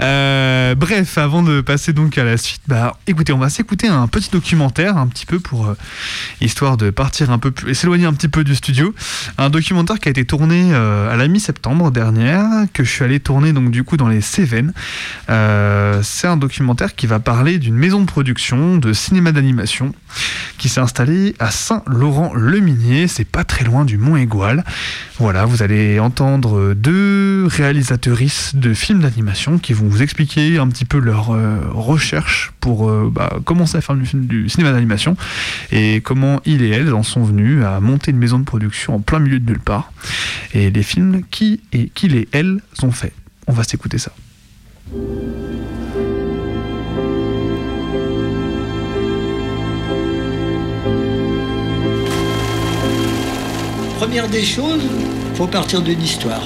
Euh, 0.00 0.74
bref, 0.74 1.18
avant 1.18 1.42
de 1.42 1.60
passer 1.60 1.92
donc 1.92 2.18
à 2.18 2.24
la 2.24 2.36
suite, 2.36 2.62
bah 2.66 2.96
écoutez, 3.06 3.32
on 3.32 3.38
va 3.38 3.48
s'écouter 3.48 3.88
un 3.88 4.06
petit 4.08 4.30
documentaire, 4.30 4.96
un 4.96 5.06
petit 5.06 5.26
peu 5.26 5.38
pour 5.38 5.66
euh, 5.66 5.76
histoire 6.40 6.76
de 6.76 6.90
partir 6.90 7.30
un 7.30 7.38
peu 7.38 7.50
plus, 7.50 7.74
s'éloigner 7.74 8.06
un 8.06 8.12
petit 8.12 8.28
peu 8.28 8.44
du 8.44 8.54
studio. 8.54 8.94
Un 9.38 9.50
documentaire 9.50 9.98
qui 9.98 10.08
a 10.08 10.10
été 10.10 10.24
tourné 10.24 10.70
euh, 10.72 11.12
à 11.12 11.16
la 11.16 11.28
mi-septembre 11.28 11.90
dernière, 11.90 12.44
que 12.72 12.84
je 12.84 12.90
suis 12.90 13.04
allé 13.04 13.20
tourner 13.20 13.52
donc 13.52 13.70
du 13.70 13.84
coup 13.84 13.96
dans 13.96 14.08
les 14.08 14.20
Cévennes. 14.20 14.72
C'est 15.28 16.26
un 16.26 16.36
documentaire 16.36 16.94
qui 16.94 17.06
va 17.06 17.20
parler 17.20 17.58
d'une 17.58 17.74
maison 17.74 18.00
de 18.00 18.06
production 18.06 18.76
de 18.76 18.92
cinéma 18.92 19.32
d'animation 19.32 19.94
qui 20.58 20.68
s'est 20.68 20.80
installée 20.80 21.34
à 21.38 21.50
Saint-Laurent-le-Minier. 21.50 23.08
C'est 23.08 23.24
pas 23.24 23.44
très 23.44 23.64
loin 23.64 23.84
du 23.84 23.98
Mont 23.98 24.16
Égual. 24.16 24.64
Voilà, 25.18 25.44
vous 25.44 25.62
allez 25.62 26.00
entendre 26.00 26.74
deux 26.74 27.43
réalisatrices 27.46 28.54
de 28.54 28.74
films 28.74 29.00
d'animation 29.00 29.58
qui 29.58 29.72
vont 29.72 29.86
vous 29.86 30.02
expliquer 30.02 30.58
un 30.58 30.68
petit 30.68 30.84
peu 30.84 30.98
leur 30.98 31.30
euh, 31.30 31.58
recherche 31.72 32.52
pour 32.60 32.88
euh, 32.88 33.10
bah, 33.12 33.38
commencer 33.44 33.78
à 33.78 33.80
faire 33.80 33.96
du, 33.96 34.48
cinéma 34.48 34.72
d'animation 34.72 35.16
et 35.70 36.00
comment 36.00 36.40
ils 36.44 36.62
et 36.62 36.70
elles 36.70 36.92
en 36.92 37.02
sont 37.02 37.22
venus 37.22 37.64
à 37.64 37.80
monter 37.80 38.10
une 38.10 38.18
maison 38.18 38.38
de 38.38 38.44
production 38.44 38.96
en 38.96 39.00
plein 39.00 39.18
milieu 39.18 39.38
de 39.38 39.46
nulle 39.46 39.60
part 39.60 39.92
et 40.52 40.70
les 40.70 40.82
films 40.82 41.22
qui 41.30 41.60
et 41.72 41.90
qu'ils 41.94 42.16
et 42.16 42.28
elles 42.32 42.60
ont 42.82 42.92
fait. 42.92 43.12
On 43.46 43.52
va 43.52 43.64
s'écouter 43.64 43.98
ça. 43.98 44.12
Première 53.98 54.28
des 54.28 54.42
choses, 54.42 54.82
faut 55.34 55.46
partir 55.46 55.80
d'une 55.82 56.02
histoire. 56.02 56.42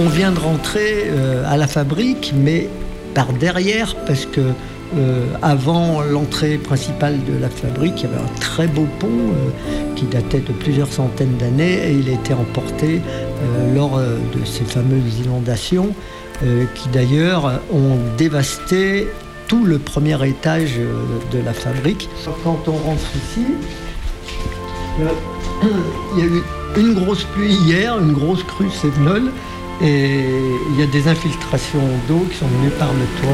On 0.00 0.08
vient 0.08 0.30
de 0.30 0.38
rentrer 0.38 1.06
euh, 1.06 1.42
à 1.44 1.56
la 1.56 1.66
fabrique, 1.66 2.32
mais 2.36 2.68
par 3.14 3.32
derrière, 3.32 3.96
parce 4.06 4.26
que 4.26 4.40
euh, 4.96 5.24
avant 5.42 6.02
l'entrée 6.02 6.56
principale 6.56 7.16
de 7.24 7.36
la 7.36 7.50
fabrique, 7.50 7.94
il 7.98 8.02
y 8.04 8.06
avait 8.06 8.22
un 8.22 8.38
très 8.38 8.68
beau 8.68 8.86
pont 9.00 9.08
euh, 9.08 9.50
qui 9.96 10.04
datait 10.04 10.38
de 10.38 10.52
plusieurs 10.52 10.92
centaines 10.92 11.36
d'années 11.36 11.88
et 11.88 11.92
il 11.94 12.08
a 12.10 12.12
été 12.12 12.32
emporté 12.32 13.00
lors 13.74 13.98
de 13.98 14.44
ces 14.44 14.64
fameuses 14.64 15.18
inondations 15.24 15.94
qui 16.74 16.88
d'ailleurs 16.88 17.60
ont 17.72 17.96
dévasté 18.16 19.08
tout 19.48 19.64
le 19.64 19.78
premier 19.78 20.16
étage 20.26 20.74
de 21.32 21.38
la 21.44 21.52
fabrique. 21.52 22.08
Quand 22.44 22.58
on 22.66 22.72
rentre 22.72 23.10
ici, 23.16 23.46
il 26.16 26.18
y 26.18 26.22
a 26.22 26.26
eu 26.26 26.42
une 26.76 26.94
grosse 26.94 27.24
pluie 27.24 27.54
hier, 27.54 27.98
une 27.98 28.12
grosse 28.12 28.44
crue 28.44 28.70
sévenole, 28.70 29.30
et 29.82 30.24
il 30.70 30.78
y 30.78 30.82
a 30.82 30.86
des 30.86 31.08
infiltrations 31.08 31.86
d'eau 32.06 32.26
qui 32.30 32.36
sont 32.36 32.46
venues 32.46 32.70
par 32.70 32.92
le 32.92 33.04
toit. 33.20 33.30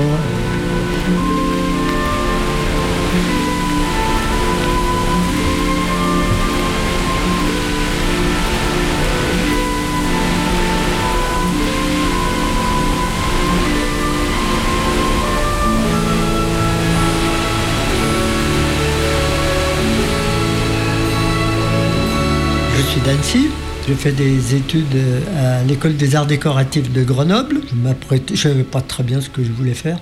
Je 22.76 22.82
suis 22.82 23.00
d'Annecy. 23.00 23.63
J'ai 23.86 23.94
fait 23.94 24.12
des 24.12 24.54
études 24.54 24.96
à 25.38 25.62
l'école 25.62 25.96
des 25.96 26.16
arts 26.16 26.24
décoratifs 26.26 26.90
de 26.90 27.02
Grenoble. 27.04 27.60
Je 27.68 28.34
je 28.34 28.40
savais 28.40 28.62
pas 28.62 28.80
très 28.80 29.02
bien 29.02 29.20
ce 29.20 29.28
que 29.28 29.44
je 29.44 29.52
voulais 29.52 29.74
faire. 29.74 29.98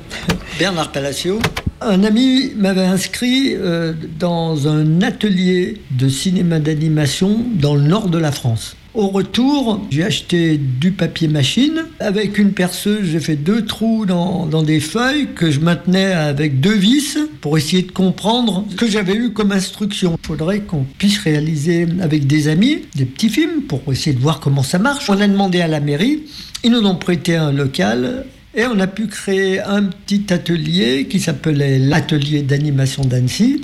Bernard 0.59 0.93
Palacio. 0.93 1.41
Un 1.85 2.05
ami 2.05 2.53
m'avait 2.57 2.85
inscrit 2.85 3.55
euh, 3.55 3.93
dans 4.19 4.69
un 4.69 5.03
atelier 5.03 5.79
de 5.91 6.09
cinéma 6.09 6.61
d'animation 6.61 7.41
dans 7.55 7.75
le 7.75 7.83
nord 7.83 8.09
de 8.09 8.19
la 8.19 8.31
France. 8.31 8.77
Au 8.95 9.09
retour, 9.09 9.81
j'ai 9.91 10.05
acheté 10.05 10.59
du 10.59 10.93
papier 10.93 11.27
machine. 11.27 11.87
Avec 11.99 12.39
une 12.39 12.53
perceuse, 12.53 13.09
j'ai 13.11 13.21
fait 13.21 13.37
deux 13.37 13.65
trous 13.65 14.07
dans, 14.07 14.47
dans 14.47 14.63
des 14.63 14.81
feuilles 14.81 15.29
que 15.35 15.51
je 15.51 15.61
maintenais 15.61 16.13
avec 16.13 16.61
deux 16.61 16.75
vis 16.75 17.19
pour 17.41 17.57
essayer 17.57 17.83
de 17.83 17.91
comprendre 17.91 18.65
ce 18.71 18.77
que 18.77 18.87
j'avais 18.87 19.15
eu 19.15 19.31
comme 19.31 19.51
instruction. 19.51 20.19
Il 20.23 20.27
faudrait 20.27 20.61
qu'on 20.61 20.85
puisse 20.99 21.19
réaliser 21.19 21.89
avec 22.01 22.27
des 22.27 22.49
amis 22.49 22.83
des 22.95 23.07
petits 23.07 23.31
films 23.31 23.63
pour 23.63 23.81
essayer 23.91 24.15
de 24.15 24.21
voir 24.21 24.41
comment 24.41 24.63
ça 24.63 24.79
marche. 24.79 25.09
On 25.09 25.21
a 25.21 25.27
demandé 25.27 25.63
à 25.63 25.69
la 25.69 25.81
mairie, 25.81 26.25
ils 26.63 26.71
nous 26.71 26.85
ont 26.85 26.97
prêté 26.97 27.35
un 27.35 27.51
local 27.51 28.27
et 28.55 28.67
on 28.67 28.79
a 28.81 28.87
pu 28.87 29.07
créer 29.07 29.61
un 29.61 29.85
petit 29.85 30.33
atelier 30.33 31.07
qui 31.09 31.21
s'appelait 31.21 31.79
l'atelier 31.79 32.43
d'animation 32.43 33.05
d'Annecy 33.05 33.63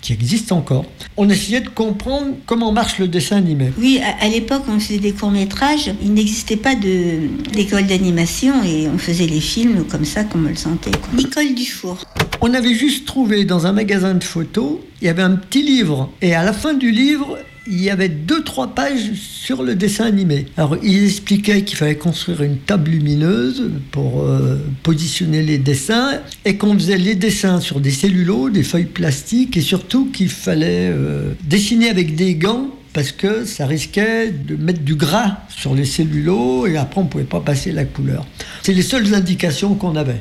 qui 0.00 0.14
existe 0.14 0.50
encore. 0.50 0.86
On 1.18 1.28
essayait 1.28 1.60
de 1.60 1.68
comprendre 1.68 2.28
comment 2.46 2.72
marche 2.72 2.98
le 2.98 3.06
dessin 3.06 3.36
animé. 3.36 3.70
Oui, 3.78 4.00
à, 4.02 4.24
à 4.24 4.28
l'époque, 4.28 4.62
on 4.68 4.80
faisait 4.80 4.98
des 4.98 5.12
courts-métrages. 5.12 5.90
Il 6.02 6.14
n'existait 6.14 6.56
pas 6.56 6.74
d'école 6.74 7.86
d'animation 7.86 8.64
et 8.64 8.88
on 8.88 8.96
faisait 8.96 9.26
les 9.26 9.40
films 9.40 9.84
comme 9.84 10.06
ça, 10.06 10.24
comme 10.24 10.46
on 10.46 10.48
le 10.48 10.56
sentait. 10.56 10.90
quoi. 10.90 11.08
Nicole 11.14 11.54
Dufour. 11.54 11.98
On 12.40 12.54
avait 12.54 12.74
juste 12.74 13.06
trouvé 13.06 13.44
dans 13.44 13.66
un 13.66 13.72
magasin 13.72 14.14
de 14.14 14.24
photos, 14.24 14.78
il 15.02 15.06
y 15.06 15.08
avait 15.10 15.22
un 15.22 15.36
petit 15.36 15.62
livre. 15.62 16.10
Et 16.22 16.34
à 16.34 16.42
la 16.44 16.54
fin 16.54 16.72
du 16.72 16.90
livre, 16.90 17.38
il 17.66 17.80
y 17.82 17.90
avait 17.90 18.08
deux, 18.08 18.42
trois 18.42 18.74
pages 18.74 19.12
sur 19.14 19.62
le 19.62 19.74
dessin 19.74 20.04
animé. 20.06 20.46
Alors, 20.56 20.76
il 20.82 21.04
expliquait 21.04 21.62
qu'il 21.62 21.76
fallait 21.76 21.96
construire 21.96 22.42
une 22.42 22.58
table 22.58 22.90
lumineuse 22.90 23.70
pour 23.90 24.22
euh, 24.22 24.58
positionner 24.82 25.42
les 25.42 25.58
dessins 25.58 26.20
et 26.44 26.56
qu'on 26.56 26.74
faisait 26.74 26.98
les 26.98 27.14
dessins 27.14 27.60
sur 27.60 27.80
des 27.80 27.90
cellulos, 27.90 28.50
des 28.50 28.62
feuilles 28.62 28.84
plastiques 28.84 29.56
et 29.56 29.60
surtout 29.60 30.06
qu'il 30.06 30.28
fallait 30.28 30.90
euh, 30.90 31.32
dessiner 31.44 31.88
avec 31.90 32.14
des 32.14 32.34
gants 32.34 32.70
parce 32.92 33.12
que 33.12 33.44
ça 33.44 33.66
risquait 33.66 34.30
de 34.30 34.56
mettre 34.56 34.80
du 34.80 34.96
gras 34.96 35.38
sur 35.48 35.74
les 35.74 35.84
cellulos 35.84 36.66
et 36.66 36.76
après 36.76 37.00
on 37.00 37.04
ne 37.04 37.08
pouvait 37.08 37.24
pas 37.24 37.40
passer 37.40 37.72
la 37.72 37.84
couleur. 37.84 38.26
C'est 38.62 38.72
les 38.72 38.82
seules 38.82 39.14
indications 39.14 39.74
qu'on 39.74 39.96
avait. 39.96 40.18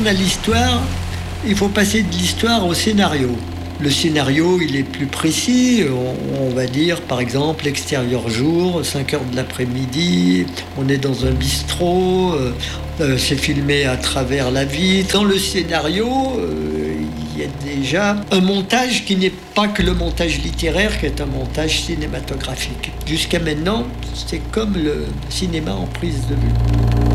On 0.00 0.06
a 0.06 0.12
l'histoire, 0.12 0.80
il 1.44 1.56
faut 1.56 1.68
passer 1.68 2.02
de 2.02 2.12
l'histoire 2.12 2.64
au 2.66 2.74
scénario. 2.74 3.30
Le 3.80 3.90
scénario, 3.90 4.60
il 4.60 4.76
est 4.76 4.84
plus 4.84 5.06
précis. 5.06 5.82
On, 6.40 6.50
va 6.50 6.66
dire, 6.66 7.00
par 7.00 7.20
exemple, 7.20 7.66
extérieur 7.66 8.28
jour, 8.28 8.84
5 8.84 9.14
heures 9.14 9.24
de 9.24 9.36
l'après-midi, 9.36 10.46
on 10.78 10.88
est 10.88 10.98
dans 10.98 11.26
un 11.26 11.30
bistrot, 11.30 12.32
euh, 12.32 12.52
euh, 13.00 13.18
c'est 13.18 13.36
filmé 13.36 13.84
à 13.84 13.96
travers 13.96 14.50
la 14.52 14.64
vitre. 14.64 15.14
Dans 15.14 15.24
le 15.24 15.38
scénario, 15.38 16.06
euh, 16.38 16.94
il 17.34 17.40
y 17.40 17.44
a 17.44 17.76
déjà 17.76 18.16
un 18.30 18.40
montage 18.40 19.04
qui 19.04 19.16
n'est 19.16 19.32
pas 19.54 19.66
que 19.66 19.82
le 19.82 19.94
montage 19.94 20.40
littéraire, 20.42 20.98
qui 21.00 21.06
est 21.06 21.20
un 21.20 21.26
montage 21.26 21.82
cinématographique. 21.82 22.92
Jusqu'à 23.06 23.40
maintenant, 23.40 23.84
c'est 24.14 24.42
comme 24.52 24.74
le 24.74 25.06
cinéma 25.28 25.72
en 25.72 25.86
prise 25.86 26.26
de 26.28 26.34
vue. 26.34 27.07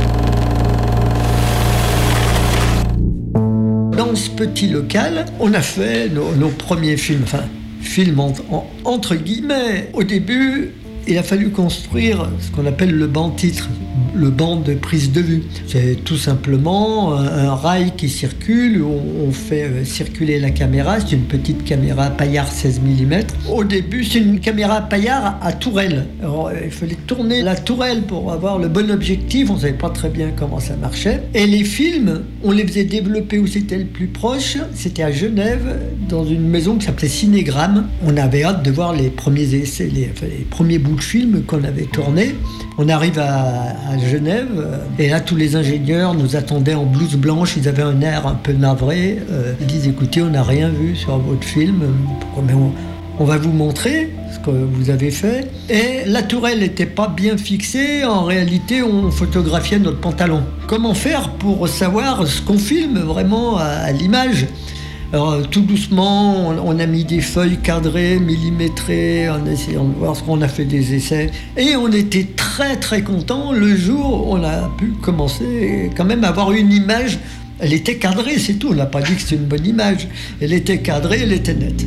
Petit 4.13 4.67
local, 4.67 5.25
on 5.39 5.53
a 5.53 5.61
fait 5.61 6.07
nos, 6.09 6.49
premiers 6.49 6.97
films, 6.97 7.21
enfin, 7.23 7.43
films 7.81 8.19
en- 8.19 8.33
en- 8.51 8.67
entre 8.83 9.15
guillemets. 9.15 9.89
Au 9.93 10.03
début, 10.03 10.71
il 11.07 11.17
a 11.17 11.23
fallu 11.23 11.49
construire 11.49 12.29
ce 12.39 12.51
qu'on 12.51 12.65
appelle 12.67 12.91
le 12.91 13.07
banc-titre, 13.07 13.69
le 14.13 14.29
banc 14.29 14.57
de 14.57 14.73
prise 14.73 15.11
de 15.11 15.21
vue. 15.21 15.43
C'est 15.67 16.03
tout 16.03 16.17
simplement 16.17 17.15
un, 17.15 17.49
un 17.49 17.55
rail 17.55 17.93
qui 17.97 18.09
circule, 18.09 18.81
où 18.81 18.93
on, 19.27 19.31
fait 19.31 19.63
euh, 19.63 19.85
circuler 19.85 20.39
la 20.39 20.51
caméra. 20.51 20.99
C'est 20.99 21.15
une 21.15 21.23
petite 21.23 21.63
caméra 21.63 22.09
paillard 22.09 22.51
16 22.51 22.81
mm. 22.81 23.51
Au 23.51 23.63
début, 23.63 24.03
c'est 24.03 24.19
une 24.19 24.39
caméra 24.39 24.81
paillard 24.81 25.39
à 25.41 25.53
tourelle. 25.53 26.05
Euh, 26.23 26.27
il 26.63 26.71
fallait 26.71 26.97
tourner 27.07 27.41
la 27.41 27.55
tourelle 27.55 28.03
pour 28.03 28.31
avoir 28.31 28.59
le 28.59 28.67
bon 28.67 28.91
objectif. 28.91 29.49
On 29.49 29.55
ne 29.55 29.59
savait 29.59 29.73
pas 29.73 29.89
très 29.89 30.09
bien 30.09 30.31
comment 30.35 30.59
ça 30.59 30.75
marchait. 30.75 31.23
Et 31.33 31.47
les 31.47 31.63
films, 31.63 32.23
on 32.43 32.51
les 32.51 32.65
faisait 32.65 32.83
développer 32.83 33.39
où 33.39 33.47
c'était 33.47 33.77
le 33.77 33.85
plus 33.85 34.07
proche. 34.07 34.57
C'était 34.73 35.03
à 35.03 35.11
Genève, 35.11 35.77
dans 36.07 36.25
une 36.25 36.47
maison 36.47 36.77
qui 36.77 36.85
s'appelait 36.85 37.07
Cinégramme. 37.07 37.87
On 38.05 38.17
avait 38.17 38.43
hâte 38.43 38.63
de 38.63 38.71
voir 38.71 38.93
les 38.93 39.09
premiers 39.09 39.53
essais, 39.55 39.89
les, 39.93 40.11
premiers 40.49 40.79
bouts 40.79 40.95
de 40.95 41.01
films 41.01 41.43
qu'on 41.43 41.63
avait 41.63 41.83
tournés. 41.83 42.35
On 42.77 42.89
arrive 42.89 43.19
à, 43.19 43.75
à 43.89 43.97
Genève 44.03 44.79
et 44.99 45.09
là 45.09 45.19
tous 45.19 45.35
les 45.35 45.55
ingénieurs 45.55 46.13
nous 46.13 46.35
attendaient 46.35 46.73
en 46.73 46.85
blouse 46.85 47.15
blanche. 47.15 47.55
Ils 47.57 47.67
avaient 47.67 47.83
un 47.83 48.01
air 48.01 48.27
un 48.27 48.35
peu 48.35 48.53
navré. 48.53 49.19
Euh, 49.31 49.53
ils 49.61 49.67
disent 49.67 49.87
écoutez, 49.87 50.21
on 50.21 50.29
n'a 50.29 50.43
rien 50.43 50.69
vu 50.69 50.95
sur 50.95 51.17
votre 51.17 51.43
film. 51.43 51.83
Mais 52.45 52.53
on, 53.19 53.25
va 53.25 53.37
vous 53.37 53.51
montrer 53.51 54.13
ce 54.33 54.39
que 54.39 54.51
vous 54.51 54.89
avez 54.89 55.11
fait. 55.11 55.49
Et 55.69 56.07
la 56.07 56.23
tourelle 56.23 56.59
n'était 56.59 56.85
pas 56.85 57.07
bien 57.07 57.37
fixée. 57.37 58.03
En 58.03 58.23
réalité, 58.23 58.81
on 58.83 59.11
photographiait 59.11 59.79
notre 59.79 59.99
pantalon. 59.99 60.43
Comment 60.67 60.93
faire 60.93 61.29
pour 61.31 61.67
savoir 61.67 62.27
ce 62.27 62.41
qu'on 62.41 62.57
filme 62.57 62.99
vraiment 62.99 63.57
à 63.57 63.91
l'image? 63.91 64.47
Alors, 65.13 65.33
euh, 65.33 65.43
tout 65.43 65.61
doucement, 65.61 66.49
on, 66.49 66.57
on 66.57 66.79
a 66.79 66.87
mis 66.87 67.05
des 67.05 67.21
feuilles 67.21 67.57
cadrées, 67.57 68.17
millimétrées, 68.17 69.29
en 69.29 69.45
essayant 69.45 69.83
de 69.83 69.93
voir 69.93 70.15
ce 70.15 70.23
qu'on 70.23 70.41
a 70.41 70.47
fait 70.47 70.65
des 70.65 70.95
essais. 70.95 71.29
Et 71.55 71.75
on 71.75 71.89
était 71.89 72.29
très 72.35 72.77
très 72.77 73.03
contents 73.03 73.51
le 73.51 73.75
jour 73.75 74.27
où 74.27 74.33
on 74.33 74.43
a 74.43 74.71
pu 74.75 74.87
commencer 75.03 75.91
quand 75.95 76.05
même 76.05 76.23
à 76.23 76.29
avoir 76.29 76.51
une 76.51 76.71
image. 76.71 77.19
Elle 77.59 77.73
était 77.73 77.97
cadrée, 77.97 78.39
c'est 78.39 78.55
tout. 78.55 78.69
On 78.71 78.75
n'a 78.75 78.87
pas 78.87 79.03
dit 79.03 79.13
que 79.13 79.21
c'était 79.21 79.35
une 79.35 79.45
bonne 79.45 79.67
image. 79.67 80.07
Elle 80.41 80.51
était 80.51 80.79
cadrée, 80.79 81.19
elle 81.21 81.33
était 81.33 81.53
nette. 81.53 81.85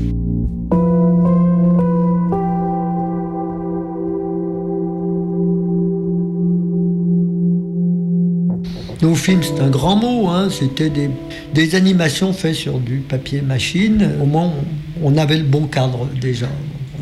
Nos 9.03 9.14
films, 9.14 9.42
c'est 9.42 9.61
un 9.61 9.68
grand 9.68 9.97
mot, 9.97 10.28
hein. 10.28 10.49
c'était 10.51 10.90
des, 10.90 11.74
animations 11.74 12.32
faites 12.32 12.55
sur 12.55 12.78
du 12.78 12.99
papier 12.99 13.42
machine. 13.42 14.12
Au 14.22 14.26
moins, 14.26 14.53
on, 15.03 15.12
on 15.12 15.16
avait 15.18 15.36
le 15.36 15.44
bon 15.44 15.66
cadre 15.66 16.09
déjà, 16.20 16.49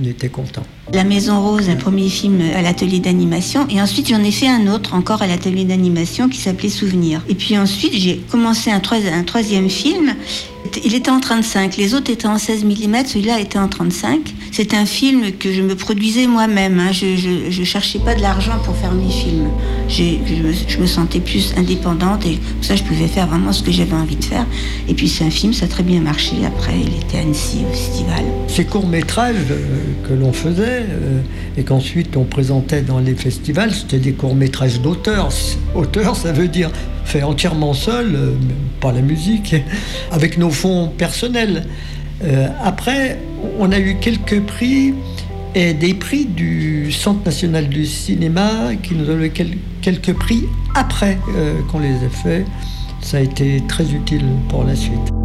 on 0.01 0.05
était 0.05 0.28
contents. 0.28 0.66
La 0.93 1.03
Maison 1.03 1.41
Rose, 1.43 1.68
un 1.70 1.76
premier 1.76 2.09
film 2.09 2.41
à 2.55 2.61
l'atelier 2.62 2.99
d'animation. 3.01 3.66
Et 3.70 3.80
ensuite, 3.80 4.09
j'en 4.09 4.22
ai 4.22 4.30
fait 4.30 4.47
un 4.49 4.66
autre 4.68 4.95
encore 4.95 5.22
à 5.22 5.26
l'atelier 5.26 5.64
d'animation 5.64 6.28
qui 6.28 6.39
s'appelait 6.39 6.68
Souvenir. 6.68 7.22
Et 7.28 7.35
puis 7.35 7.57
ensuite, 7.57 7.95
j'ai 7.95 8.18
commencé 8.30 8.70
un, 8.70 8.80
troi- 8.80 8.99
un 9.12 9.24
troisième 9.24 9.70
film. 9.70 10.14
Il 10.85 10.95
était 10.95 11.11
en 11.11 11.20
35. 11.20 11.76
Les 11.76 11.95
autres 11.95 12.11
étaient 12.11 12.26
en 12.26 12.39
16 12.39 12.64
mm. 12.64 13.07
Celui-là 13.07 13.41
était 13.41 13.59
en 13.59 13.68
35. 13.68 14.35
C'est 14.53 14.72
un 14.74 14.87
film 14.87 15.32
que 15.32 15.53
je 15.53 15.62
me 15.62 15.74
produisais 15.74 16.26
moi-même. 16.26 16.78
hein. 16.78 16.93
Je, 16.93 17.16
je 17.51 17.64
cherchais 17.64 17.99
pas 17.99 18.14
de 18.14 18.20
l'argent 18.22 18.59
pour 18.64 18.76
faire 18.76 18.93
mes 18.93 19.11
films. 19.11 19.49
Je, 19.89 20.78
me- 20.78 20.87
sentais 20.87 21.20
plus 21.20 21.55
indépendante 21.57 22.24
et 22.26 22.37
pour 22.37 22.64
ça, 22.64 22.76
je 22.76 22.82
pouvais 22.82 23.09
faire 23.09 23.26
vraiment 23.26 23.53
ce 23.53 23.62
que 23.62 23.72
j'avais 23.72 23.95
envie 23.95 24.16
de 24.16 24.24
faire. 24.24 24.47
Et 24.89 24.95
puis, 24.95 25.09
c'est 25.09 25.24
un 25.24 25.30
film, 25.30 25.53
ça 25.53 25.64
a 25.64 25.68
très 25.68 25.82
bien 25.82 26.01
marché. 26.01 26.32
Après, 26.47 26.74
il 26.78 26.95
était 27.03 27.18
à 27.18 27.22
Annecy 27.22 27.59
au 27.68 27.72
festival. 27.72 28.24
Ces 28.49 28.64
courts-métrages 28.64 29.35
euh, 29.51 29.66
que 30.09 30.14
l'on 30.14 30.32
faisait 30.32 30.74
euh, 30.83 31.20
et 31.57 31.62
qu'ensuite 31.62 32.16
on 32.16 32.25
présentait 32.25 32.83
dans 32.83 32.99
les 32.99 33.14
festivals, 33.14 33.72
c'était 33.72 33.99
des 33.99 34.12
courts-métrages 34.12 34.81
d'auteur. 34.81 35.29
Auteur, 35.75 36.16
ça 36.16 36.33
veut 36.33 36.49
dire 36.49 36.70
fait 37.05 37.22
entièrement 37.22 37.75
seul, 37.75 38.14
euh, 38.14 38.33
par 38.81 38.93
la 38.93 39.01
musique, 39.03 39.55
avec 40.11 40.39
nos 40.39 40.51
fonds 40.51 40.91
personnels. 40.97 41.66
Euh, 42.25 42.49
après, 42.62 43.18
on 43.59 43.70
a 43.72 43.79
eu 43.79 43.97
quelques 44.01 44.41
prix 44.41 44.95
et 45.55 45.75
des 45.75 45.95
prix 45.95 46.25
du 46.25 46.91
Centre 46.91 47.25
national 47.25 47.68
du 47.68 47.87
cinéma 47.87 48.75
qui 48.83 48.95
nous 48.95 49.07
quel- 49.33 49.59
quelques 49.83 50.14
prix 50.14 50.45
après 50.75 51.18
qu'on 51.70 51.79
les 51.79 51.91
ait 51.91 52.09
faits. 52.11 52.47
Ça 53.01 53.18
a 53.18 53.20
été 53.20 53.62
très 53.68 53.85
utile 53.93 54.25
pour 54.49 54.64
la 54.64 54.75
suite. 54.75 55.24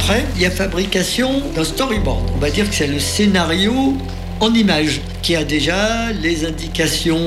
Après, 0.00 0.24
il 0.34 0.40
y 0.40 0.46
a 0.46 0.50
fabrication 0.50 1.42
d'un 1.54 1.62
storyboard. 1.62 2.30
On 2.34 2.38
va 2.38 2.48
dire 2.48 2.66
que 2.70 2.74
c'est 2.74 2.86
le 2.86 2.98
scénario 2.98 3.94
en 4.40 4.54
images 4.54 5.02
qui 5.20 5.36
a 5.36 5.44
déjà 5.44 6.10
les 6.10 6.46
indications 6.46 7.20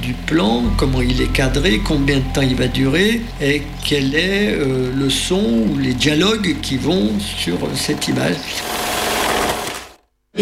du 0.00 0.12
plan, 0.12 0.62
comment 0.76 1.02
il 1.02 1.20
est 1.20 1.32
cadré, 1.32 1.80
combien 1.84 2.18
de 2.18 2.32
temps 2.32 2.42
il 2.42 2.54
va 2.54 2.68
durer 2.68 3.22
et 3.40 3.62
quel 3.84 4.14
est 4.14 4.52
euh, 4.52 4.92
le 4.94 5.10
son 5.10 5.42
ou 5.68 5.78
les 5.78 5.94
dialogues 5.94 6.54
qui 6.62 6.76
vont 6.76 7.10
sur 7.18 7.58
cette 7.74 8.06
image. 8.06 8.36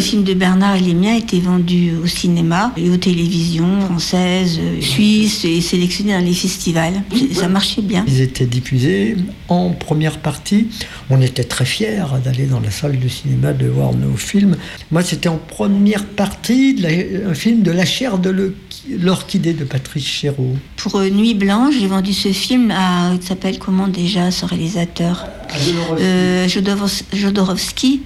Les 0.00 0.06
films 0.06 0.24
de 0.24 0.32
Bernard 0.32 0.76
et 0.76 0.80
les 0.80 0.94
miens 0.94 1.14
étaient 1.14 1.40
vendus 1.40 1.92
au 2.02 2.06
cinéma 2.06 2.72
et 2.78 2.88
aux 2.88 2.96
télévisions 2.96 3.82
françaises, 3.82 4.58
suisses 4.80 5.44
et 5.44 5.60
sélectionnés 5.60 6.14
dans 6.14 6.24
les 6.24 6.32
festivals. 6.32 7.02
Ça 7.34 7.48
marchait 7.48 7.82
bien. 7.82 8.06
Ils 8.08 8.22
étaient 8.22 8.46
diffusés 8.46 9.14
en 9.48 9.72
première 9.72 10.16
partie. 10.16 10.68
On 11.10 11.20
était 11.20 11.44
très 11.44 11.66
fiers 11.66 12.02
d'aller 12.24 12.46
dans 12.46 12.60
la 12.60 12.70
salle 12.70 12.98
de 12.98 13.08
cinéma, 13.08 13.52
de 13.52 13.66
voir 13.66 13.92
nos 13.92 14.16
films. 14.16 14.56
Moi, 14.90 15.02
c'était 15.04 15.28
en 15.28 15.36
première 15.36 16.06
partie 16.06 16.72
de 16.72 16.82
la- 16.82 17.30
un 17.30 17.34
film 17.34 17.60
de 17.62 17.70
La 17.70 17.84
chair 17.84 18.18
de 18.18 18.30
l'O- 18.30 18.54
l'orchidée 18.98 19.52
de 19.52 19.64
Patrice 19.64 20.06
Chéreau. 20.06 20.56
Pour 20.78 20.96
euh, 20.96 21.10
Nuit 21.10 21.34
Blanche, 21.34 21.74
j'ai 21.78 21.86
vendu 21.88 22.14
ce 22.14 22.32
film 22.32 22.70
à, 22.70 23.12
il 23.14 23.22
s'appelle 23.22 23.58
comment 23.58 23.86
déjà 23.86 24.30
ce 24.30 24.46
réalisateur? 24.46 25.26
Euh, 26.00 26.48
Jodorowsky, 26.48 27.04
Jodorowsky, 27.12 28.00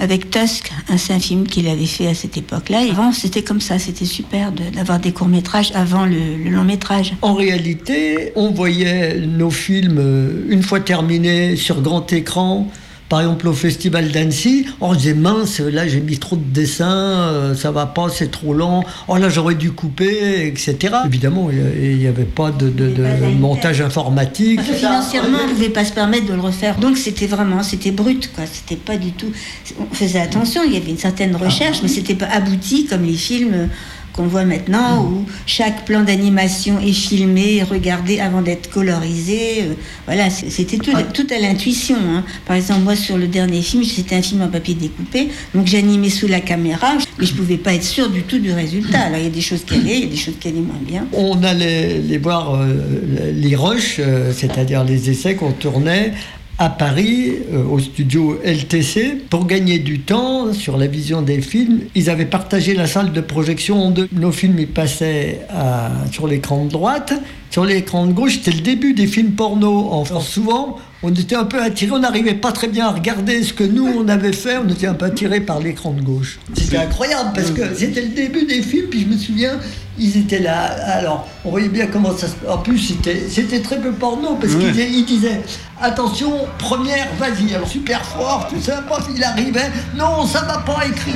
avec 0.00 0.30
Tusk. 0.30 0.72
hein, 0.88 0.96
C'est 0.96 1.12
un 1.12 1.20
film 1.20 1.46
qu'il 1.46 1.68
avait 1.68 1.86
fait 1.86 2.08
à 2.08 2.14
cette 2.14 2.36
époque-là. 2.36 2.80
Avant, 2.90 3.12
c'était 3.12 3.42
comme 3.42 3.60
ça, 3.60 3.78
c'était 3.78 4.06
super 4.06 4.50
d'avoir 4.50 4.98
des 4.98 5.12
courts-métrages 5.12 5.70
avant 5.74 6.06
le, 6.06 6.36
le 6.42 6.50
long-métrage. 6.50 7.14
En 7.22 7.34
réalité, 7.34 8.32
on 8.34 8.50
voyait 8.50 9.18
nos 9.18 9.50
films 9.50 9.98
euh, 9.98 10.46
une 10.48 10.62
fois 10.62 10.80
terminés 10.80 11.54
sur 11.56 11.82
grand 11.82 12.12
écran. 12.12 12.66
Par 13.10 13.20
exemple, 13.22 13.48
au 13.48 13.52
Festival 13.52 14.12
d'Annecy, 14.12 14.66
on 14.80 14.94
disait 14.94 15.14
mince, 15.14 15.58
là 15.58 15.86
j'ai 15.88 16.00
mis 16.00 16.16
trop 16.16 16.36
de 16.36 16.44
dessins, 16.44 16.88
euh, 16.88 17.54
ça 17.56 17.72
va 17.72 17.84
pas, 17.86 18.08
c'est 18.08 18.30
trop 18.30 18.54
lent. 18.54 18.84
Oh 19.08 19.16
là 19.16 19.28
j'aurais 19.28 19.56
dû 19.56 19.72
couper, 19.72 20.46
etc. 20.46 20.76
Évidemment, 21.06 21.50
il 21.50 21.96
n'y 21.98 22.06
avait 22.06 22.22
pas 22.24 22.52
de, 22.52 22.68
de- 22.70 22.88
de 22.88 23.34
montage 23.38 23.80
informatique. 23.80 24.60
Financièrement, 24.62 25.38
on 25.44 25.48
ne 25.48 25.52
pouvait 25.54 25.70
pas 25.70 25.84
se 25.84 25.92
permettre 25.92 26.26
de 26.26 26.34
le 26.34 26.40
refaire. 26.40 26.76
Donc 26.78 26.96
c'était 26.96 27.26
vraiment, 27.26 27.64
c'était 27.64 27.90
brut, 27.90 28.30
quoi. 28.32 28.44
C'était 28.50 28.76
pas 28.80 28.96
du 28.96 29.10
tout. 29.10 29.32
On 29.80 29.92
faisait 29.92 30.20
attention, 30.20 30.62
il 30.64 30.72
y 30.72 30.76
avait 30.76 30.90
une 30.90 30.98
certaine 30.98 31.34
recherche, 31.34 31.78
mais 31.82 31.88
c'était 31.88 32.14
pas 32.14 32.28
abouti 32.32 32.86
comme 32.86 33.02
les 33.02 33.14
films 33.14 33.68
qu'on 34.12 34.26
voit 34.26 34.44
maintenant, 34.44 35.04
où 35.04 35.24
chaque 35.46 35.84
plan 35.84 36.02
d'animation 36.02 36.78
est 36.80 36.92
filmé 36.92 37.62
regardé 37.62 38.20
avant 38.20 38.42
d'être 38.42 38.70
colorisé. 38.70 39.62
Euh, 39.62 39.74
Voilà, 40.06 40.30
c'était 40.30 40.78
tout, 40.78 40.92
tout 41.14 41.26
à 41.30 41.38
l'intuition. 41.38 41.96
hein. 41.96 42.24
Par 42.46 42.56
exemple, 42.56 42.80
moi, 42.82 42.96
sur 42.96 43.16
le 43.16 43.26
dernier 43.28 43.62
film, 43.62 43.84
c'était 43.84 44.16
un 44.16 44.22
film 44.22 44.42
en 44.42 44.48
papier 44.48 44.74
découpé, 44.74 45.28
donc 45.54 45.66
j'animais 45.66 46.10
sous 46.10 46.26
la 46.26 46.40
caméra, 46.40 46.94
mais 47.18 47.26
je 47.26 47.34
pouvais 47.34 47.56
pas 47.56 47.74
être 47.74 47.84
sûre 47.84 48.10
du 48.10 48.22
tout 48.22 48.38
du 48.38 48.52
résultat. 48.52 49.00
Alors, 49.00 49.18
il 49.18 49.24
y 49.24 49.26
a 49.28 49.30
des 49.30 49.40
choses 49.40 49.64
qui 49.64 49.74
allaient, 49.74 49.98
il 49.98 50.04
y 50.04 50.06
a 50.08 50.10
des 50.10 50.16
choses 50.16 50.34
qui 50.40 50.48
allaient 50.48 50.60
moins 50.60 50.80
bien. 50.80 51.06
On 51.12 51.42
allait 51.42 51.98
les 51.98 52.18
voir 52.18 52.54
euh, 52.54 53.32
les 53.32 53.54
rushs, 53.56 53.96
euh, 54.00 54.32
c'est-à-dire 54.36 54.84
les 54.84 55.10
essais 55.10 55.34
qu'on 55.34 55.52
tournait 55.52 56.12
à 56.60 56.68
Paris, 56.68 57.32
euh, 57.54 57.64
au 57.64 57.78
studio 57.78 58.38
LTC, 58.44 59.16
pour 59.30 59.46
gagner 59.46 59.78
du 59.78 60.00
temps 60.00 60.52
sur 60.52 60.76
la 60.76 60.86
vision 60.86 61.22
des 61.22 61.40
films. 61.40 61.80
Ils 61.94 62.10
avaient 62.10 62.26
partagé 62.26 62.74
la 62.74 62.86
salle 62.86 63.12
de 63.12 63.20
projection 63.22 63.82
en 63.82 63.90
deux. 63.90 64.08
Nos 64.12 64.30
films, 64.30 64.58
ils 64.58 64.68
passaient 64.68 65.40
à- 65.48 65.90
sur 66.12 66.26
l'écran 66.26 66.66
de 66.66 66.70
droite. 66.70 67.14
Sur 67.50 67.64
l'écran 67.64 68.06
de 68.06 68.12
gauche, 68.12 68.34
c'était 68.34 68.52
le 68.58 68.60
début 68.62 68.92
des 68.92 69.06
films 69.06 69.32
porno 69.32 69.88
en. 69.90 70.04
Souvent, 70.20 70.76
on 71.02 71.10
était 71.14 71.34
un 71.36 71.44
peu 71.44 71.62
attiré, 71.62 71.92
on 71.92 71.98
n'arrivait 72.00 72.34
pas 72.34 72.52
très 72.52 72.68
bien 72.68 72.86
à 72.86 72.90
regarder 72.90 73.42
ce 73.42 73.52
que 73.54 73.64
nous, 73.64 73.86
on 73.86 74.06
avait 74.08 74.32
fait, 74.34 74.58
on 74.58 74.68
était 74.68 74.86
un 74.86 74.92
peu 74.94 75.06
attiré 75.06 75.40
par 75.40 75.58
l'écran 75.58 75.92
de 75.92 76.02
gauche. 76.02 76.38
C'était 76.54 76.76
incroyable 76.76 77.30
parce 77.34 77.50
que 77.52 77.74
c'était 77.74 78.02
le 78.02 78.08
début 78.08 78.44
des 78.44 78.60
films, 78.62 78.86
puis 78.90 79.00
je 79.02 79.06
me 79.06 79.16
souviens, 79.16 79.58
ils 79.98 80.16
étaient 80.18 80.40
là. 80.40 80.56
Alors, 80.84 81.26
on 81.44 81.50
voyait 81.50 81.68
bien 81.70 81.86
comment 81.86 82.14
ça 82.16 82.26
se. 82.28 82.34
En 82.48 82.58
plus, 82.58 82.78
c'était, 82.78 83.24
c'était 83.30 83.60
très 83.60 83.78
peu 83.80 83.92
porno 83.92 84.34
parce 84.40 84.52
Ouais. 84.54 84.60
qu'ils 84.60 84.72
disaient, 84.72 84.90
ils 84.90 85.04
disaient 85.06 85.40
attention, 85.80 86.32
première, 86.58 87.08
vas-y. 87.18 87.54
Alors, 87.54 87.66
super 87.68 88.04
fort, 88.04 88.46
tout 88.50 88.60
ça, 88.60 88.82
il 89.16 89.24
arrivait. 89.24 89.70
Non, 89.96 90.26
ça 90.26 90.40
va 90.42 90.58
pas 90.58 90.86
écrire. 90.86 91.14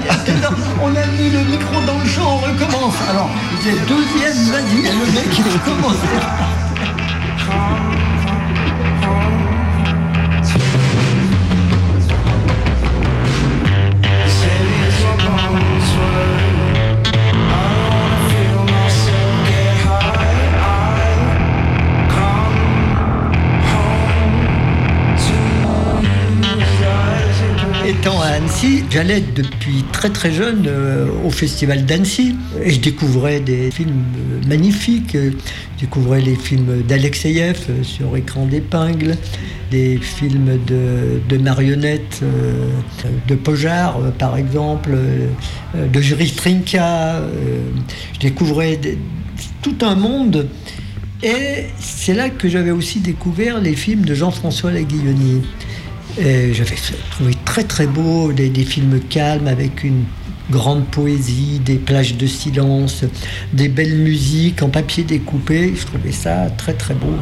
On 0.82 0.89
a 0.89 1.07
mis 1.18 1.28
le 1.30 1.41
micro 1.51 1.74
dans 1.87 1.99
le 1.99 2.07
champ, 2.09 2.37
on 2.37 2.39
recommence. 2.39 2.95
Alors, 3.11 3.28
il 3.53 3.59
disait 3.59 3.76
deuxième, 3.87 4.45
vas-y. 4.51 4.82
Le 4.82 5.12
mec, 5.12 5.28
il 5.39 5.45
recommençait. 5.45 6.20
À 28.07 28.34
Annecy, 28.34 28.84
j'allais 28.90 29.22
depuis 29.22 29.82
très 29.90 30.11
très 30.11 30.30
jeune 30.30 30.66
euh, 30.66 31.07
au 31.24 31.30
festival 31.30 31.86
d'Annecy 31.86 32.36
et 32.62 32.68
je 32.70 32.78
découvrais 32.78 33.40
des 33.40 33.70
films 33.70 34.05
euh, 34.18 34.46
magnifiques. 34.46 35.14
Je 35.14 35.30
découvrais 35.80 36.20
les 36.20 36.34
films 36.36 36.82
d'Alexeyev 36.82 37.59
euh, 37.70 37.82
sur 37.82 38.14
écran 38.14 38.44
d'épingle, 38.44 39.16
des 39.70 39.96
films 39.96 40.59
de, 40.66 41.38
marionnettes 41.38 42.20
de 43.26 43.34
Pojar 43.34 43.96
euh, 43.98 44.11
par 44.11 44.36
exemple, 44.36 44.90
de 45.74 46.00
Juris 46.00 46.32
Trinka. 46.32 47.14
euh, 47.16 47.70
je 48.12 48.18
découvrais 48.20 48.78
tout 49.62 49.76
un 49.80 49.94
monde. 49.94 50.46
Et 51.22 51.64
c'est 51.78 52.12
là 52.12 52.28
que 52.28 52.50
j'avais 52.50 52.70
aussi 52.70 53.00
découvert 53.00 53.61
les 53.62 53.74
films 53.74 54.05
de 54.05 54.14
Jean-François 54.14 54.70
Laguilloni. 54.72 55.40
J'avais 56.16 56.76
trouvé 57.10 57.34
très 57.44 57.64
très 57.64 57.86
beau 57.86 58.32
des, 58.32 58.48
des 58.48 58.64
films 58.64 59.00
calmes 59.00 59.48
avec 59.48 59.82
une 59.84 60.04
grande 60.50 60.86
poésie, 60.86 61.60
des 61.64 61.76
plages 61.76 62.16
de 62.16 62.26
silence, 62.26 63.04
des 63.52 63.68
belles 63.68 63.96
musiques 63.96 64.62
en 64.62 64.68
papier 64.68 65.04
découpé. 65.04 65.74
Je 65.74 65.86
trouvais 65.86 66.12
ça 66.12 66.50
très 66.56 66.74
très 66.74 66.94
beau. 66.94 67.14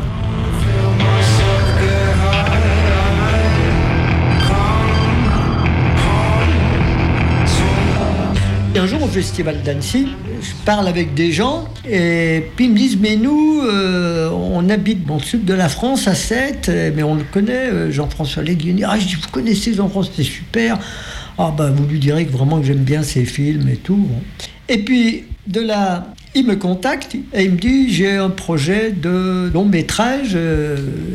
Un 8.74 8.86
jour 8.86 9.02
au 9.02 9.06
festival 9.06 9.62
d'Annecy, 9.62 10.08
je 10.42 10.52
parle 10.64 10.88
avec 10.88 11.14
des 11.14 11.32
gens 11.32 11.68
et 11.88 12.44
puis 12.56 12.66
ils 12.66 12.72
me 12.72 12.76
disent 12.76 12.98
mais 13.00 13.16
nous 13.16 13.60
euh, 13.62 14.30
on 14.30 14.68
habite 14.68 15.06
dans 15.06 15.16
le 15.16 15.22
sud 15.22 15.44
de 15.44 15.54
la 15.54 15.68
France 15.68 16.08
à 16.08 16.14
Sète 16.14 16.68
euh, 16.68 16.90
mais 16.94 17.02
on 17.02 17.14
le 17.14 17.24
connaît 17.24 17.68
euh, 17.70 17.90
Jean-François 17.90 18.42
Léguioni. 18.42 18.82
Ah 18.84 18.98
je 18.98 19.06
dis 19.06 19.14
vous 19.14 19.28
connaissez 19.30 19.72
Jean-François 19.74 20.12
c'est 20.16 20.22
super. 20.22 20.78
Ah 21.38 21.52
bah 21.56 21.70
vous 21.74 21.86
lui 21.86 21.98
direz 21.98 22.26
que 22.26 22.32
vraiment 22.32 22.60
que 22.60 22.66
j'aime 22.66 22.84
bien 22.84 23.02
ses 23.02 23.24
films 23.24 23.68
et 23.68 23.76
tout. 23.76 24.06
Et 24.68 24.78
puis 24.78 25.24
de 25.46 25.60
là 25.60 26.12
il 26.34 26.46
me 26.46 26.56
contacte 26.56 27.14
et 27.14 27.44
il 27.44 27.52
me 27.52 27.56
dit 27.56 27.92
j'ai 27.92 28.16
un 28.16 28.30
projet 28.30 28.90
de 28.90 29.50
long 29.52 29.64
métrage. 29.64 30.36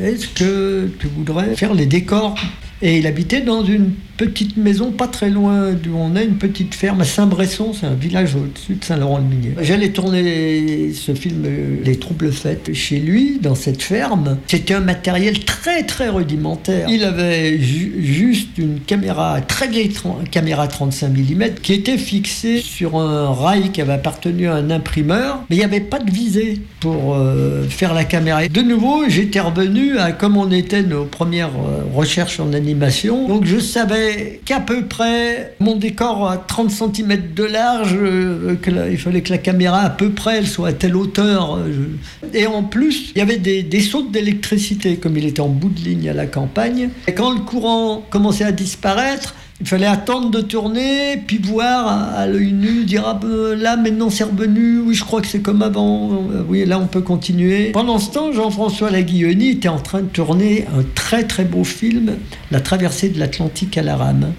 Est-ce 0.01 0.27
que 0.27 0.89
tu 0.99 1.07
voudrais 1.07 1.55
faire 1.55 1.73
les 1.73 1.85
décors? 1.85 2.35
Et 2.81 2.99
il 2.99 3.07
habitait 3.07 3.41
dans 3.41 3.63
une 3.63 3.91
petite 4.17 4.57
maison 4.57 4.91
pas 4.91 5.07
très 5.07 5.29
loin 5.29 5.71
d'où 5.71 5.95
on 5.95 6.15
est, 6.15 6.25
une 6.25 6.37
petite 6.37 6.73
ferme 6.75 7.01
à 7.01 7.05
Saint-Bresson, 7.05 7.71
c'est 7.73 7.85
un 7.85 7.93
village 7.93 8.35
au-dessus 8.35 8.75
de 8.75 8.83
Saint-Laurent-le-Minier. 8.83 9.53
J'allais 9.61 9.89
tourner 9.89 10.91
ce 10.93 11.13
film 11.13 11.43
euh, 11.45 11.77
Les 11.85 11.97
Troubles 11.97 12.31
Faites 12.31 12.73
chez 12.73 12.99
lui, 12.99 13.39
dans 13.41 13.55
cette 13.55 13.81
ferme. 13.81 14.37
C'était 14.47 14.73
un 14.73 14.79
matériel 14.79 15.39
très 15.45 15.83
très 15.83 16.09
rudimentaire. 16.09 16.87
Il 16.89 17.03
avait 17.03 17.59
ju- 17.59 17.93
juste 17.99 18.57
une 18.57 18.79
caméra, 18.79 19.39
très 19.41 19.67
vieille 19.67 19.91
caméra 20.31 20.67
35 20.67 21.09
mm, 21.09 21.43
qui 21.61 21.73
était 21.73 21.97
fixée 21.97 22.57
sur 22.59 22.97
un 22.97 23.31
rail 23.33 23.71
qui 23.71 23.81
avait 23.81 23.93
appartenu 23.93 24.47
à 24.47 24.55
un 24.55 24.69
imprimeur, 24.71 25.43
mais 25.49 25.55
il 25.55 25.59
n'y 25.59 25.65
avait 25.65 25.79
pas 25.79 25.99
de 25.99 26.11
visée 26.11 26.59
pour 26.79 27.15
euh, 27.15 27.63
faire 27.69 27.93
la 27.93 28.03
caméra. 28.03 28.47
De 28.47 28.61
nouveau, 28.61 29.03
j'étais 29.07 29.39
revenu 29.39 29.97
à 29.97 30.11
comme 30.11 30.37
on 30.37 30.51
était 30.51 30.83
nos 30.83 31.05
premières 31.05 31.49
euh, 31.49 31.83
recherches 31.93 32.39
en 32.39 32.53
animation. 32.53 33.27
Donc 33.27 33.45
je 33.45 33.59
savais 33.59 34.06
qu'à 34.45 34.59
peu 34.59 34.83
près 34.85 35.55
mon 35.59 35.75
décor 35.75 36.29
à 36.29 36.37
30 36.37 36.71
cm 36.71 37.33
de 37.35 37.43
large, 37.43 37.95
euh, 37.95 38.55
il 38.91 38.97
fallait 38.97 39.21
que 39.21 39.29
la 39.31 39.37
caméra 39.37 39.81
à 39.81 39.89
peu 39.89 40.09
près 40.09 40.43
soit 40.45 40.69
à 40.69 40.73
telle 40.73 40.95
hauteur. 40.95 41.57
euh, 41.57 41.97
Et 42.33 42.47
en 42.47 42.63
plus, 42.63 43.11
il 43.15 43.19
y 43.19 43.21
avait 43.21 43.37
des, 43.37 43.63
des 43.63 43.81
sautes 43.81 44.11
d'électricité, 44.11 44.97
comme 44.97 45.17
il 45.17 45.25
était 45.25 45.41
en 45.41 45.49
bout 45.49 45.69
de 45.69 45.79
ligne 45.79 46.09
à 46.09 46.13
la 46.13 46.25
campagne. 46.25 46.89
Et 47.07 47.13
quand 47.13 47.31
le 47.31 47.39
courant 47.39 48.03
commençait 48.09 48.43
à 48.45 48.51
disparaître, 48.51 49.35
il 49.59 49.65
fallait 49.65 49.87
attendre 49.87 50.29
de 50.29 50.41
tourner, 50.41 51.17
puis 51.25 51.39
voir 51.39 51.87
à, 52.15 52.27
l'œil 52.27 52.51
nu, 52.51 52.85
dire 52.85 53.03
ah 53.07 53.19
ben, 53.19 53.59
là 53.59 53.75
maintenant 53.75 54.09
c'est 54.11 54.23
revenu, 54.23 54.79
oui 54.79 54.93
je 54.93 55.03
crois 55.03 55.21
que 55.21 55.27
c'est 55.27 55.39
comme 55.39 55.63
avant, 55.63 56.11
Euh, 56.31 56.43
oui 56.47 56.63
là 56.65 56.79
on 56.79 56.85
peut 56.85 57.01
continuer. 57.01 57.71
Pendant 57.71 57.97
ce 57.97 58.11
temps, 58.11 58.31
Jean-François 58.31 58.91
Laguilloni 58.91 59.49
était 59.49 59.67
en 59.67 59.79
train 59.79 60.01
de 60.01 60.07
tourner 60.07 60.65
un 60.77 60.83
très 60.93 61.23
très 61.23 61.43
beau 61.43 61.63
film, 61.63 62.17
La 62.51 62.61
traversée 62.61 63.09
de 63.09 63.19
l'Atlantique 63.19 63.77
à 63.77 63.81
la 63.81 63.95
rame 63.95 64.33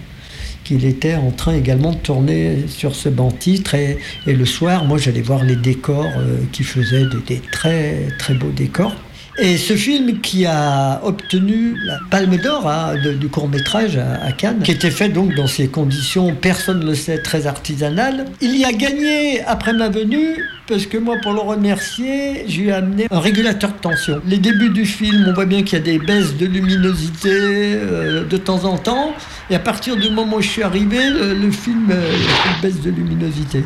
qu'il 0.63 0.85
était 0.85 1.15
en 1.15 1.31
train 1.31 1.55
également 1.55 1.91
de 1.91 1.97
tourner 1.97 2.65
sur 2.67 2.93
ce 2.93 3.09
banc 3.09 3.31
titre 3.31 3.73
et, 3.73 3.97
le 4.27 4.45
soir 4.45 4.85
moi 4.85 4.99
j'allais 4.99 5.21
voir 5.21 5.43
les 5.43 5.55
décors 5.55 6.05
euh, 6.17 6.37
qui 6.51 6.63
faisaient 6.63 7.07
des 7.27 7.41
très 7.51 8.07
très 8.19 8.35
beaux 8.35 8.51
décors 8.51 8.93
et 9.41 9.57
ce 9.57 9.73
film 9.75 10.19
qui 10.19 10.45
a 10.45 11.01
obtenu 11.03 11.75
la 11.85 11.97
Palme 12.11 12.37
d'Or 12.37 12.69
hein, 12.69 12.95
du 13.19 13.29
court 13.29 13.47
métrage 13.47 13.97
à, 13.97 14.31
Cannes, 14.33 14.61
qui 14.63 14.71
était 14.71 14.91
fait 14.91 15.09
donc 15.09 15.33
dans 15.35 15.47
ces 15.47 15.69
conditions, 15.69 16.35
personne 16.35 16.79
ne 16.79 16.85
le 16.85 16.95
sait, 16.95 17.21
très 17.21 17.47
artisanales, 17.47 18.25
il 18.41 18.55
y 18.57 18.65
a 18.65 18.71
gagné 18.71 19.41
après 19.45 19.73
ma 19.73 19.89
venue, 19.89 20.43
parce 20.67 20.85
que 20.85 20.97
moi 20.97 21.15
pour 21.21 21.33
le 21.33 21.39
remercier, 21.39 22.45
je 22.47 22.59
lui 22.59 22.67
ai 22.67 22.73
amené 22.73 23.07
un 23.09 23.19
régulateur 23.19 23.71
de 23.71 23.77
tension. 23.77 24.21
Les 24.25 24.37
débuts 24.37 24.71
du 24.71 24.85
film, 24.85 25.25
on 25.29 25.33
voit 25.33 25.45
bien 25.45 25.63
qu'il 25.63 25.79
y 25.79 25.81
a 25.81 25.85
des 25.85 25.99
baisses 25.99 26.35
de 26.35 26.45
luminosité 26.45 27.29
euh, 27.31 28.25
de 28.25 28.37
temps 28.37 28.65
en 28.65 28.77
temps, 28.77 29.13
et 29.49 29.55
à 29.55 29.59
partir 29.59 29.95
du 29.95 30.09
moment 30.09 30.37
où 30.37 30.41
je 30.41 30.49
suis 30.49 30.63
arrivé, 30.63 30.99
le, 31.09 31.51
film 31.51 31.89
euh, 31.91 32.11
une 32.55 32.61
baisse 32.61 32.81
de 32.81 32.91
luminosité. 32.91 33.63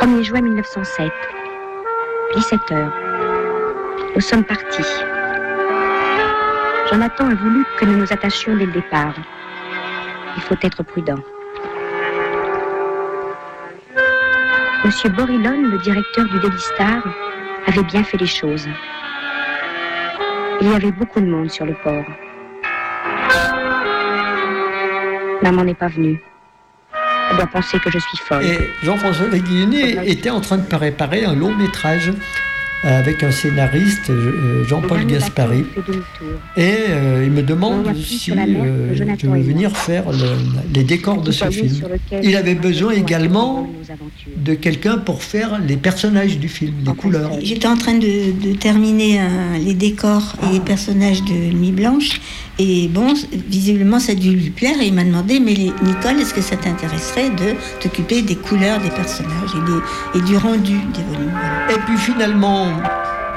1er 0.00 0.22
juin 0.22 0.40
1907, 0.40 1.10
17 2.34 2.60
heures. 2.72 3.05
Nous 4.16 4.22
sommes 4.22 4.44
partis. 4.44 4.82
Jonathan 6.90 7.28
a 7.28 7.34
voulu 7.34 7.66
que 7.78 7.84
nous 7.84 7.98
nous 7.98 8.10
attachions 8.10 8.56
dès 8.56 8.64
le 8.64 8.72
départ. 8.72 9.12
Il 10.36 10.42
faut 10.42 10.56
être 10.62 10.82
prudent. 10.82 11.18
Monsieur 14.86 15.10
Borilon, 15.10 15.60
le 15.70 15.78
directeur 15.80 16.24
du 16.24 16.38
Daily 16.38 16.56
avait 17.66 17.82
bien 17.82 18.02
fait 18.04 18.16
les 18.16 18.26
choses. 18.26 18.66
Il 20.62 20.72
y 20.72 20.74
avait 20.74 20.92
beaucoup 20.92 21.20
de 21.20 21.26
monde 21.26 21.50
sur 21.50 21.66
le 21.66 21.74
port. 21.74 22.06
Maman 25.42 25.62
n'est 25.62 25.74
pas 25.74 25.88
venue. 25.88 26.18
Elle 27.30 27.36
doit 27.36 27.48
penser 27.48 27.78
que 27.80 27.90
je 27.90 27.98
suis 27.98 28.16
folle. 28.16 28.46
Et 28.46 28.58
Jean-François 28.82 29.28
Laguilloni 29.28 30.08
était 30.08 30.30
en 30.30 30.40
train 30.40 30.56
de 30.56 30.66
préparer 30.66 31.26
un 31.26 31.34
long 31.34 31.54
métrage 31.54 32.12
avec 32.82 33.22
un 33.22 33.30
scénariste, 33.30 34.10
euh, 34.10 34.64
Jean-Paul 34.68 35.04
Gaspari. 35.06 35.64
Et 36.56 36.74
euh, 36.88 37.22
il 37.24 37.32
me 37.32 37.42
demande 37.42 37.84
si 37.96 38.30
euh, 38.32 38.94
je 38.94 39.04
veux 39.04 39.40
venir 39.40 39.76
faire 39.76 40.04
le- 40.12 40.36
les 40.74 40.84
décors 40.84 41.20
de 41.22 41.32
ce 41.32 41.50
film. 41.50 41.74
Il 42.22 42.36
avait 42.36 42.54
besoin 42.54 42.92
également 42.92 43.68
de 44.36 44.54
quelqu'un 44.54 44.98
pour 44.98 45.22
faire 45.22 45.58
les 45.66 45.76
personnages 45.76 46.38
du 46.38 46.48
film, 46.48 46.74
les 46.86 46.92
couleurs. 46.94 47.32
J'étais 47.42 47.66
en 47.68 47.76
train 47.76 47.94
de, 47.94 48.32
de 48.32 48.54
terminer 48.56 49.20
les 49.64 49.74
décors 49.74 50.34
et 50.48 50.54
les 50.54 50.60
personnages 50.60 51.22
de 51.24 51.32
Nuit 51.56 51.72
Blanche. 51.72 52.20
Et 52.58 52.88
bon, 52.88 53.12
visiblement, 53.48 53.98
ça 54.00 54.12
a 54.12 54.14
dû 54.14 54.30
lui 54.30 54.50
plaire. 54.50 54.76
Et 54.80 54.86
il 54.86 54.94
m'a 54.94 55.04
demandé, 55.04 55.40
mais 55.40 55.52
les- 55.54 55.72
Nicole, 55.82 56.20
est-ce 56.20 56.32
que 56.32 56.40
ça 56.40 56.56
t'intéresserait 56.56 57.28
de 57.30 57.54
t'occuper 57.80 58.22
des 58.22 58.36
couleurs 58.36 58.80
des 58.80 58.88
personnages 58.90 59.50
et, 59.54 59.70
des- 59.70 60.18
et 60.18 60.22
du 60.22 60.36
rendu 60.38 60.78
des 60.78 61.02
volumes? 61.12 61.30
Voilà. 61.32 61.72
Et 61.72 61.78
puis 61.86 61.98
finalement, 61.98 62.68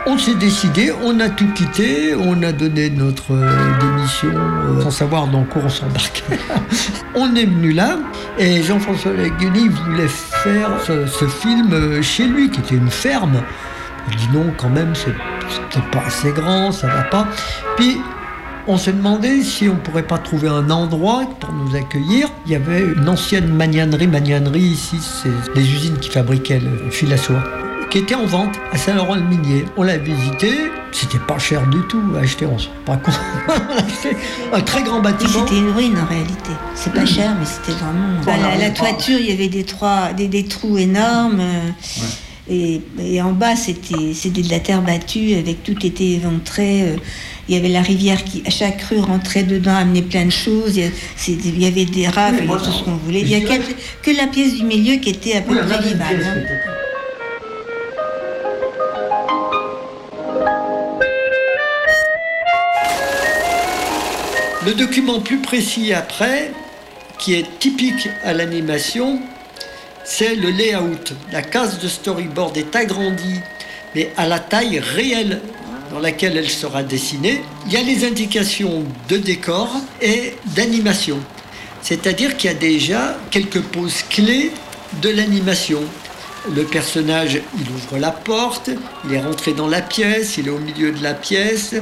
on 0.06 0.18
s'est 0.18 0.36
décidé, 0.36 0.94
on 1.04 1.20
a 1.20 1.28
tout 1.30 1.52
quitté, 1.54 2.16
on 2.16 2.42
a 2.44 2.54
donné 2.54 2.90
notre 2.90 3.34
euh, 3.34 3.72
démission 3.82 4.30
euh, 4.34 4.82
sans 4.84 4.92
savoir 4.92 5.28
dans 5.28 5.44
quoi 5.44 5.64
on 5.66 5.70
s'embarquait. 5.70 6.40
on 7.16 7.36
est 7.36 7.46
venu 7.46 7.74
là 7.74 7.98
et 8.38 8.64
Jean-François 8.64 9.12
Lagueni 9.12 9.68
voulait 9.68 10.08
faire 10.08 10.70
ce, 10.88 11.06
ce 11.08 11.26
film 11.28 11.74
euh, 11.74 12.02
chez 12.02 12.24
lui, 12.26 12.50
qui 12.50 12.62
était 12.62 12.76
une 12.76 12.90
ferme. 12.90 13.42
Je 14.10 14.16
dis 14.16 14.30
non, 14.34 14.46
quand 14.58 14.70
même, 14.70 14.94
c'est 14.96 15.12
pas 15.92 16.04
assez 16.08 16.32
grand, 16.32 16.72
ça 16.72 16.88
va 16.88 17.04
pas. 17.04 17.28
Puis 17.76 17.98
on 18.70 18.78
s'est 18.78 18.94
demandé 18.94 19.42
si 19.42 19.68
on 19.68 19.76
pourrait 19.76 20.04
pas 20.06 20.20
trouver 20.20 20.48
un 20.48 20.70
endroit 20.70 21.24
pour 21.40 21.52
nous 21.52 21.76
accueillir. 21.76 22.30
Il 22.46 22.52
y 22.52 22.56
avait 22.56 22.82
une 22.82 23.10
ancienne 23.10 23.48
magnanerie, 23.48 24.06
magnanerie 24.06 24.60
ici, 24.60 24.98
c'est 25.02 25.56
les 25.56 25.64
usines 25.64 25.98
qui 25.98 26.10
fabriquaient 26.10 26.60
le 26.60 26.92
fil 26.92 27.12
à 27.12 27.18
soie, 27.18 27.44
qui 27.90 27.98
était 27.98 28.14
en 28.14 28.28
vente 28.28 28.56
à 28.72 28.78
Saint-Laurent-le-Minier. 28.78 29.66
On 29.76 29.82
l'a 29.82 29.98
visité, 29.98 30.52
c'était 30.92 31.18
pas 31.18 31.40
cher 31.40 31.66
du 31.68 31.80
tout 31.88 32.02
à 32.16 32.20
acheter, 32.20 32.46
on 32.46 32.60
se 32.60 32.68
rend 32.68 32.74
pas 32.86 32.98
compte. 32.98 33.20
on 33.48 33.52
a 33.74 33.78
acheté 33.78 34.16
un 34.54 34.62
très 34.62 34.84
grand 34.84 35.00
bâtiment. 35.00 35.48
c'était 35.48 35.58
une 35.58 35.72
ruine 35.72 35.98
en 35.98 36.06
réalité. 36.06 36.52
C'est 36.76 36.94
pas 36.94 37.08
cher, 37.08 37.36
mais 37.40 37.48
c'était 37.48 37.72
vraiment. 37.72 38.22
Bon, 38.24 38.60
la, 38.60 38.70
toiture, 38.70 39.20
il 39.20 39.32
y 39.32 39.34
avait 39.34 39.50
des, 39.50 39.64
trois, 39.64 40.14
des, 40.14 40.28
des 40.28 40.46
trous 40.46 40.78
énormes. 40.78 41.40
euh, 41.40 41.70
Et, 42.50 42.82
et 43.00 43.22
en 43.22 43.32
bas, 43.32 43.56
c'était 43.56 44.14
c'était 44.14 44.42
de 44.42 44.50
la 44.50 44.60
terre 44.60 44.82
battue, 44.82 45.36
avec 45.36 45.64
tout 45.64 45.86
était 45.86 46.04
éventré. 46.20 46.82
euh, 46.84 46.96
Il 47.48 47.56
y 47.56 47.58
avait 47.58 47.70
la 47.70 47.82
rivière 47.82 48.24
qui, 48.24 48.42
à 48.46 48.50
chaque 48.50 48.82
rue, 48.84 49.00
rentrait 49.00 49.44
dedans, 49.44 49.76
amenait 49.76 50.02
plein 50.04 50.26
de 50.26 50.30
choses. 50.32 50.76
Il 50.78 50.84
y, 50.84 50.88
a- 50.88 50.92
c'était- 51.16 51.50
il 51.50 51.62
y 51.62 51.66
avait 51.68 51.86
des 51.86 52.08
rafles, 52.08 52.44
il 52.44 52.50
y 52.50 52.52
avait 52.52 52.64
tout 52.64 52.72
ce 52.72 52.84
qu'on 52.84 52.96
voulait. 52.96 53.22
Il 53.22 53.30
y 53.30 53.36
a 53.36 53.42
que, 53.42 53.54
que 54.04 54.12
la 54.18 54.28
pièce 54.28 54.56
du 54.56 54.64
milieu 54.64 54.96
qui 54.98 55.10
était 55.10 55.36
à 55.38 55.42
peu 55.42 55.54
Oui, 55.54 55.60
près 55.68 55.82
vivable. 55.82 56.24
hein. 56.26 56.42
Le 64.66 64.74
document 64.74 65.20
plus 65.22 65.38
précis 65.40 65.94
après, 65.94 66.52
qui 67.18 67.34
est 67.34 67.46
typique 67.60 68.10
à 68.24 68.34
l'animation, 68.34 69.20
c'est 70.10 70.34
le 70.36 70.50
layout. 70.50 71.14
La 71.32 71.44
case 71.44 71.78
de 71.80 71.88
storyboard 71.88 72.58
est 72.58 72.76
agrandie, 72.76 73.40
mais 73.94 74.12
à 74.18 74.28
la 74.28 74.40
taille 74.40 74.80
réelle 74.80 75.40
dans 75.92 76.00
laquelle 76.00 76.36
elle 76.36 76.50
sera 76.50 76.82
dessinée. 76.82 77.42
Il 77.68 77.74
y 77.74 77.78
a 77.78 77.84
les 77.84 78.06
indications 78.06 78.84
de 79.08 79.18
décor 79.18 79.70
et 80.02 80.34
d'animation. 80.48 81.20
C'est-à-dire 81.84 82.36
qu'il 82.38 82.50
y 82.50 82.54
a 82.54 82.58
déjà 82.58 83.18
quelques 83.30 83.62
poses 83.62 84.02
clés 84.10 84.52
de 85.02 85.10
l'animation. 85.10 85.82
Le 86.48 86.64
personnage, 86.64 87.42
il 87.58 87.70
ouvre 87.70 87.98
la 87.98 88.12
porte, 88.12 88.70
il 89.06 89.14
est 89.14 89.22
rentré 89.22 89.54
dans 89.54 89.68
la 89.68 89.82
pièce, 89.82 90.38
il 90.38 90.48
est 90.48 90.52
au 90.52 90.58
milieu 90.58 90.92
de 90.92 91.04
la 91.04 91.14
pièce, 91.14 91.76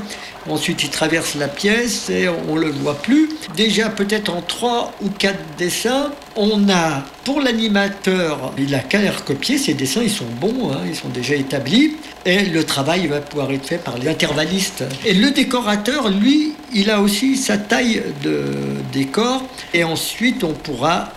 ensuite 0.50 0.84
il 0.84 0.90
traverse 0.90 1.36
la 1.36 1.48
pièce 1.48 2.10
et 2.10 2.28
on 2.28 2.56
ne 2.56 2.62
le 2.62 2.72
voit 2.72 2.96
plus. 2.96 3.30
Déjà 3.56 3.90
peut-être 3.90 4.30
en 4.30 4.42
trois 4.42 4.94
ou 5.02 5.10
quatre 5.10 5.40
dessins, 5.58 6.12
on 6.36 6.70
a 6.70 7.04
pour 7.24 7.40
l'animateur, 7.40 8.52
il 8.58 8.74
a 8.74 8.80
qu'à 8.80 9.00
les 9.00 9.10
recopier, 9.10 9.58
ces 9.58 9.76
dessins 9.76 10.02
ils 10.02 10.10
sont 10.10 10.26
bons, 10.42 10.72
hein, 10.72 10.82
ils 10.88 10.96
sont 10.96 11.10
déjà 11.10 11.36
établis, 11.36 11.96
et 12.26 12.46
le 12.46 12.64
travail 12.64 13.08
va 13.08 13.22
pouvoir 13.22 13.52
être 13.52 13.68
fait 13.68 13.78
par 13.78 13.98
les 13.98 14.08
intervallistes. 14.10 14.84
Et 15.06 15.14
le 15.14 15.32
décorateur, 15.32 16.10
lui, 16.10 16.54
il 16.74 16.90
a 16.90 17.00
aussi 17.00 17.38
sa 17.38 17.58
taille 17.58 18.02
de 18.24 18.54
décor, 18.92 19.44
et 19.74 19.84
ensuite 19.84 20.44
on 20.44 20.54
pourra 20.54 21.12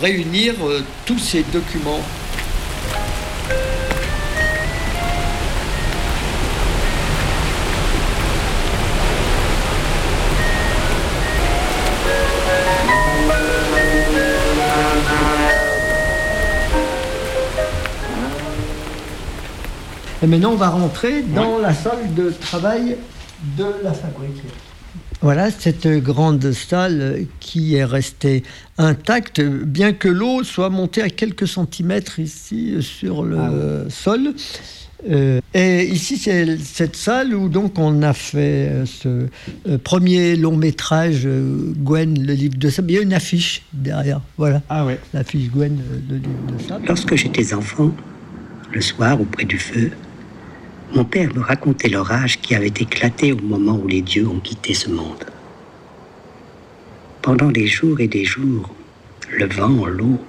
réunir 0.00 0.54
euh, 0.62 0.84
tous 1.06 1.18
ces 1.18 1.44
documents. 1.52 2.00
Et 20.22 20.26
maintenant, 20.26 20.52
on 20.52 20.56
va 20.56 20.68
rentrer 20.68 21.22
dans 21.22 21.58
la 21.58 21.74
salle 21.74 22.14
de 22.14 22.30
travail 22.30 22.96
de 23.56 23.66
la 23.82 23.92
fabrique. 23.92 24.42
Voilà 25.20 25.50
cette 25.50 25.86
grande 25.86 26.52
salle 26.52 27.26
qui 27.40 27.76
est 27.76 27.84
restée 27.84 28.42
intacte, 28.78 29.40
bien 29.40 29.92
que 29.92 30.08
l'eau 30.08 30.42
soit 30.42 30.70
montée 30.70 31.02
à 31.02 31.10
quelques 31.10 31.46
centimètres 31.46 32.18
ici 32.18 32.76
sur 32.80 33.24
le 33.24 33.86
sol. 33.88 34.34
Euh, 35.10 35.40
et 35.52 35.84
ici, 35.84 36.16
c'est 36.16 36.58
cette 36.58 36.96
salle 36.96 37.34
où 37.34 37.48
donc 37.48 37.78
on 37.78 38.02
a 38.02 38.12
fait 38.12 38.68
euh, 38.68 38.86
ce 38.86 39.26
euh, 39.68 39.78
premier 39.82 40.36
long 40.36 40.56
métrage 40.56 41.26
Gwen, 41.26 42.24
le 42.24 42.34
livre 42.34 42.56
de 42.56 42.70
sable. 42.70 42.90
Il 42.90 42.94
y 42.94 42.98
a 42.98 43.02
une 43.02 43.14
affiche 43.14 43.62
derrière, 43.72 44.20
voilà. 44.38 44.62
Ah 44.68 44.86
ouais. 44.86 45.00
L'affiche 45.12 45.50
Gwen, 45.50 45.78
le 46.08 46.16
livre 46.16 46.56
de 46.56 46.62
sable. 46.62 46.86
Lorsque 46.86 47.16
j'étais 47.16 47.52
enfant, 47.52 47.92
le 48.72 48.80
soir 48.80 49.20
auprès 49.20 49.44
du 49.44 49.58
feu, 49.58 49.90
mon 50.94 51.04
père 51.04 51.34
me 51.34 51.40
racontait 51.40 51.88
l'orage 51.88 52.38
qui 52.40 52.54
avait 52.54 52.66
éclaté 52.66 53.32
au 53.32 53.38
moment 53.38 53.76
où 53.76 53.88
les 53.88 54.02
dieux 54.02 54.28
ont 54.28 54.40
quitté 54.40 54.74
ce 54.74 54.90
monde. 54.90 55.24
Pendant 57.22 57.50
des 57.50 57.66
jours 57.66 58.00
et 58.00 58.08
des 58.08 58.24
jours, 58.24 58.74
le 59.30 59.46
vent, 59.46 59.86
l'eau, 59.86 60.20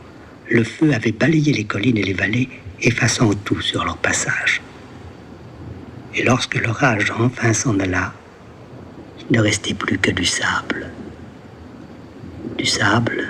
le 0.49 0.64
feu 0.64 0.93
avaient 0.93 1.11
balayé 1.11 1.51
les 1.51 1.66
collines 1.66 1.97
et 1.97 2.03
les 2.03 2.14
vallées, 2.14 2.49
effaçant 2.82 3.34
tout 3.34 3.59
sur 3.59 3.84
leur 3.84 3.97
passage. 3.97 4.61
Et 6.16 6.24
lorsque 6.24 6.55
l'orage 6.55 7.11
enfin 7.20 7.53
s'en 7.53 7.78
alla, 7.80 8.14
il 9.20 9.36
ne 9.36 9.41
restait 9.41 9.74
plus 9.74 9.97
que 9.97 10.11
du 10.11 10.26
sable. 10.26 10.91
Du 12.57 12.66
sable, 12.66 13.28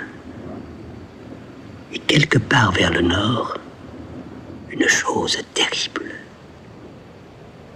et 1.92 1.98
quelque 1.98 2.38
part 2.38 2.72
vers 2.72 2.92
le 2.92 3.00
nord, 3.00 3.58
une 4.70 4.88
chose 4.88 5.38
terrible 5.54 6.04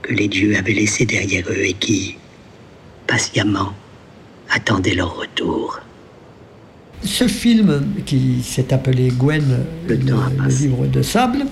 que 0.02 0.12
les 0.12 0.28
dieux 0.28 0.56
avaient 0.56 0.72
laissée 0.72 1.06
derrière 1.06 1.44
eux 1.48 1.64
et 1.64 1.74
qui, 1.74 2.16
patiemment, 3.06 3.72
attendait 4.50 4.94
leur 4.94 5.16
retour. 5.16 5.80
Ce 7.04 7.28
film 7.28 7.84
qui 8.06 8.42
s'est 8.42 8.72
appelé 8.72 9.08
Gwen, 9.08 9.64
le, 9.86 9.94
le 9.94 10.48
livre 10.48 10.86
de 10.86 11.02
sable, 11.02 11.44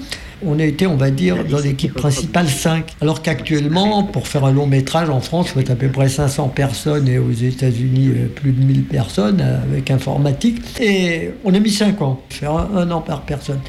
on 0.45 0.59
a 0.59 0.65
été, 0.65 0.87
on 0.87 0.97
va 0.97 1.11
dire, 1.11 1.45
dans 1.45 1.61
l'équipe 1.61 1.95
principale 1.95 2.49
5. 2.49 2.97
Alors 3.01 3.23
qu'actuellement, 3.23 4.03
pour 4.03 4.29
faire 4.29 4.45
un 4.45 4.53
long 4.53 4.67
métrage 4.67 5.09
en 5.09 5.21
France, 5.21 5.47
il 5.49 5.53
faut 5.53 5.61
être 5.61 5.71
à 5.71 5.77
peu 5.77 5.89
près 5.89 6.09
500 6.09 6.49
personnes 6.49 7.09
et 7.09 7.19
aux 7.19 7.33
États-Unis, 7.33 8.09
euh, 8.09 8.27
plus 8.27 8.53
de 8.53 8.63
1000 8.63 8.85
personnes 8.85 9.41
euh, 9.41 9.63
avec 9.63 9.91
informatique. 9.91 10.63
Et 10.81 11.31
on 11.45 11.55
a 11.55 11.59
mis 11.59 11.71
5 11.71 12.03
ans, 12.03 12.21
faire 12.29 12.53
un, 12.53 12.71
un 12.77 12.91
an 12.91 13.01
par 13.01 13.23
personne. 13.23 13.61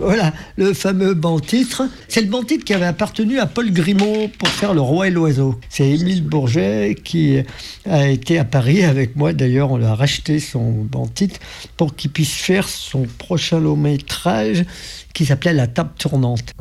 Voilà, 0.00 0.32
le 0.56 0.72
fameux 0.72 1.14
banc-titre. 1.14 1.88
C'est 2.08 2.20
le 2.20 2.28
banc-titre 2.28 2.64
qui 2.64 2.74
avait 2.74 2.86
appartenu 2.86 3.38
à 3.38 3.46
Paul 3.46 3.70
Grimaud 3.70 4.28
pour 4.38 4.48
faire 4.48 4.74
Le 4.74 4.80
Roi 4.80 5.08
et 5.08 5.10
l'Oiseau. 5.10 5.58
C'est 5.68 5.88
Émile 5.88 6.22
Bourget 6.22 6.96
qui 7.02 7.38
a 7.88 8.08
été 8.08 8.38
à 8.38 8.44
Paris 8.44 8.84
avec 8.84 9.16
moi. 9.16 9.32
D'ailleurs, 9.32 9.70
on 9.70 9.82
a 9.82 9.94
racheté 9.94 10.38
son 10.38 10.70
banc-titre 10.70 11.40
pour 11.76 11.94
qu'il 11.94 12.10
puisse 12.10 12.34
faire 12.34 12.68
son 12.68 13.06
prochain 13.18 13.60
long 13.60 13.76
métrage 13.76 14.64
qui 15.12 15.26
s'appelait 15.26 15.52
La 15.52 15.66
table 15.66 15.90
tournante. 15.98 16.52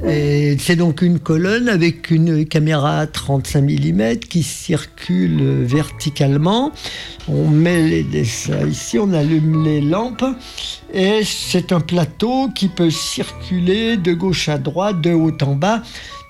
C'est 0.00 0.76
donc 0.76 1.02
une 1.02 1.18
colonne 1.18 1.68
avec 1.68 2.10
une 2.10 2.46
caméra 2.46 3.06
35 3.06 3.62
mm 3.62 4.16
qui 4.18 4.42
circule 4.42 5.64
verticalement. 5.64 6.72
On 7.28 7.48
met 7.48 7.82
les 7.82 8.02
dessins 8.04 8.66
ici, 8.66 8.98
on 8.98 9.12
allume 9.12 9.64
les 9.64 9.80
lampes 9.80 10.24
et 10.92 11.20
c'est 11.24 11.72
un 11.72 11.80
plateau 11.80 12.48
qui 12.54 12.68
peut 12.68 12.90
circuler 12.90 13.96
de 13.96 14.12
gauche 14.12 14.48
à 14.48 14.58
droite, 14.58 15.00
de 15.00 15.12
haut 15.12 15.36
en 15.42 15.54
bas. 15.54 15.82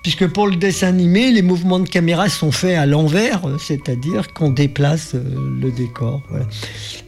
Puisque 0.03 0.27
pour 0.27 0.47
le 0.47 0.55
dessin 0.55 0.87
animé, 0.87 1.31
les 1.31 1.41
mouvements 1.41 1.79
de 1.79 1.87
caméra 1.87 2.29
sont 2.29 2.51
faits 2.51 2.77
à 2.77 2.85
l'envers, 2.85 3.41
c'est-à-dire 3.59 4.33
qu'on 4.33 4.49
déplace 4.49 5.13
euh, 5.13 5.21
le 5.61 5.71
décor. 5.71 6.21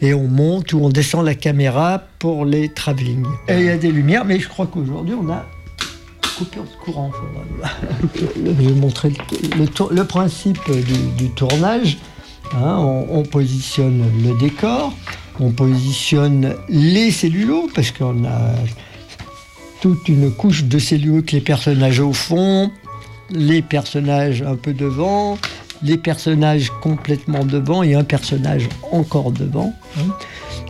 Et 0.01 0.13
on 0.13 0.27
monte 0.27 0.73
ou 0.73 0.79
on 0.83 0.89
descend 0.89 1.25
la 1.25 1.35
caméra 1.35 2.03
pour 2.19 2.43
les 2.43 2.67
travelling. 2.67 3.23
Et 3.47 3.59
il 3.59 3.63
y 3.63 3.69
a 3.69 3.77
des 3.77 3.91
lumières, 3.91 4.25
mais 4.25 4.39
je 4.39 4.49
crois 4.49 4.67
qu'aujourd'hui, 4.67 5.15
on 5.15 5.29
a 5.31 5.47
coupure 6.37 6.63
de 6.63 6.83
courant. 6.83 7.11
Je 8.15 8.51
vais 8.51 8.73
montrer 8.73 9.13
le, 9.57 10.03
principe 10.03 10.59
du, 11.17 11.29
tournage. 11.31 11.97
Hein, 12.53 12.77
on, 12.79 13.07
on 13.09 13.23
positionne 13.23 14.03
le 14.23 14.37
décor, 14.37 14.93
on 15.39 15.51
positionne 15.51 16.55
les 16.67 17.11
cellulos, 17.11 17.69
parce 17.73 17.91
qu'on 17.91 18.25
a 18.25 18.53
toute 19.81 20.07
une 20.09 20.31
couche 20.31 20.65
de 20.65 20.77
cellulos 20.79 21.17
avec 21.17 21.31
les 21.31 21.41
personnages 21.41 21.99
au 21.99 22.13
fond, 22.13 22.71
les 23.31 23.61
personnages 23.61 24.41
un 24.41 24.55
peu 24.55 24.73
devant, 24.73 25.37
les 25.81 25.97
personnages 25.97 26.69
complètement 26.81 27.45
devant 27.45 27.83
et 27.83 27.95
un 27.95 28.03
personnage 28.03 28.67
encore 28.91 29.31
devant. 29.31 29.73
hein. 29.97 30.13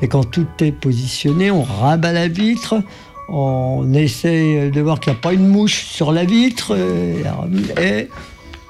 Et 0.02 0.08
quand 0.08 0.24
tout 0.24 0.48
est 0.62 0.72
positionné, 0.72 1.52
on 1.52 1.64
rabat 1.64 2.12
la 2.12 2.28
vitre, 2.28 2.82
on 3.28 3.94
essaie 3.94 4.70
de 4.70 4.82
voir 4.82 5.00
qu'il 5.00 5.14
n'y 5.14 5.20
a 5.20 5.22
pas 5.22 5.34
une 5.34 5.48
mouche 5.48 5.86
sur 5.86 6.12
la 6.12 6.26
vitre, 6.26 6.76
euh, 6.76 8.04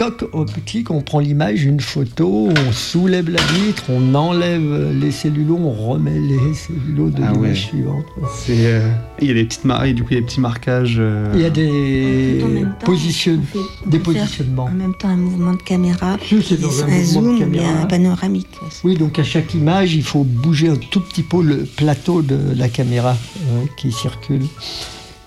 toc, 0.01 0.27
on 0.33 0.45
clique, 0.65 0.89
on 0.89 1.01
prend 1.01 1.19
l'image, 1.19 1.63
une 1.63 1.79
photo, 1.79 2.49
on 2.49 2.71
soulève 2.71 3.29
la 3.29 3.39
vitre, 3.53 3.83
on 3.89 4.15
enlève 4.15 4.97
les 4.99 5.11
cellulos, 5.11 5.59
on 5.61 5.71
remet 5.91 6.19
les 6.19 6.55
cellulos 6.55 7.09
de 7.11 7.21
Ah 7.23 7.31
l'image 7.33 7.49
ouais. 7.49 7.55
suivante. 7.55 8.05
C'est, 8.35 8.65
euh, 8.65 8.89
Il 9.21 9.27
y 9.27 9.31
a 9.31 9.35
des 9.35 9.43
petites 9.43 9.63
mar- 9.65 9.85
et 9.85 9.93
du 9.93 10.01
coup, 10.01 10.07
il 10.11 10.15
y 10.15 10.17
a 10.17 10.21
des 10.21 10.25
petits 10.25 10.39
marquages. 10.39 10.95
euh, 10.97 11.31
Il 11.35 11.41
y 11.41 11.45
a 11.45 11.51
des, 11.51 12.41
En 12.43 12.47
même 12.47 12.73
temps, 12.79 12.85
positionne- 12.87 13.41
on 13.53 13.57
fait- 13.59 13.89
des 13.89 13.97
on 13.99 14.01
positionnements. 14.01 14.65
En 14.65 14.71
même 14.71 14.95
temps, 14.95 15.09
un 15.09 15.17
mouvement 15.17 15.53
de 15.53 15.61
caméra, 15.61 16.17
c'est 16.27 16.59
dans 16.59 16.67
de 16.69 17.37
caméra. 17.39 17.69
un 17.83 17.85
panoramique. 17.85 18.47
Oui, 18.83 18.95
donc 18.97 19.19
à 19.19 19.23
chaque 19.23 19.53
image, 19.53 19.93
il 19.93 20.01
faut 20.03 20.23
bouger 20.23 20.69
un 20.69 20.77
tout 20.77 21.01
petit 21.01 21.21
peu 21.23 21.43
le 21.43 21.57
plateau 21.77 22.23
de 22.23 22.39
la 22.57 22.69
caméra 22.69 23.11
euh, 23.51 23.65
qui 23.77 23.91
circule. 23.91 24.41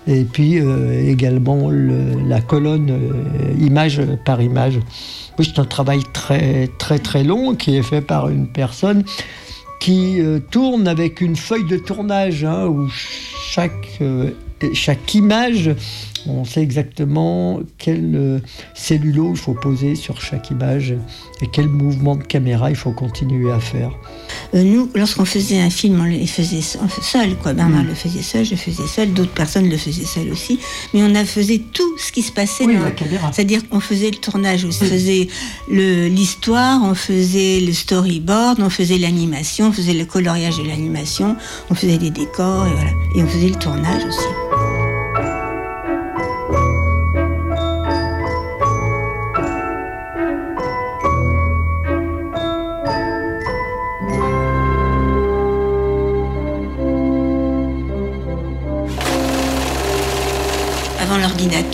Et 0.07 0.23
puis 0.23 0.59
euh, 0.59 1.09
également 1.09 1.69
le- 1.69 2.27
la 2.27 2.39
colonne 2.41 2.91
euh, 2.91 3.53
image 3.59 4.01
par 4.25 4.41
image. 4.41 4.79
C'est 5.39 5.59
un 5.59 5.65
travail 5.65 6.01
très 6.13 6.69
très 6.77 6.99
très 6.99 7.23
long 7.23 7.55
qui 7.55 7.75
est 7.75 7.81
fait 7.83 8.01
par 8.01 8.29
une 8.29 8.47
personne 8.47 9.03
qui 9.79 10.21
euh, 10.21 10.39
tourne 10.51 10.87
avec 10.87 11.21
une 11.21 11.35
feuille 11.35 11.65
de 11.67 11.77
tournage 11.77 12.43
hein, 12.45 12.65
où 12.67 12.87
chaque, 12.89 13.99
chaque 14.73 15.13
image, 15.15 15.71
on 16.27 16.45
sait 16.45 16.61
exactement 16.61 17.59
quel 17.77 18.15
euh, 18.15 18.39
cellulo 18.73 19.31
il 19.31 19.37
faut 19.37 19.53
poser 19.53 19.95
sur 19.95 20.21
chaque 20.21 20.49
image 20.51 20.93
et 21.41 21.47
quel 21.51 21.67
mouvement 21.67 22.15
de 22.15 22.23
caméra 22.23 22.69
il 22.69 22.75
faut 22.75 22.91
continuer 22.91 23.51
à 23.51 23.59
faire. 23.59 23.91
Euh, 24.53 24.63
nous, 24.63 24.89
lorsqu'on 24.95 25.25
faisait 25.25 25.59
un 25.59 25.69
film, 25.69 25.99
on 25.99 26.05
le 26.05 26.25
faisait 26.25 26.61
se- 26.61 26.77
seul. 27.01 27.35
Quoi. 27.37 27.53
Bernard 27.53 27.83
Mm. 27.83 27.87
le 27.87 27.93
faisait 27.93 28.21
seul, 28.21 28.45
je 28.45 28.55
faisais 28.55 28.87
seul, 28.87 29.13
d'autres 29.13 29.33
personnes 29.33 29.69
le 29.69 29.77
faisaient 29.77 30.05
seul 30.05 30.31
aussi. 30.31 30.59
Mais 30.93 31.01
on 31.03 31.13
a 31.15 31.25
faisait 31.25 31.61
tout 31.73 31.97
ce 31.97 32.11
qui 32.11 32.21
se 32.21 32.31
passait. 32.31 32.65
Oui, 32.65 32.75
dans- 32.75 32.83
la 32.83 32.91
caméra. 32.91 33.31
C'est-à-dire 33.33 33.67
qu'on 33.69 33.79
faisait 33.79 34.11
le 34.11 34.17
tournage, 34.17 34.65
on 34.65 34.71
faisait 34.71 35.27
l'histoire, 35.69 36.81
on 36.83 36.95
faisait 36.95 37.59
le 37.61 37.73
storyboard, 37.73 38.59
on 38.61 38.69
faisait 38.69 38.97
l'animation, 38.97 39.67
on 39.67 39.71
faisait 39.71 39.93
le 39.93 40.05
coloriage 40.05 40.57
de 40.57 40.63
l'animation, 40.67 41.35
on 41.69 41.75
faisait 41.75 41.97
les 41.97 42.09
décors 42.09 42.65
et 42.67 42.71
voilà. 42.73 42.91
Et 43.15 43.23
on 43.23 43.27
faisait 43.27 43.49
le 43.49 43.55
tournage 43.55 44.03
aussi. 44.05 44.44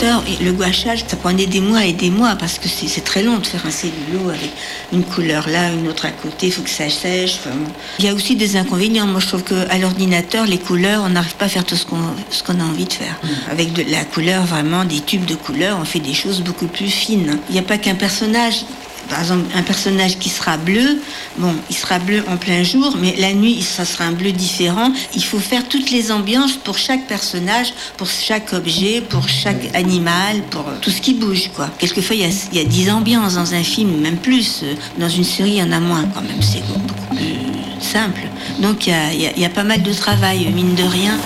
Et 0.03 0.43
le 0.43 0.51
gouachage, 0.51 1.05
ça 1.07 1.15
prenait 1.15 1.45
des 1.45 1.59
mois 1.59 1.85
et 1.85 1.93
des 1.93 2.09
mois 2.09 2.35
parce 2.35 2.57
que 2.57 2.67
c'est 2.67 3.03
très 3.03 3.21
long 3.21 3.37
de 3.37 3.45
faire 3.45 3.63
un 3.67 3.71
cellulo 3.71 4.29
avec 4.29 4.49
une 4.91 5.03
couleur 5.03 5.47
là, 5.47 5.71
une 5.71 5.87
autre 5.87 6.05
à 6.05 6.11
côté, 6.11 6.47
il 6.47 6.51
faut 6.51 6.63
que 6.63 6.69
ça 6.71 6.89
sèche. 6.89 7.37
enfin 7.39 7.51
bon. 7.55 7.71
Il 7.99 8.05
y 8.05 8.07
a 8.07 8.13
aussi 8.15 8.35
des 8.35 8.55
inconvénients. 8.55 9.05
Moi, 9.05 9.19
je 9.19 9.27
trouve 9.27 9.43
qu'à 9.43 9.77
l'ordinateur, 9.77 10.45
les 10.45 10.57
couleurs, 10.57 11.03
on 11.05 11.09
n'arrive 11.09 11.35
pas 11.35 11.45
à 11.45 11.49
faire 11.49 11.65
tout 11.65 11.75
ce 11.75 11.85
qu'on 11.85 12.59
a 12.59 12.63
envie 12.63 12.85
de 12.85 12.93
faire. 12.93 13.19
Avec 13.51 13.73
de 13.73 13.83
la 13.91 14.03
couleur, 14.03 14.43
vraiment, 14.45 14.85
des 14.85 15.01
tubes 15.01 15.25
de 15.25 15.35
couleurs, 15.35 15.77
on 15.79 15.85
fait 15.85 15.99
des 15.99 16.13
choses 16.13 16.41
beaucoup 16.41 16.67
plus 16.67 16.89
fines. 16.89 17.37
Il 17.49 17.53
n'y 17.53 17.59
a 17.59 17.63
pas 17.63 17.77
qu'un 17.77 17.95
personnage. 17.95 18.65
Par 19.11 19.19
exemple, 19.19 19.43
un 19.53 19.61
personnage 19.61 20.17
qui 20.19 20.29
sera 20.29 20.55
bleu, 20.55 21.01
bon, 21.37 21.53
il 21.69 21.75
sera 21.75 21.99
bleu 21.99 22.23
en 22.29 22.37
plein 22.37 22.63
jour, 22.63 22.95
mais 22.97 23.13
la 23.17 23.33
nuit, 23.33 23.61
ça 23.61 23.83
sera 23.83 24.05
un 24.05 24.13
bleu 24.13 24.31
différent. 24.31 24.89
Il 25.13 25.23
faut 25.23 25.37
faire 25.37 25.67
toutes 25.67 25.91
les 25.91 26.13
ambiances 26.13 26.53
pour 26.53 26.77
chaque 26.77 27.07
personnage, 27.07 27.73
pour 27.97 28.07
chaque 28.07 28.53
objet, 28.53 29.01
pour 29.01 29.27
chaque 29.27 29.75
animal, 29.75 30.41
pour 30.49 30.63
tout 30.81 30.91
ce 30.91 31.01
qui 31.01 31.13
bouge, 31.13 31.49
quoi. 31.53 31.69
Quelquefois, 31.77 32.15
il 32.15 32.21
y 32.21 32.25
a, 32.25 32.29
il 32.53 32.57
y 32.57 32.61
a 32.61 32.63
10 32.63 32.91
ambiances 32.91 33.35
dans 33.35 33.53
un 33.53 33.63
film, 33.63 33.99
même 33.99 34.15
plus. 34.17 34.63
Dans 34.97 35.09
une 35.09 35.25
série, 35.25 35.51
il 35.51 35.57
y 35.57 35.63
en 35.63 35.73
a 35.73 35.81
moins, 35.81 36.05
quand 36.13 36.21
même. 36.21 36.41
C'est 36.41 36.65
beaucoup 36.65 37.13
plus 37.13 37.35
simple. 37.81 38.21
Donc, 38.59 38.87
il 38.87 39.41
y 39.41 39.45
a 39.45 39.49
pas 39.49 39.65
mal 39.65 39.83
de 39.83 39.93
travail, 39.93 40.47
mine 40.55 40.73
de 40.75 40.83
rien. 40.83 41.17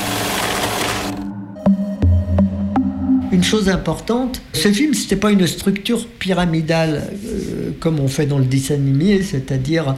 Une 3.35 3.43
chose 3.43 3.67
importante, 3.69 4.41
ce 4.53 4.71
film, 4.71 4.93
c'était 4.93 5.17
pas 5.17 5.29
une 5.31 5.45
structure 5.45 6.07
pyramidale 6.07 7.03
euh, 7.25 7.71
comme 7.81 7.99
on 7.99 8.07
fait 8.07 8.25
dans 8.25 8.37
le 8.39 8.45
dessin 8.45 8.75
animé, 8.75 9.21
c'est-à-dire 9.23 9.95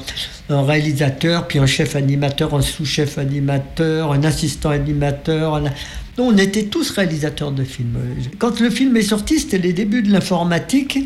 un 0.49 0.61
réalisateur, 0.63 1.47
puis 1.47 1.59
un 1.59 1.67
chef 1.67 1.95
animateur, 1.95 2.55
un 2.55 2.61
sous-chef 2.61 3.17
animateur, 3.19 4.11
un 4.11 4.23
assistant 4.23 4.69
animateur. 4.71 5.55
un- 5.55 5.63
on 6.17 6.35
était 6.37 6.63
tous 6.63 6.89
réalisateurs 6.89 7.51
de 7.51 7.63
films. 7.63 7.95
Quand 8.39 8.59
le 8.59 8.71
film 8.71 8.97
est 8.97 9.03
sorti, 9.03 9.39
c'était 9.39 9.59
les 9.59 9.71
débuts 9.73 10.01
de 10.01 10.11
l'informatique. 10.11 10.97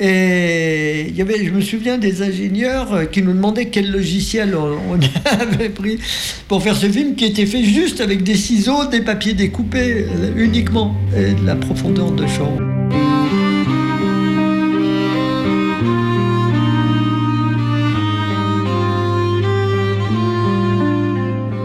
Et 0.00 1.06
il 1.08 1.16
y 1.16 1.22
avait, 1.22 1.44
je 1.44 1.50
me 1.50 1.60
souviens 1.60 1.98
des 1.98 2.22
ingénieurs 2.22 2.92
euh, 2.92 3.04
qui 3.06 3.20
nous 3.20 3.32
demandaient 3.32 3.66
quel 3.66 3.90
logiciel 3.90 4.54
on, 4.54 4.98
avait 5.40 5.70
pris 5.70 5.98
pour 6.46 6.62
faire 6.62 6.76
ce 6.76 6.86
film 6.86 7.16
qui 7.16 7.24
était 7.24 7.46
fait 7.46 7.64
juste 7.64 8.00
avec 8.00 8.22
des 8.22 8.36
ciseaux, 8.36 8.86
des 8.86 9.00
papiers 9.00 9.34
découpés 9.34 10.06
euh, 10.06 10.30
uniquement 10.36 10.94
et 11.16 11.32
de 11.32 11.44
la 11.44 11.56
profondeur 11.56 12.12
de 12.12 12.26
champ. 12.28 12.56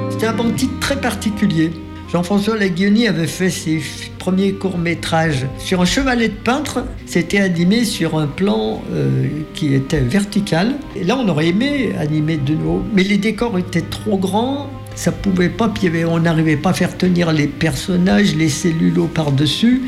C'était 0.10 0.28
un 0.28 0.34
bon 0.34 0.50
titre 0.52 0.80
très 0.80 1.00
particulier. 1.00 1.72
Jean-François 2.14 2.56
Laguioni 2.56 3.08
avait 3.08 3.26
fait 3.26 3.50
ses 3.50 3.82
premiers 4.20 4.54
courts-métrages 4.54 5.48
sur 5.58 5.82
un 5.82 5.86
chevalet 5.86 6.28
de 6.28 6.36
peintre. 6.36 6.86
C'était 7.08 7.40
animé 7.40 7.86
sur 7.86 8.20
un 8.20 8.28
plan 8.28 8.84
euh, 8.92 9.28
qui 9.56 9.74
était 9.74 10.00
vertical. 10.00 10.76
Et 10.96 11.04
là, 11.04 11.18
on 11.18 11.28
aurait 11.28 11.48
aimé 11.48 11.92
animer 11.98 12.38
de 12.38 12.54
nouveau. 12.54 12.84
Mais 12.94 13.02
les 13.02 13.18
décors 13.18 13.58
étaient 13.58 13.82
trop 13.82 14.20
grands. 14.20 14.70
Ça 14.94 15.12
pouvait 15.12 15.50
pas, 15.50 15.74
on 16.08 16.20
n'arrivait 16.20 16.56
pas 16.56 16.70
à 16.70 16.74
faire 16.74 16.96
tenir 16.96 17.32
les 17.34 17.48
personnages, 17.48 18.36
les 18.36 18.50
cellulos 18.50 19.08
par-dessus. 19.08 19.82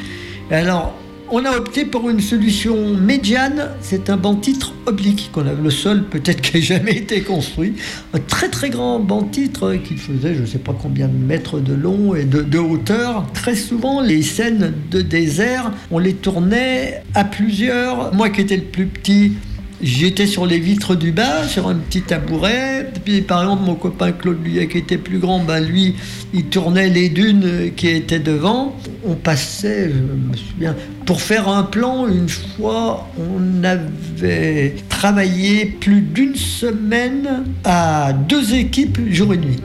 Alors, 0.50 0.96
on 1.32 1.46
a 1.46 1.58
opté 1.58 1.86
pour 1.86 2.10
une 2.10 2.22
solution 2.22 2.96
médiane. 2.96 3.70
C'est 3.82 4.10
un 4.10 4.18
banc 4.18 4.36
titre 4.36 4.74
oblique 4.86 5.30
qu'on 5.32 5.48
a 5.48 5.54
le 5.54 5.70
seul 5.70 6.04
peut-être 6.04 6.42
qui 6.42 6.58
ait 6.58 6.62
jamais 6.62 6.96
été 6.96 7.22
construit. 7.22 7.74
Un 8.14 8.20
très 8.20 8.50
très 8.50 8.70
grand 8.70 9.00
banc 9.00 9.24
titre 9.24 9.76
qui 9.76 9.96
faisait 9.96 10.36
je 10.36 10.42
ne 10.42 10.46
sais 10.46 10.60
pas 10.60 10.76
combien 10.80 11.08
de 11.08 11.18
mètres 11.18 11.60
de 11.60 11.74
long 11.74 12.16
et 12.16 12.26
de, 12.26 12.42
de 12.42 12.60
hauteur. 12.60 13.26
Très 13.34 13.56
souvent, 13.56 14.02
les 14.02 14.22
scènes 14.22 14.74
de 14.92 15.02
désert, 15.02 15.72
on 15.92 16.00
les 16.00 16.14
tournait 16.14 17.04
à 17.14 17.24
plusieurs. 17.24 18.14
Moi 18.14 18.30
qui 18.30 18.42
étais 18.42 18.58
le 18.58 18.64
plus 18.64 18.86
petit, 18.86 19.34
J'étais 19.82 20.26
sur 20.26 20.46
les 20.46 20.58
vitres 20.58 20.96
du 20.96 21.12
bas, 21.12 21.48
sur 21.48 21.68
un 21.68 21.76
petit 21.76 22.02
tabouret. 22.02 22.92
Puis, 23.04 23.22
par 23.22 23.42
exemple, 23.42 23.64
mon 23.64 23.76
copain 23.76 24.14
Claude 24.14 24.44
Luyet, 24.44 24.68
qui 24.68 24.78
était 24.78 24.98
plus 24.98 25.20
grand, 25.20 25.44
ben, 25.44 25.60
lui, 25.60 25.96
il 26.34 26.46
tournait 26.46 26.90
les 26.90 27.10
dunes 27.10 27.72
qui 27.76 27.90
étaient 27.90 28.20
devant. 28.20 28.76
On 29.06 29.16
passait, 29.16 29.90
je 29.90 30.30
me 30.30 30.36
souviens, 30.36 30.76
pour 31.06 31.22
faire 31.22 31.50
un 31.50 31.64
plan, 31.64 32.08
une 32.08 32.30
fois, 32.30 33.10
on 33.20 33.64
avait 33.64 34.76
travaillé 34.90 35.66
plus 35.66 36.02
d'une 36.02 36.36
semaine 36.36 37.44
à 37.64 38.14
deux 38.14 38.56
équipes, 38.56 38.98
jour 39.12 39.34
et 39.34 39.38
nuit. 39.38 39.60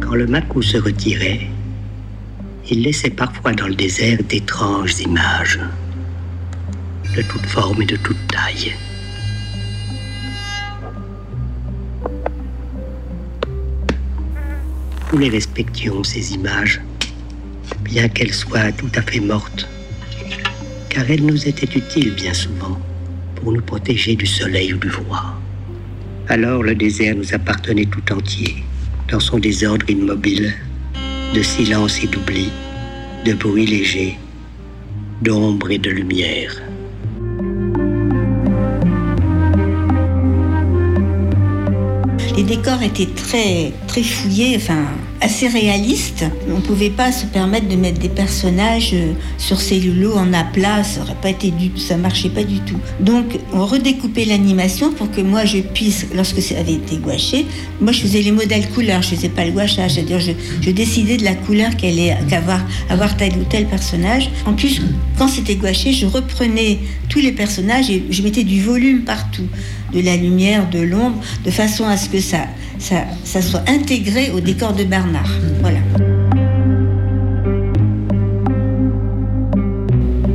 Quand 0.00 0.14
le 0.14 0.26
Macou 0.26 0.62
se 0.62 0.78
retirait, 0.78 1.48
il 2.70 2.82
laissait 2.82 3.10
parfois 3.10 3.52
dans 3.52 3.66
le 3.66 3.74
désert 3.74 4.22
d'étranges 4.28 5.00
images, 5.00 5.58
de 7.16 7.22
toutes 7.22 7.46
formes 7.46 7.82
et 7.82 7.86
de 7.86 7.96
toutes 7.96 8.26
tailles. 8.28 8.74
Nous 15.12 15.18
les 15.18 15.28
respections, 15.28 16.02
ces 16.04 16.32
images, 16.32 16.80
bien 17.82 18.08
qu'elles 18.08 18.32
soient 18.32 18.72
tout 18.72 18.90
à 18.94 19.02
fait 19.02 19.20
mortes, 19.20 19.68
car 20.88 21.10
elles 21.10 21.26
nous 21.26 21.48
étaient 21.48 21.78
utiles 21.78 22.14
bien 22.14 22.32
souvent 22.32 22.78
pour 23.36 23.52
nous 23.52 23.60
protéger 23.60 24.14
du 24.14 24.26
soleil 24.26 24.72
ou 24.72 24.78
du 24.78 24.88
froid. 24.88 25.34
Alors 26.28 26.62
le 26.62 26.74
désert 26.74 27.16
nous 27.16 27.34
appartenait 27.34 27.86
tout 27.86 28.12
entier, 28.12 28.64
dans 29.10 29.20
son 29.20 29.38
désordre 29.38 29.90
immobile, 29.90 30.54
de 31.34 31.42
silence 31.42 32.02
et 32.04 32.06
d'oubli, 32.06 32.50
de 33.24 33.32
bruit 33.32 33.66
léger, 33.66 34.18
d'ombre 35.22 35.70
et 35.70 35.78
de 35.78 35.90
lumière. 35.90 36.62
Les 42.36 42.42
décors 42.42 42.82
étaient 42.82 43.06
très, 43.06 43.72
très 43.86 44.02
fouillés, 44.02 44.56
enfin 44.56 44.84
assez 45.22 45.48
réalistes. 45.48 46.24
On 46.48 46.56
ne 46.56 46.60
pouvait 46.60 46.90
pas 46.90 47.12
se 47.12 47.26
permettre 47.26 47.68
de 47.68 47.76
mettre 47.76 48.00
des 48.00 48.08
personnages 48.08 48.90
euh, 48.92 49.12
sur 49.38 49.60
cellulo 49.60 50.14
en 50.14 50.32
aplat, 50.32 50.82
ça 50.82 51.00
aurait 51.02 51.16
pas 51.20 51.30
été 51.30 51.50
du, 51.50 51.70
ça 51.78 51.96
marchait 51.96 52.28
pas 52.28 52.42
du 52.42 52.58
tout. 52.60 52.78
Donc 53.00 53.38
on 53.52 53.64
redécoupait 53.64 54.24
l'animation 54.24 54.92
pour 54.92 55.10
que 55.10 55.20
moi 55.20 55.44
je 55.44 55.58
puisse, 55.58 56.06
lorsque 56.14 56.42
ça 56.42 56.58
avait 56.58 56.74
été 56.74 56.96
gouaché, 56.96 57.46
moi 57.80 57.92
je 57.92 58.00
faisais 58.00 58.20
les 58.20 58.32
modèles 58.32 58.68
couleurs, 58.70 59.02
je 59.02 59.14
faisais 59.14 59.28
pas 59.28 59.44
le 59.44 59.52
gouachage, 59.52 59.92
c'est-à-dire 59.92 60.20
je, 60.20 60.70
décidais 60.70 61.16
de 61.16 61.24
la 61.24 61.34
couleur 61.34 61.76
qu'allait 61.76 62.16
qu'avoir 62.28 62.60
avoir 62.90 63.16
tel 63.16 63.32
ou 63.34 63.44
tel 63.44 63.66
personnage. 63.66 64.30
En 64.46 64.54
plus, 64.54 64.80
quand 65.18 65.28
c'était 65.28 65.56
gouaché, 65.56 65.92
je 65.92 66.06
reprenais 66.06 66.78
tous 67.08 67.20
les 67.20 67.32
personnages 67.32 67.90
et 67.90 68.04
je 68.10 68.22
mettais 68.22 68.44
du 68.44 68.62
volume 68.62 69.02
partout, 69.02 69.46
de 69.92 70.00
la 70.00 70.16
lumière, 70.16 70.68
de 70.70 70.80
l'ombre, 70.80 71.20
de 71.44 71.50
façon 71.50 71.84
à 71.84 71.96
ce 71.96 72.08
que 72.08 72.20
ça, 72.20 72.46
ça, 72.78 73.42
soit 73.42 73.62
intégré 73.68 74.30
au 74.30 74.40
décor 74.40 74.72
de 74.72 74.84
Voilà. 75.60 75.78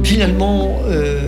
Finalement, 0.04 0.80
euh, 0.88 1.27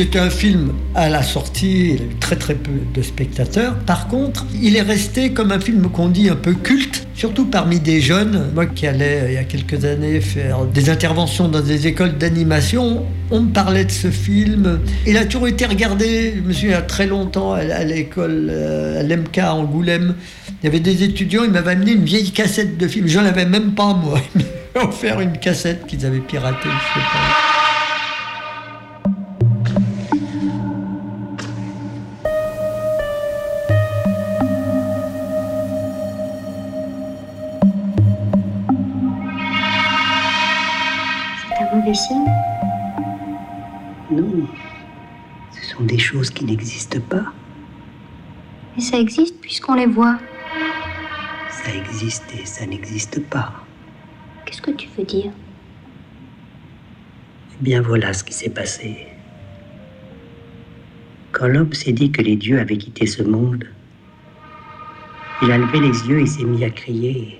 c'était 0.00 0.18
un 0.18 0.30
film 0.30 0.72
à 0.94 1.10
la 1.10 1.22
sortie, 1.22 1.90
il 1.90 2.00
a 2.00 2.04
eu 2.06 2.16
très 2.18 2.36
très 2.36 2.54
peu 2.54 2.70
de 2.94 3.02
spectateurs. 3.02 3.74
Par 3.80 4.08
contre, 4.08 4.46
il 4.62 4.74
est 4.74 4.80
resté 4.80 5.32
comme 5.32 5.52
un 5.52 5.60
film 5.60 5.90
qu'on 5.90 6.08
dit 6.08 6.30
un 6.30 6.36
peu 6.36 6.54
culte, 6.54 7.06
surtout 7.14 7.44
parmi 7.44 7.80
des 7.80 8.00
jeunes. 8.00 8.46
Moi 8.54 8.64
qui 8.64 8.86
allais 8.86 9.24
il 9.28 9.34
y 9.34 9.36
a 9.36 9.44
quelques 9.44 9.84
années 9.84 10.22
faire 10.22 10.64
des 10.64 10.88
interventions 10.88 11.48
dans 11.48 11.60
des 11.60 11.86
écoles 11.86 12.16
d'animation, 12.16 13.04
on 13.30 13.40
me 13.40 13.52
parlait 13.52 13.84
de 13.84 13.90
ce 13.90 14.10
film. 14.10 14.80
Il 15.06 15.18
a 15.18 15.26
toujours 15.26 15.48
été 15.48 15.66
regardé, 15.66 16.32
je 16.34 16.48
me 16.48 16.52
souviens, 16.54 16.68
il 16.70 16.72
y 16.72 16.76
a 16.76 16.80
très 16.82 17.06
longtemps 17.06 17.52
à 17.52 17.84
l'école, 17.84 18.48
euh, 18.50 19.00
à 19.00 19.02
l'MK 19.02 19.36
à 19.36 19.54
Angoulême. 19.54 20.14
Il 20.62 20.64
y 20.64 20.68
avait 20.68 20.80
des 20.80 21.02
étudiants, 21.02 21.44
ils 21.44 21.50
m'avaient 21.50 21.72
amené 21.72 21.92
une 21.92 22.04
vieille 22.04 22.30
cassette 22.30 22.78
de 22.78 22.88
film. 22.88 23.06
J'en 23.06 23.26
avais 23.26 23.44
même 23.44 23.72
pas, 23.72 23.92
moi. 23.92 24.18
Ils 24.34 24.44
m'avaient 24.76 24.88
offert 24.88 25.20
une 25.20 25.36
cassette 25.36 25.86
qu'ils 25.86 26.06
avaient 26.06 26.20
piratée, 26.20 26.56
je 26.64 27.00
sais 27.00 27.06
pas. 27.12 27.49
Non. 44.10 44.48
Ce 45.52 45.74
sont 45.74 45.82
des 45.82 45.98
choses 45.98 46.30
qui 46.30 46.44
n'existent 46.44 47.00
pas. 47.08 47.32
Mais 48.74 48.82
ça 48.82 48.98
existe 48.98 49.40
puisqu'on 49.40 49.74
les 49.74 49.86
voit. 49.86 50.18
Ça 51.50 51.74
existe 51.74 52.24
et 52.40 52.46
ça 52.46 52.64
n'existe 52.66 53.20
pas. 53.28 53.52
Qu'est-ce 54.44 54.62
que 54.62 54.70
tu 54.70 54.88
veux 54.96 55.04
dire? 55.04 55.32
Eh 57.52 57.62
bien 57.62 57.82
voilà 57.82 58.12
ce 58.12 58.24
qui 58.24 58.32
s'est 58.32 58.50
passé. 58.50 59.06
Quand 61.32 61.48
l'homme 61.48 61.72
s'est 61.72 61.92
dit 61.92 62.10
que 62.10 62.22
les 62.22 62.36
dieux 62.36 62.58
avaient 62.58 62.78
quitté 62.78 63.06
ce 63.06 63.22
monde, 63.22 63.64
il 65.42 65.52
a 65.52 65.58
levé 65.58 65.80
les 65.80 66.08
yeux 66.08 66.20
et 66.20 66.26
s'est 66.26 66.44
mis 66.44 66.64
à 66.64 66.70
crier. 66.70 67.38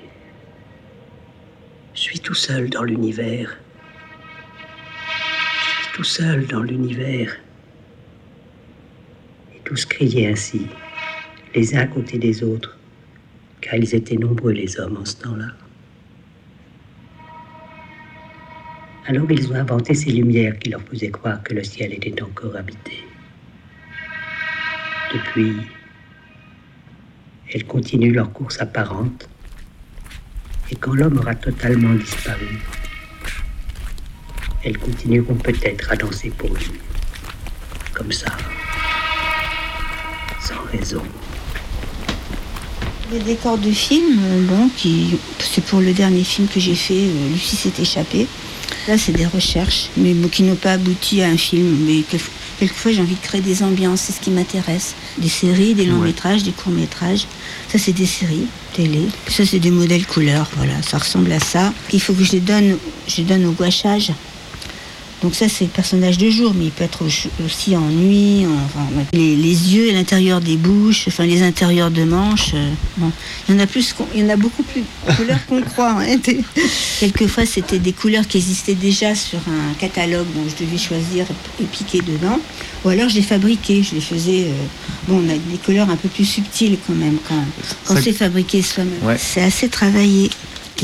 Je 1.95 2.01
suis 2.01 2.21
tout 2.21 2.35
seul 2.35 2.71
dans 2.71 2.83
l'univers. 2.83 3.59
Tout 6.01 6.47
dans 6.51 6.63
l'univers. 6.63 7.37
Et 9.55 9.61
tous 9.65 9.85
criaient 9.85 10.33
ainsi, 10.33 10.67
les 11.55 11.77
uns 11.77 11.81
à 11.81 11.87
côté 11.87 12.17
des 12.17 12.43
autres, 12.43 12.79
car 13.61 13.75
ils 13.75 13.95
étaient 13.95 14.17
nombreux 14.17 14.53
les 14.53 14.81
hommes 14.81 14.97
en 14.97 15.05
ce 15.05 15.17
temps-là. 15.17 15.49
Alors 19.09 19.31
ils 19.31 19.53
ont 19.53 19.57
inventé 19.57 19.93
ces 19.93 20.11
lumières 20.11 20.59
qui 20.59 20.71
leur 20.71 20.81
faisaient 20.81 21.11
croire 21.11 21.43
que 21.43 21.53
le 21.53 21.63
ciel 21.63 21.93
était 21.93 22.23
encore 22.23 22.57
habité. 22.57 23.05
Depuis, 25.13 25.55
elles 27.53 27.67
continuent 27.67 28.15
leur 28.15 28.33
course 28.33 28.59
apparente, 28.59 29.29
et 30.71 30.77
quand 30.77 30.95
l'homme 30.95 31.19
aura 31.19 31.35
totalement 31.35 31.93
disparu, 31.93 32.59
elles 34.63 34.79
continueront 34.79 35.35
peut-être 35.37 35.91
à 35.91 35.97
danser 35.97 36.31
pour 36.37 36.51
lui, 36.51 36.71
comme 37.93 38.13
ça, 38.13 38.27
sans 40.43 40.61
raison. 40.71 41.03
Les 43.13 43.19
décors 43.21 43.59
de 43.59 43.71
film, 43.73 44.19
euh, 44.23 44.47
bon, 44.47 44.69
qui, 44.77 45.17
c'est 45.41 45.65
pour 45.65 45.81
le 45.81 45.93
dernier 45.93 46.23
film 46.23 46.47
que 46.47 46.61
j'ai 46.61 46.75
fait, 46.77 46.95
euh, 46.95 47.29
Lucie 47.33 47.57
s'est 47.57 47.73
échappée. 47.81 48.27
Là, 48.87 48.97
c'est 48.97 49.13
des 49.13 49.27
recherches, 49.27 49.89
mais 49.97 50.15
bon, 50.15 50.29
qui 50.29 50.43
n'ont 50.45 50.55
pas 50.55 50.73
abouti 50.75 51.21
à 51.23 51.27
un 51.29 51.37
film. 51.37 51.85
Mais 51.87 52.03
quel- 52.09 52.21
quelquefois, 52.61 52.93
j'ai 52.93 53.01
envie 53.01 53.17
de 53.17 53.21
créer 53.21 53.41
des 53.41 53.63
ambiances, 53.65 54.03
c'est 54.03 54.13
ce 54.13 54.21
qui 54.21 54.31
m'intéresse. 54.31 54.95
Des 55.19 55.29
séries, 55.29 55.75
des 55.75 55.87
longs 55.87 55.99
Ouais. 56.01 56.09
métrages, 56.09 56.45
des 56.45 56.53
courts 56.53 56.73
métrages. 56.73 57.27
Ça, 57.69 57.79
c'est 57.79 57.93
des 57.93 58.07
séries 58.07 58.47
télé. 58.75 59.01
Ça, 59.29 59.45
c'est 59.45 59.59
des 59.59 59.73
modèles 59.73 60.07
couleurs. 60.07 60.49
Voilà, 60.57 60.81
ça 60.83 60.99
ressemble 60.99 61.33
à 61.33 61.41
ça. 61.41 61.73
Il 61.93 62.01
faut 62.01 62.15
que 62.15 62.23
je 62.23 62.33
les 62.33 62.41
donne, 62.41 62.77
je 63.09 63.17
les 63.17 63.25
donne 63.25 63.45
au 63.47 63.53
gouachage. 63.53 64.13
Donc 65.23 65.35
ça, 65.35 65.49
c'est 65.51 65.65
le 65.65 65.71
personnage 65.71 66.17
de 66.17 66.31
jour, 66.31 66.55
mais 66.57 66.67
il 66.67 66.71
peut 66.71 66.85
être 66.85 67.03
au- 67.05 67.45
aussi 67.45 67.77
en 67.77 67.87
nuit, 67.89 68.47
en- 68.47 68.55
enfin, 68.65 68.87
les, 69.13 69.37
les 69.37 69.75
yeux, 69.75 69.93
l'intérieur 69.93 70.41
des 70.41 70.57
bouches, 70.57 71.05
enfin 71.09 71.27
les 71.27 71.43
intérieurs 71.43 71.91
de 71.91 72.05
manches. 72.05 72.53
euh, 72.55 72.71
bon. 72.97 73.13
Il 73.49 73.55
y 73.55 73.59
en 73.59 73.61
a 73.63 73.67
plus, 73.67 73.95
il 74.15 74.21
y 74.23 74.25
en 74.25 74.31
a 74.31 74.37
beaucoup 74.37 74.63
plus 74.63 74.81
de 74.81 75.13
couleurs 75.15 75.45
qu'on 75.47 75.61
croit. 75.61 75.97
hein. 76.01 76.17
Quelquefois, 77.01 77.45
c'était 77.47 77.79
des 77.79 77.93
couleurs 77.93 78.27
qui 78.27 78.39
existaient 78.39 78.75
déjà 78.75 79.15
sur 79.15 79.39
un 79.41 79.75
catalogue, 79.79 80.27
donc 80.35 80.47
je 80.59 80.65
devais 80.65 80.79
choisir 80.79 81.27
et 81.61 81.65
piquer 81.65 82.01
dedans. 82.01 82.41
Ou 82.85 82.89
alors, 82.89 83.09
je 83.11 83.17
les 83.17 83.23
fabriquais, 83.23 83.83
je 83.83 83.95
les 83.97 84.01
faisais. 84.01 84.45
euh, 84.45 84.53
bon, 85.07 85.23
on 85.27 85.29
a 85.29 85.35
des 85.35 85.59
couleurs 85.65 85.91
un 85.91 85.97
peu 85.97 86.09
plus 86.09 86.25
subtiles 86.25 86.79
quand 86.87 86.95
même 86.95 87.17
quand, 87.29 87.45
quand 87.85 87.95
Ça- 87.97 88.03
c'est 88.03 88.13
fabriqué 88.13 88.63
soi-même. 88.63 89.03
Ouais. 89.03 89.17
C'est 89.19 89.43
assez 89.43 89.69
travaillé 89.69 90.31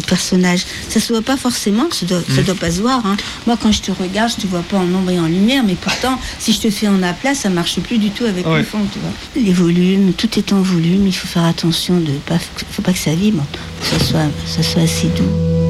personnages. 0.03 0.65
Ça 0.89 1.01
se 1.01 1.13
voit 1.13 1.23
pas 1.23 1.37
forcément, 1.37 1.85
ça 1.91 2.07
doit, 2.07 2.21
ça 2.35 2.41
Mm. 2.43 2.45
doit 2.45 2.55
pas 2.55 2.71
se 2.71 2.81
voir. 2.81 3.05
hein. 3.07 3.17
Moi, 3.47 3.57
quand 3.61 3.73
je 3.73 3.81
te 3.83 3.91
regarde, 3.93 4.31
je 4.37 4.43
te 4.43 4.47
vois 4.47 4.63
pas 4.63 4.77
en 4.79 4.83
ombre 4.93 5.11
et 5.11 5.19
en 5.21 5.27
lumière, 5.27 5.63
mais 5.67 5.75
pourtant, 5.75 6.19
si 6.39 6.53
je 6.53 6.61
te 6.61 6.71
fais 6.71 6.89
en 6.89 7.03
aplat, 7.03 7.35
ça 7.35 7.49
marche 7.49 7.81
plus 7.81 7.99
du 7.99 8.11
tout 8.11 8.25
avec 8.25 8.47
Ouais. 8.47 8.59
le 8.59 8.65
fond, 8.65 8.81
tu 8.93 8.99
vois. 8.99 9.11
Les 9.43 9.53
volumes, 9.53 10.13
tout 10.13 10.39
est 10.39 10.53
en 10.53 10.61
volume, 10.63 11.07
il 11.07 11.13
faut 11.13 11.27
faire 11.29 11.45
attention 11.45 12.01
de 12.01 12.13
pas, 12.27 12.39
faut 12.71 12.83
pas 12.83 12.93
que 12.93 12.99
ça 12.99 13.15
vibre, 13.15 13.45
que 13.81 13.87
ça 13.99 14.05
soit, 14.05 14.31
ça 14.47 14.63
soit 14.63 14.83
assez 14.83 15.09
doux. 15.09 15.66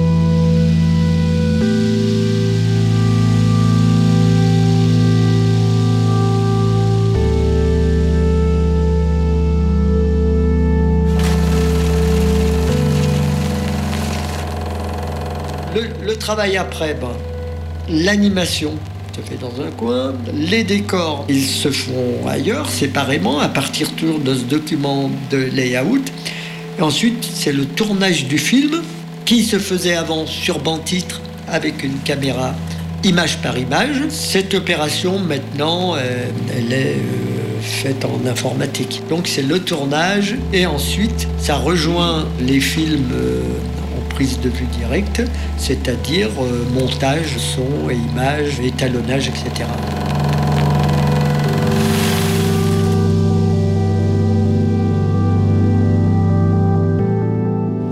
Le, 16.26 16.32
le 16.32 16.34
travail 16.34 16.56
après, 16.56 16.94
ben, 16.94 17.12
l'animation 17.88 18.72
se 19.14 19.20
fait 19.20 19.38
dans 19.40 19.62
un 19.62 19.70
coin, 19.70 20.12
les 20.34 20.64
décors, 20.64 21.24
ils 21.28 21.44
se 21.44 21.70
font 21.70 22.26
ailleurs, 22.28 22.68
séparément, 22.68 23.38
à 23.38 23.48
partir 23.48 23.92
toujours 23.92 24.18
de 24.18 24.34
ce 24.34 24.42
document 24.42 25.08
de 25.30 25.36
layout. 25.36 26.02
Et 26.78 26.82
ensuite, 26.82 27.24
c'est 27.32 27.52
le 27.52 27.64
tournage 27.64 28.26
du 28.26 28.38
film 28.38 28.82
qui 29.24 29.44
se 29.44 29.58
faisait 29.58 29.94
avant 29.94 30.26
sur 30.26 30.58
banc 30.58 30.78
titre 30.78 31.20
avec 31.48 31.84
une 31.84 31.98
caméra 31.98 32.54
image 33.04 33.38
par 33.38 33.56
image. 33.56 34.02
Cette 34.08 34.54
opération, 34.54 35.20
maintenant, 35.20 35.94
euh, 35.94 36.26
elle 36.56 36.72
est 36.72 36.96
euh, 36.96 37.60
faite 37.60 38.04
en 38.04 38.28
informatique. 38.28 39.02
Donc 39.08 39.28
c'est 39.28 39.42
le 39.46 39.60
tournage 39.60 40.34
et 40.52 40.66
ensuite, 40.66 41.28
ça 41.38 41.54
rejoint 41.56 42.26
les 42.40 42.60
films 42.60 43.12
euh, 43.12 43.42
prise 44.16 44.40
de 44.40 44.48
vue 44.48 44.64
directe, 44.78 45.20
c'est-à-dire 45.58 46.30
euh, 46.40 46.64
montage, 46.72 47.36
son 47.36 47.90
et 47.90 47.96
image, 48.12 48.60
étalonnage, 48.60 49.28
etc. 49.28 49.66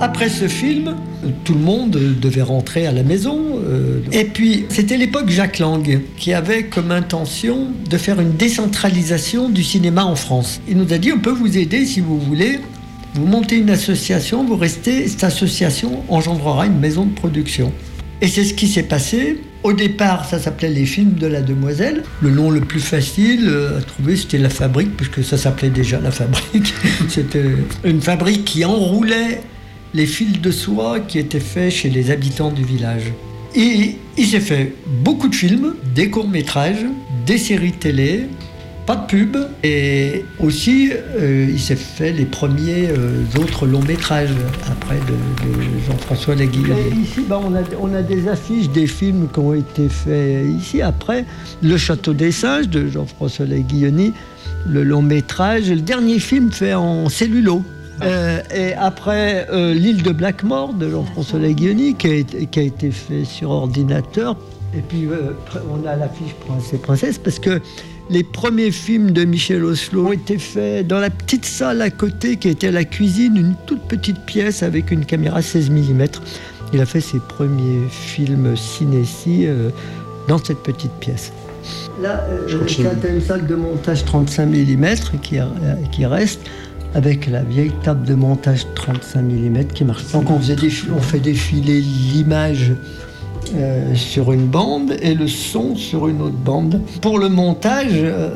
Après 0.01 0.30
ce 0.30 0.48
film, 0.48 0.96
tout 1.44 1.52
le 1.52 1.60
monde 1.60 1.90
devait 1.90 2.42
rentrer 2.42 2.86
à 2.86 2.92
la 2.92 3.02
maison. 3.02 3.38
euh, 3.62 4.01
Et 4.12 4.24
puis, 4.24 4.64
c'était 4.70 4.96
l'époque 4.96 5.28
Jacques 5.28 5.59
Lang, 5.59 6.01
qui 6.16 6.32
avait 6.32 6.64
comme 6.64 6.90
intention 6.90 7.68
de 7.88 7.98
faire 7.98 8.18
une 8.20 8.32
décentralisation 8.32 9.51
du 9.51 9.62
cinéma 9.62 10.05
en 10.05 10.16
France. 10.16 10.60
Il 10.68 10.76
nous 10.78 10.90
a 10.94 10.98
dit, 10.98 11.12
on 11.12 11.18
peut 11.20 11.30
vous 11.32 11.59
aider 11.59 11.84
si 11.84 12.01
vous 12.01 12.18
voulez. 12.18 12.60
Vous 13.14 13.26
montez 13.26 13.58
une 13.58 13.70
association, 13.70 14.44
vous 14.44 14.56
restez, 14.56 15.06
cette 15.06 15.22
association 15.22 16.02
engendrera 16.08 16.66
une 16.66 16.80
maison 16.80 17.06
de 17.06 17.14
production. 17.14 17.72
Et 18.20 18.26
c'est 18.26 18.42
ce 18.42 18.54
qui 18.54 18.66
s'est 18.66 18.82
passé. 18.82 19.40
Au 19.62 19.72
départ, 19.72 20.24
ça 20.24 20.40
s'appelait 20.40 20.70
Les 20.70 20.84
Films 20.84 21.12
de 21.12 21.28
la 21.28 21.40
Demoiselle. 21.40 22.02
Le 22.20 22.30
nom 22.30 22.50
le 22.50 22.60
plus 22.60 22.80
facile 22.80 23.48
euh, 23.48 23.78
à 23.78 23.82
trouver, 23.82 24.16
c'était 24.16 24.38
La 24.38 24.50
Fabrique, 24.50 24.96
puisque 24.96 25.22
ça 25.22 25.38
s'appelait 25.38 25.70
déjà 25.70 26.00
La 26.00 26.10
Fabrique. 26.10 26.74
c'était 27.08 27.44
une 27.84 28.00
fabrique 28.00 28.44
qui 28.44 28.64
enroulait 28.64 29.40
les 29.94 30.06
fils 30.06 30.40
de 30.40 30.50
soie 30.50 30.98
qui 30.98 31.20
étaient 31.20 31.38
faits 31.38 31.70
chez 31.70 31.90
les 31.90 32.10
habitants 32.10 32.50
du 32.50 32.64
village. 32.64 33.12
Et 33.54 33.96
il 34.18 34.26
s'est 34.26 34.40
fait 34.40 34.74
beaucoup 35.04 35.28
de 35.28 35.36
films, 35.36 35.76
des 35.94 36.10
courts-métrages, 36.10 36.84
des 37.26 37.38
séries 37.38 37.70
télé, 37.70 38.26
pas 38.86 38.97
de 38.97 39.06
pub, 39.06 39.36
et 39.62 40.24
aussi 40.40 40.90
euh, 40.93 41.47
il 41.51 41.59
s'est 41.61 41.74
fait 41.77 42.12
les 42.12 42.27
premiers 42.27 42.89
euh, 42.90 43.23
autres 43.40 43.66
longs-métrages 43.66 44.31
après 44.70 44.97
de, 44.97 45.12
de 45.48 45.62
Jean-François 45.86 46.35
Laguillon. 46.35 46.77
Ici, 47.02 47.20
bah, 47.28 47.40
on, 47.43 47.55
a, 47.55 47.61
on 47.81 47.94
a 47.94 48.02
des 48.02 48.28
affiches 48.28 48.69
des 48.69 48.86
films 48.86 49.28
qui 49.32 49.39
ont 49.39 49.55
été 49.55 49.89
faits 49.89 50.44
ici. 50.59 50.82
Après, 50.82 51.24
Le 51.62 51.77
Château 51.78 52.12
des 52.12 52.31
Singes 52.32 52.69
de 52.69 52.89
Jean-François 52.89 53.47
Laguilloni, 53.47 54.12
le 54.66 54.82
long-métrage, 54.85 55.70
le 55.70 55.81
dernier 55.81 56.19
film 56.19 56.51
fait 56.52 56.74
en 56.74 57.09
cellulo. 57.09 57.62
Euh, 58.02 58.40
et 58.55 58.73
après 58.74 59.47
euh, 59.52 59.73
L'île 59.73 60.02
de 60.02 60.11
Blackmore 60.11 60.74
de 60.74 60.90
Jean-François 60.90 61.39
Laguioni 61.39 61.94
qui, 61.94 62.09
a 62.09 62.15
été- 62.15 62.47
qui 62.47 62.59
a 62.59 62.62
été 62.65 62.90
fait 62.90 63.24
sur 63.24 63.51
ordinateur. 63.51 64.36
Et 64.77 64.81
puis 64.81 65.06
euh, 65.06 65.31
on 65.73 65.86
a 65.86 65.94
l'affiche 65.94 66.35
Prince 66.44 66.73
et 66.73 66.78
Princesse 66.78 67.19
parce 67.19 67.39
que 67.39 67.61
les 68.10 68.22
premiers 68.22 68.70
films 68.70 69.12
de 69.12 69.24
Michel 69.24 69.64
Oslo 69.64 70.09
ont 70.09 70.12
été 70.12 70.39
faits 70.39 70.86
dans 70.86 71.01
la 71.01 71.10
petite 71.10 71.44
salle 71.44 71.81
à 71.82 71.90
côté 71.90 72.36
qui 72.36 72.48
était 72.48 72.70
la 72.70 72.85
cuisine, 72.85 73.36
une 73.36 73.55
toute 73.66 73.82
petite 73.82 74.20
pièce 74.26 74.62
avec 74.62 74.90
une 74.90 75.05
caméra 75.05 75.40
16 75.40 75.70
mm. 75.70 76.06
Il 76.72 76.81
a 76.81 76.86
fait 76.86 77.01
ses 77.01 77.18
premiers 77.18 77.89
films 77.89 78.56
cinéci 78.56 79.47
euh, 79.47 79.70
dans 80.28 80.39
cette 80.39 80.62
petite 80.62 80.93
pièce. 81.01 81.32
Là, 82.02 82.24
euh, 82.28 82.66
c'est 82.68 83.09
une 83.09 83.20
salle 83.20 83.47
de 83.47 83.55
montage 83.55 84.05
35 84.05 84.47
mm 84.47 84.86
qui, 85.22 85.39
euh, 85.39 85.44
qui 85.93 86.05
reste 86.05 86.40
avec 86.94 87.26
la 87.26 87.43
vieille 87.43 87.72
table 87.82 88.06
de 88.06 88.14
montage 88.14 88.66
35 88.74 89.22
mm 89.22 89.64
qui 89.66 89.85
marche. 89.85 90.10
Donc 90.12 90.31
on, 90.31 90.39
faisait 90.39 90.56
on 90.94 91.01
fait 91.01 91.20
défiler 91.20 91.81
l'image 91.81 92.72
euh, 93.54 93.94
sur 93.94 94.32
une 94.32 94.46
bande 94.46 94.96
et 95.02 95.14
le 95.14 95.28
son 95.28 95.76
sur 95.76 96.08
une 96.08 96.20
autre 96.22 96.36
bande. 96.36 96.80
Pour 97.00 97.18
le 97.18 97.28
montage, 97.28 97.92
euh, 97.94 98.30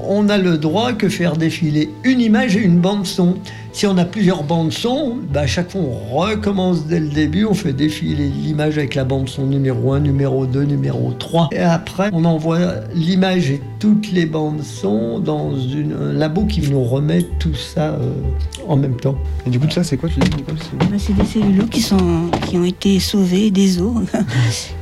on 0.00 0.28
a 0.28 0.38
le 0.38 0.58
droit 0.58 0.92
que 0.92 1.08
faire 1.08 1.36
défiler 1.36 1.90
une 2.04 2.20
image 2.20 2.56
et 2.56 2.60
une 2.60 2.78
bande 2.78 3.06
son. 3.06 3.36
Si 3.76 3.86
on 3.86 3.98
a 3.98 4.06
plusieurs 4.06 4.42
bandes 4.42 4.72
son, 4.72 5.18
bah, 5.30 5.40
à 5.40 5.46
chaque 5.46 5.70
fois 5.70 5.82
on 5.82 6.16
recommence 6.16 6.86
dès 6.86 6.98
le 6.98 7.08
début, 7.08 7.44
on 7.44 7.52
fait 7.52 7.74
défiler 7.74 8.26
l'image 8.26 8.78
avec 8.78 8.94
la 8.94 9.04
bande 9.04 9.28
son 9.28 9.44
numéro 9.44 9.92
1, 9.92 10.00
numéro 10.00 10.46
2, 10.46 10.62
numéro 10.62 11.12
3. 11.12 11.50
Et 11.52 11.58
après, 11.58 12.08
on 12.14 12.24
envoie 12.24 12.58
l'image 12.94 13.50
et 13.50 13.60
toutes 13.78 14.10
les 14.12 14.24
bandes 14.24 14.62
son 14.62 15.18
dans 15.18 15.54
une, 15.54 15.92
un 15.92 16.12
labo 16.14 16.46
qui 16.46 16.62
nous 16.62 16.82
remet 16.82 17.24
tout 17.38 17.54
ça 17.54 17.88
euh, 17.88 18.14
en 18.66 18.78
même 18.78 18.96
temps. 18.96 19.16
Et 19.46 19.50
du 19.50 19.60
coup, 19.60 19.68
ça, 19.68 19.84
c'est 19.84 19.98
quoi, 19.98 20.08
tu 20.08 20.20
dis, 20.20 20.36
Nicole 20.38 20.56
Bah, 20.78 20.96
c'est 20.96 21.14
des 21.14 21.26
cellulos 21.26 21.66
qui, 21.66 21.82
sont, 21.82 22.30
qui 22.48 22.56
ont 22.56 22.64
été 22.64 22.98
sauvés 22.98 23.50
des 23.50 23.78
eaux. 23.82 24.00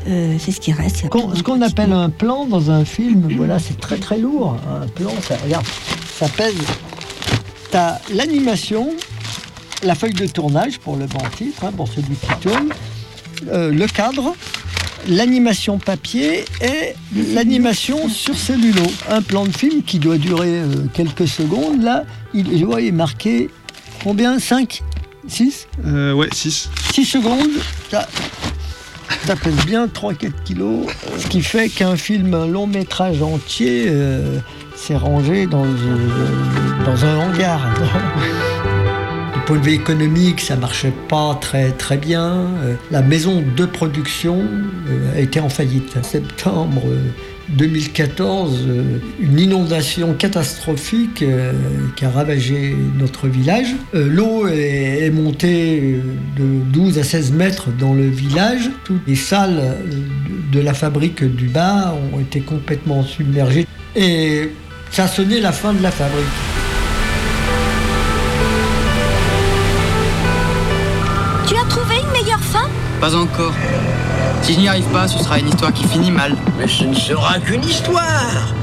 Euh, 0.07 0.35
c'est 0.39 0.53
ce 0.53 0.61
qui 0.61 0.71
reste. 0.71 1.07
Ce 1.35 1.43
qu'on 1.43 1.63
appelle 1.63 1.93
un 1.93 2.11
plan 2.11 2.45
dans 2.45 2.71
un 2.71 2.85
film, 2.85 3.27
voilà, 3.39 3.59
c'est 3.59 3.81
très 3.81 3.97
très 3.97 4.19
lourd. 4.19 4.59
Un 4.83 4.87
plan, 4.87 5.11
ça, 5.23 5.35
regarde, 5.43 5.65
ça 6.15 6.27
pèse. 6.29 6.53
L'animation, 8.13 8.89
la 9.83 9.95
feuille 9.95 10.15
de 10.15 10.27
tournage 10.27 10.79
pour 10.79 10.97
le 10.97 11.07
bon 11.07 11.23
titre, 11.37 11.65
hein, 11.65 11.73
pour 11.77 11.89
celui 11.89 12.15
qui 12.15 12.35
tourne, 12.41 12.69
euh, 13.53 13.73
le 13.73 13.87
cadre, 13.87 14.35
l'animation 15.09 15.79
papier 15.79 16.45
et 16.61 16.95
l'animation 17.35 18.09
sur 18.09 18.37
cellulo. 18.37 18.83
Un 19.11 19.23
plan 19.23 19.45
de 19.45 19.53
film 19.57 19.83
qui 19.83 19.99
doit 19.99 20.19
durer 20.19 20.49
euh, 20.61 20.67
quelques 20.95 21.27
secondes. 21.29 21.83
Là, 21.83 22.05
il, 22.33 22.59
je 22.59 22.65
vois, 22.65 22.81
il 22.81 22.89
est 22.89 22.93
marqué 22.93 23.51
combien? 24.03 24.39
5 24.39 24.83
6 25.27 25.67
Euh, 25.87 26.13
ouais, 26.13 26.29
6. 26.33 26.71
6 26.93 27.05
secondes, 27.05 27.51
ça, 27.91 28.07
ça 29.27 29.35
pèse 29.37 29.57
bien 29.67 29.87
3-4 29.87 30.31
kilos, 30.45 30.87
ce 31.19 31.27
qui 31.27 31.43
fait 31.43 31.69
qu'un 31.71 31.97
film, 31.97 32.35
un 32.35 32.47
long 32.47 32.67
métrage 32.67 33.21
entier, 33.23 33.87
euh, 33.89 34.39
s'est 34.85 34.97
rangé 34.97 35.47
dans, 35.47 35.65
un 35.65 37.17
hangar. 37.17 37.59
Du 39.33 39.41
point 39.47 39.57
de 39.57 39.65
vue 39.65 39.73
économique, 39.73 40.43
ça 40.43 40.57
marchait 40.57 40.93
pas 41.09 41.39
très 41.41 41.71
très 41.71 41.97
bien. 41.97 42.49
Euh, 42.65 42.75
La 42.91 43.01
maison 43.01 43.43
de 43.57 43.65
production 43.65 44.43
euh, 44.43 45.17
a 45.17 45.21
été 45.21 45.41
en 45.41 45.49
faillite. 45.49 45.97
En 45.99 46.03
septembre 46.03 46.83
euh, 46.87 46.99
2014, 47.49 48.67
euh, 48.69 48.99
une 49.21 49.41
inondation 49.41 50.13
catastrophique 50.13 51.25
qui 51.97 52.05
a 52.05 52.11
ravagé 52.11 52.77
notre 52.99 53.27
village. 53.27 53.75
L'eau 53.95 54.47
est, 54.49 55.11
montée 55.11 55.99
de 56.37 56.45
12 56.75 56.99
à 56.99 57.05
16 57.05 57.33
mètres 57.33 57.69
dans 57.79 57.95
le 57.95 58.07
village. 58.07 58.71
Toutes 58.85 59.07
les 59.07 59.17
salles 59.17 59.79
de 60.53 60.61
la 60.61 60.75
fabrique 60.75 61.25
du 61.25 61.47
bas 61.47 61.97
ont 62.13 62.21
été 62.21 62.41
complètement 62.41 63.03
submergées. 63.03 63.67
Et 63.97 64.51
ça 64.95 65.09
sonné 65.09 65.41
la 65.41 65.51
fin 65.51 65.73
de 65.73 65.83
la 65.83 65.91
fabrique. 65.91 66.25
Tu 71.49 71.57
as 71.57 71.65
trouvé 71.65 71.97
une 71.97 72.13
meilleure 72.13 72.39
fin? 72.39 72.69
Pas 73.01 73.17
encore. 73.17 73.55
Si 74.43 74.55
je 74.55 74.61
n'y 74.61 74.69
arrive 74.69 74.87
pas, 74.93 75.09
ce 75.09 75.19
sera 75.19 75.41
une 75.41 75.49
histoire 75.49 75.73
qui 75.73 75.83
finit 75.83 76.13
mal. 76.13 76.37
Mais 76.57 76.69
ce 76.69 76.85
ne 76.85 76.95
sera 76.95 77.41
qu'une 77.41 77.65
histoire 77.65 78.55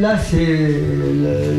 Là, 0.00 0.18
c'est 0.30 0.82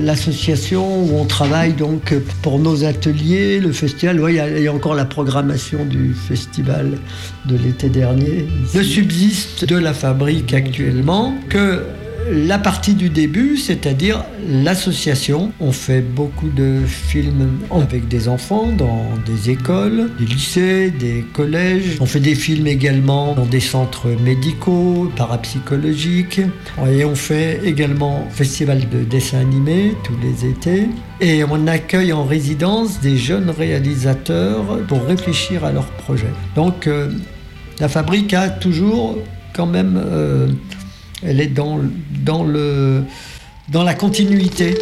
l'association 0.04 1.04
où 1.04 1.18
on 1.20 1.26
travaille 1.26 1.74
donc 1.74 2.14
pour 2.42 2.60
nos 2.60 2.84
ateliers, 2.86 3.60
le 3.60 3.72
festival. 3.72 4.20
Oui, 4.20 4.34
il 4.34 4.36
y, 4.36 4.40
a- 4.40 4.60
y 4.60 4.68
a 4.68 4.74
encore 4.74 4.96
la 4.96 5.06
programmation 5.06 5.84
du 5.86 6.14
festival 6.14 6.92
de 7.46 7.58
l'été 7.58 7.90
dernier. 7.90 8.46
Ne 8.76 8.84
subsiste 8.84 9.66
de 9.66 9.78
la 9.78 9.94
fabrique 9.94 10.54
actuellement 10.54 11.34
que 11.50 11.82
la 12.32 12.60
partie 12.60 12.94
du 12.94 13.10
début, 13.10 13.58
c'est-à-dire 13.58 14.24
l'association. 14.48 15.52
On 15.60 15.72
fait 15.72 16.02
beaucoup 16.02 16.50
de 16.50 16.80
films 16.86 17.60
avec 17.72 18.08
des 18.08 18.28
enfants 18.28 18.68
dans 18.78 19.06
des 19.26 19.50
écoles, 19.50 20.12
des 20.20 20.26
lycées, 20.26 20.92
des 20.92 21.26
collèges. 21.34 21.98
On 22.00 22.06
fait 22.06 22.20
des 22.20 22.36
films 22.36 22.68
également 22.68 23.34
dans 23.34 23.46
des 23.46 23.60
centres 23.60 24.08
médicaux, 24.24 25.12
parapsychologiques. 25.16 26.42
Et 26.92 27.06
on 27.06 27.16
fait 27.16 27.62
également 27.64 28.28
festival 28.30 28.88
de 28.90 29.04
dessin 29.04 29.40
animé 29.40 29.96
tous 30.04 30.18
les 30.22 30.50
étés. 30.50 30.88
Et 31.22 31.44
on 31.44 31.68
accueille 31.68 32.14
en 32.14 32.26
résidence 32.26 33.00
des 33.02 33.18
jeunes 33.18 33.50
réalisateurs 33.50 34.80
pour 34.88 35.04
réfléchir 35.06 35.66
à 35.66 35.72
leurs 35.72 35.92
projets. 35.92 36.34
Donc 36.56 36.88
euh, 36.88 37.12
la 37.80 37.90
fabrique 37.90 38.34
a 38.34 38.50
toujours 38.50 39.18
quand 39.54 39.68
même... 39.68 40.02
euh, 40.04 40.48
elle 41.24 41.42
est 41.42 41.48
dans, 41.48 41.80
dans, 42.24 42.44
le, 42.44 43.04
dans 43.70 43.84
la 43.84 43.94
continuité. 43.94 44.78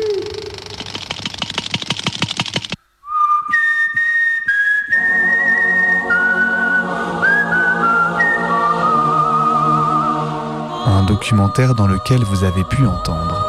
Un 10.85 11.03
documentaire 11.03 11.75
dans 11.75 11.87
lequel 11.87 12.19
vous 12.23 12.43
avez 12.43 12.63
pu 12.63 12.85
entendre 12.85 13.45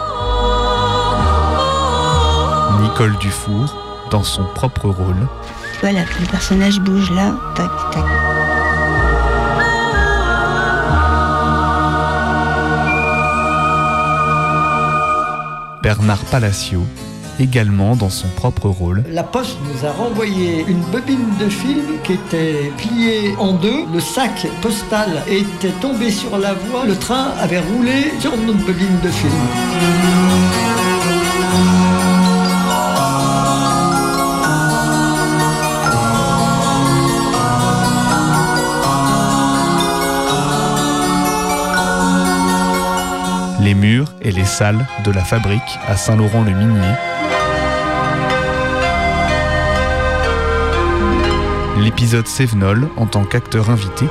Nicole 2.80 3.16
Dufour 3.18 3.74
dans 4.10 4.22
son 4.22 4.44
propre 4.54 4.88
rôle, 4.88 5.28
Voilà, 5.80 6.00
le 6.20 6.26
personnage 6.26 6.80
bouge 6.80 7.10
là, 7.10 7.34
tac, 7.54 7.70
tac. 7.92 8.04
Bernard 15.82 16.24
Palacio 16.26 16.82
également 17.40 17.94
dans 17.94 18.10
son 18.10 18.28
propre 18.28 18.68
rôle. 18.68 19.04
La 19.10 19.22
poste 19.22 19.58
nous 19.64 19.86
a 19.86 19.92
renvoyé 19.92 20.64
une 20.66 20.80
bobine 20.90 21.28
de 21.38 21.48
film 21.48 21.98
qui 22.02 22.14
était 22.14 22.72
pliée 22.76 23.34
en 23.38 23.52
deux. 23.52 23.84
Le 23.92 24.00
sac 24.00 24.46
postal 24.60 25.22
était 25.28 25.72
tombé 25.80 26.10
sur 26.10 26.36
la 26.38 26.54
voie. 26.54 26.84
Le 26.84 26.96
train 26.96 27.32
avait 27.40 27.60
roulé 27.60 28.12
sur 28.20 28.36
notre 28.36 28.64
bobine 28.66 28.98
de 29.02 29.08
film. 29.08 30.27
Les 43.68 43.74
murs 43.74 44.14
et 44.22 44.32
les 44.32 44.46
salles 44.46 44.86
de 45.04 45.10
la 45.10 45.22
fabrique 45.22 45.60
à 45.86 45.94
Saint-Laurent-le-Minier. 45.94 46.94
L'épisode 51.76 52.26
Sévenol 52.26 52.88
en 52.96 53.04
tant 53.04 53.24
qu'acteur 53.24 53.68
invité. 53.68 54.06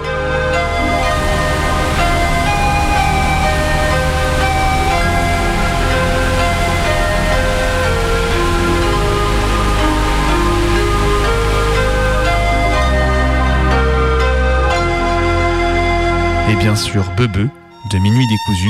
Et 16.51 16.55
bien 16.57 16.75
sûr 16.75 17.09
Bebe 17.17 17.49
de 17.91 17.97
Minuit 17.97 18.27
décousu 18.27 18.69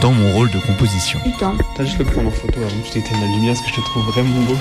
dans 0.00 0.12
mon 0.12 0.32
rôle 0.32 0.50
de 0.50 0.58
composition. 0.58 1.20
Putain. 1.20 1.54
T'as 1.74 1.84
juste 1.84 1.98
le 1.98 2.04
prendre 2.04 2.28
en 2.28 2.32
photo 2.32 2.60
avant 2.60 2.80
que 2.80 2.86
je 2.86 2.92
t'éteigne 2.92 3.20
la 3.20 3.26
lumière 3.26 3.54
parce 3.54 3.62
que 3.62 3.68
je 3.68 3.80
te 3.80 3.86
trouve 3.86 4.06
vraiment 4.06 4.40
beau. 4.42 4.56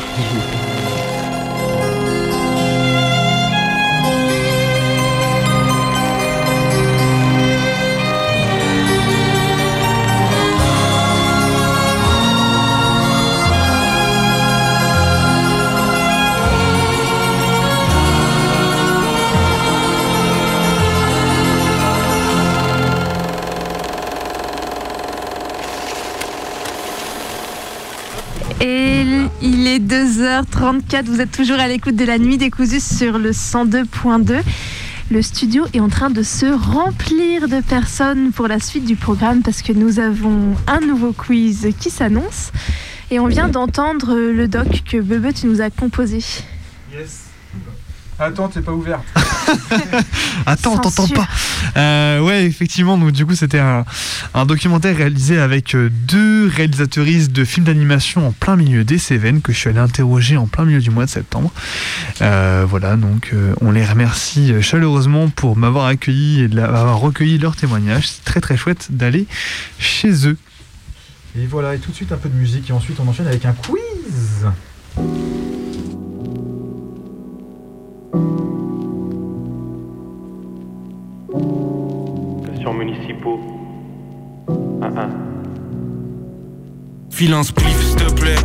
2h34, 30.69 31.05
vous 31.05 31.21
êtes 31.21 31.31
toujours 31.31 31.59
à 31.59 31.67
l'écoute 31.67 31.95
de 31.95 32.05
la 32.05 32.19
nuit 32.19 32.37
décousue 32.37 32.79
sur 32.79 33.17
le 33.17 33.31
102.2. 33.31 34.41
Le 35.09 35.21
studio 35.23 35.65
est 35.73 35.79
en 35.79 35.89
train 35.89 36.11
de 36.11 36.21
se 36.21 36.45
remplir 36.45 37.47
de 37.47 37.59
personnes 37.61 38.31
pour 38.31 38.47
la 38.47 38.59
suite 38.59 38.85
du 38.85 38.95
programme 38.95 39.41
parce 39.41 39.63
que 39.63 39.73
nous 39.73 39.99
avons 39.99 40.55
un 40.67 40.79
nouveau 40.81 41.11
quiz 41.11 41.69
qui 41.79 41.89
s'annonce. 41.89 42.51
Et 43.09 43.19
on 43.19 43.25
vient 43.25 43.47
d'entendre 43.47 44.13
le 44.15 44.47
doc 44.47 44.83
que 44.87 44.97
Bebe 44.97 45.33
tu 45.33 45.47
nous 45.47 45.61
as 45.61 45.71
composé. 45.71 46.19
Yes. 46.93 47.25
Attends, 48.19 48.49
t'es 48.49 48.61
pas 48.61 48.73
ouverte. 48.73 49.05
Attends, 50.45 50.73
on 50.73 50.77
t'entend 50.77 51.07
pas. 51.07 51.27
Euh, 51.77 52.21
ouais, 52.21 52.45
effectivement, 52.45 52.97
donc 52.97 53.11
du 53.11 53.25
coup, 53.25 53.35
c'était 53.35 53.59
un, 53.59 53.85
un 54.33 54.45
documentaire 54.45 54.95
réalisé 54.95 55.39
avec 55.39 55.75
euh, 55.75 55.89
deux 56.07 56.47
réalisatrices 56.47 57.29
de 57.29 57.43
films 57.43 57.65
d'animation 57.65 58.27
en 58.27 58.31
plein 58.31 58.55
milieu 58.55 58.83
des 58.83 58.97
Cévennes 58.97 59.41
que 59.41 59.51
je 59.51 59.59
suis 59.59 59.69
allé 59.69 59.79
interroger 59.79 60.37
en 60.37 60.47
plein 60.47 60.65
milieu 60.65 60.79
du 60.79 60.89
mois 60.89 61.05
de 61.05 61.09
septembre. 61.09 61.51
Euh, 62.21 62.65
voilà, 62.67 62.95
donc 62.95 63.31
euh, 63.33 63.53
on 63.61 63.71
les 63.71 63.85
remercie 63.85 64.53
chaleureusement 64.61 65.29
pour 65.29 65.57
m'avoir 65.57 65.85
accueilli 65.85 66.41
et 66.41 66.47
d'avoir 66.47 66.99
recueilli 66.99 67.37
leurs 67.37 67.55
témoignages. 67.55 68.07
C'est 68.07 68.23
très 68.23 68.41
très 68.41 68.57
chouette 68.57 68.87
d'aller 68.91 69.27
chez 69.79 70.27
eux. 70.27 70.37
Et 71.37 71.45
voilà, 71.45 71.75
et 71.75 71.79
tout 71.79 71.91
de 71.91 71.95
suite 71.95 72.11
un 72.11 72.17
peu 72.17 72.29
de 72.29 72.35
musique 72.35 72.69
et 72.69 72.73
ensuite 72.73 72.99
on 72.99 73.07
enchaîne 73.07 73.27
avec 73.27 73.45
un 73.45 73.53
quiz. 73.53 74.47
Municipaux. 82.73 83.39
1-1. 84.81 85.09
File 87.09 87.33
un 87.33 87.43
spliff, 87.43 87.85
s'il 87.85 87.95
te 87.95 88.13
plaît. 88.13 88.35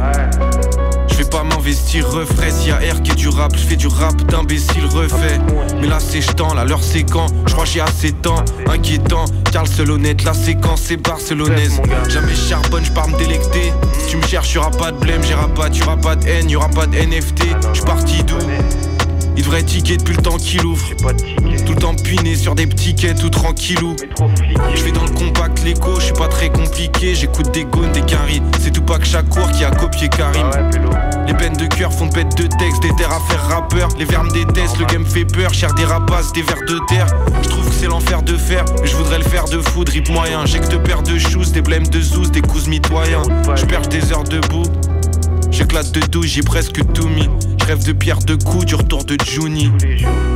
Je 1.09 1.23
vais 1.23 1.31
pas 1.31 1.45
m'investir, 1.45 2.09
refrais. 2.11 2.51
S'il 2.51 2.71
y 2.71 2.73
a 2.73 2.79
R 2.79 3.01
qui 3.03 3.13
est 3.13 3.15
du 3.15 3.29
rap, 3.29 3.53
je 3.55 3.65
fais 3.65 3.77
du 3.77 3.87
rap 3.87 4.17
d'imbécile 4.27 4.87
refait. 4.87 5.39
Mais 5.81 5.87
là 5.87 6.01
c'est 6.01 6.21
jetant, 6.21 6.55
là 6.55 6.65
l'heure 6.65 6.83
c'est 6.83 7.05
quand? 7.05 7.27
Je 7.47 7.53
crois 7.53 7.65
j'ai 7.65 7.81
assez 7.81 8.11
de 8.11 8.17
temps, 8.17 8.45
inquiétant. 8.67 9.27
Carl 9.53 9.69
seul 9.69 9.93
honnête, 9.93 10.25
la 10.25 10.35
séquence 10.35 10.83
c'est 10.83 10.97
barcelonaise. 10.97 11.81
Jamais 12.09 12.35
je 12.35 12.49
charbonne, 12.49 12.85
je 12.85 12.91
pars 12.91 13.09
me 13.09 13.17
délecter. 13.17 13.73
Si 13.93 14.09
tu 14.09 14.17
me 14.17 14.23
cherches, 14.23 14.55
y'aura 14.55 14.73
pas 14.73 14.91
de 14.91 14.99
blême, 14.99 15.23
j'irai 15.23 15.47
pas, 15.55 15.69
y'aura 15.69 15.97
pas 15.97 16.17
de 16.17 16.27
haine, 16.27 16.51
y'aura 16.51 16.69
pas 16.69 16.87
de 16.87 16.97
NFT. 16.97 17.45
Je 17.69 17.75
suis 17.75 17.85
parti 17.85 18.25
d'où? 18.25 18.35
Il 19.37 19.43
devrait 19.43 19.63
ticket 19.63 19.97
depuis 19.97 20.17
le 20.17 20.23
temps 20.23 20.37
qu'il 20.37 20.65
ouvre. 20.65 20.85
Tout 21.67 21.73
le 21.73 21.79
temps 21.79 21.95
piné 21.95 22.37
sur 22.37 22.55
des 22.55 22.67
petits 22.67 22.95
quais 22.95 23.15
tout 23.15 23.31
tranquillou. 23.31 23.97
Je 24.75 24.83
vais 24.83 24.93
dans 24.93 25.05
le 25.05 25.11
compact 25.11 25.63
l'écho, 25.65 25.99
je 25.99 26.07
suis 26.07 26.15
pas 26.15 26.29
très 26.29 26.51
compliqué. 26.51 27.15
J'écoute 27.15 27.51
des 27.53 27.65
gones, 27.65 27.93
des 27.93 28.03
caries. 28.03 28.43
C'est 28.61 28.73
tout 28.73 28.83
pas 28.83 28.99
que 28.99 29.07
chaque 29.07 29.29
cours 29.29 29.51
qui 29.51 29.65
a 29.65 29.71
copié 29.71 30.09
Karim. 30.09 30.51
Les 31.27 31.35
peines 31.35 31.57
de 31.57 31.67
cœur 31.67 31.93
font 31.93 32.09
pète 32.09 32.37
de 32.37 32.47
texte, 32.59 32.83
des 32.83 32.95
terres 32.97 33.13
à 33.13 33.21
faire 33.21 33.49
rappeur. 33.49 33.89
Les 33.99 34.05
verbes 34.05 34.33
détestent, 34.33 34.79
le 34.79 34.87
game 34.87 35.07
fait 35.07 35.25
peur. 35.25 35.53
Cher 35.53 35.73
des 35.75 35.85
rapaces, 35.85 36.33
des 36.33 36.43
vers 36.43 36.61
de 36.67 36.79
terre. 36.89 37.07
Je 37.43 37.49
trouve 37.49 37.69
que 37.69 37.75
c'est 37.75 37.87
l'enfer 37.87 38.23
de 38.23 38.37
faire, 38.37 38.65
mais 38.81 38.87
je 38.87 38.97
voudrais 38.97 39.19
le 39.19 39.25
faire 39.25 39.45
de 39.47 39.61
foudre, 39.61 39.93
rip 39.93 40.09
moyen. 40.11 40.47
J'ai 40.47 40.61
que 40.61 40.69
deux 40.69 40.83
paires 40.83 41.03
de 41.03 41.19
shoes, 41.19 41.53
des 41.53 41.63
blèmes 41.63 41.87
de 41.87 42.01
zouz, 42.01 42.31
des 42.31 42.43
coups 42.43 42.67
mitoyens. 42.67 43.23
Je 43.57 43.65
perds 43.65 43.89
des 43.89 44.13
heures 44.13 44.25
debout. 44.25 44.65
J'éclate 45.55 45.93
de 45.93 46.01
douche, 46.01 46.27
j'ai 46.27 46.43
presque 46.43 46.81
tout 46.95 47.07
mis. 47.07 47.29
Je 47.61 47.67
rêve 47.67 47.85
de 47.85 47.93
pierre 47.93 48.19
de 48.19 48.35
coups, 48.35 48.67
du 48.67 48.75
retour 48.75 49.05
de 49.05 49.17
Juni. 49.25 49.71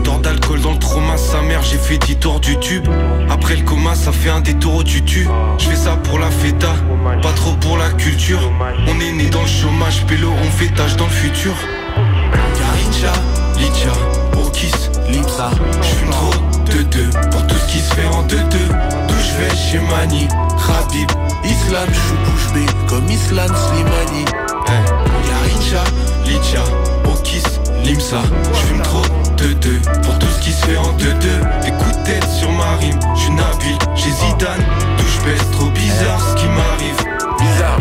Tant 0.04 0.20
d'alcool 0.20 0.60
dans 0.60 0.70
le 0.70 0.78
trauma, 0.78 1.16
sa 1.16 1.42
mère, 1.42 1.60
j'ai 1.62 1.76
fait 1.76 1.98
10 1.98 2.16
tours 2.16 2.38
du 2.38 2.56
tube. 2.58 2.86
Après 3.28 3.56
le 3.56 3.64
coma, 3.64 3.96
ça 3.96 4.12
fait 4.12 4.30
un 4.30 4.40
détour 4.40 4.76
au 4.76 4.84
tutu. 4.84 5.26
Je 5.58 5.64
fais 5.64 5.74
ça 5.74 5.96
pour 6.04 6.20
la 6.20 6.30
feta, 6.30 6.72
pas 7.20 7.32
trop 7.32 7.54
pour 7.54 7.76
la 7.78 7.90
culture. 7.90 8.38
On 8.86 9.00
est 9.00 9.10
né 9.10 9.28
dans 9.28 9.42
le 9.42 9.48
chômage, 9.48 10.06
pélo, 10.06 10.30
on 10.40 10.50
fait 10.52 10.72
tâche 10.72 10.94
dans 10.94 11.06
le 11.06 11.10
futur. 11.10 11.54
Karincha, 12.32 13.12
Licha, 13.58 13.92
Okis, 14.40 14.70
Limsa. 15.10 15.50
J'fume 15.82 16.10
trop 16.10 16.30
de 16.72 16.82
deux 16.84 17.10
pour 17.32 17.44
tout 17.48 17.56
ce 17.56 17.72
qui 17.72 17.80
se 17.80 17.92
fait 17.92 18.06
en 18.06 18.22
deux 18.22 18.36
deux. 18.36 18.68
D'où 19.08 19.14
je 19.14 19.42
vais 19.42 19.56
chez 19.56 19.80
Mani, 19.80 20.28
Rabib, 20.56 21.10
Islam, 21.44 21.88
je 21.90 22.30
bouche 22.30 22.54
bée 22.54 22.72
comme 22.88 23.10
Islam 23.10 23.48
Slimani. 23.48 24.24
Karincha, 25.68 25.84
Licha, 26.24 26.64
Okis, 27.04 27.42
Limsa. 27.84 28.22
J'fume 28.54 28.82
trop 28.82 29.02
de 29.36 29.52
deux 29.54 29.80
pour 30.02 30.18
tout 30.18 30.26
ce 30.26 30.40
qui 30.40 30.52
se 30.52 30.66
fait 30.66 30.76
en 30.76 30.92
deux 30.92 31.12
deux. 31.14 31.40
De 31.68 32.04
tête 32.04 32.26
sur 32.38 32.50
ma 32.52 32.76
rime, 32.76 32.98
j'suis 33.14 33.32
Nabil, 33.32 33.76
j'ai 33.94 34.10
Zidane. 34.10 34.64
Je 34.98 35.24
pèse 35.24 35.50
trop 35.52 35.68
bizarre 35.70 36.20
ce 36.20 36.34
qui 36.36 36.46
m'arrive. 36.46 36.96
Bizarre. 37.38 37.78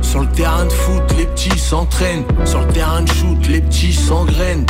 Sur 0.00 0.20
le 0.20 0.28
terrain 0.28 0.64
de 0.64 0.72
foot, 0.72 1.02
les 1.16 1.26
petits 1.26 1.58
s'entraînent. 1.58 2.24
Sur 2.44 2.60
le 2.60 2.68
terrain 2.68 3.02
de 3.02 3.08
shoot, 3.08 3.48
les 3.48 3.60
petits 3.60 3.92
s'engrainent. 3.92 4.66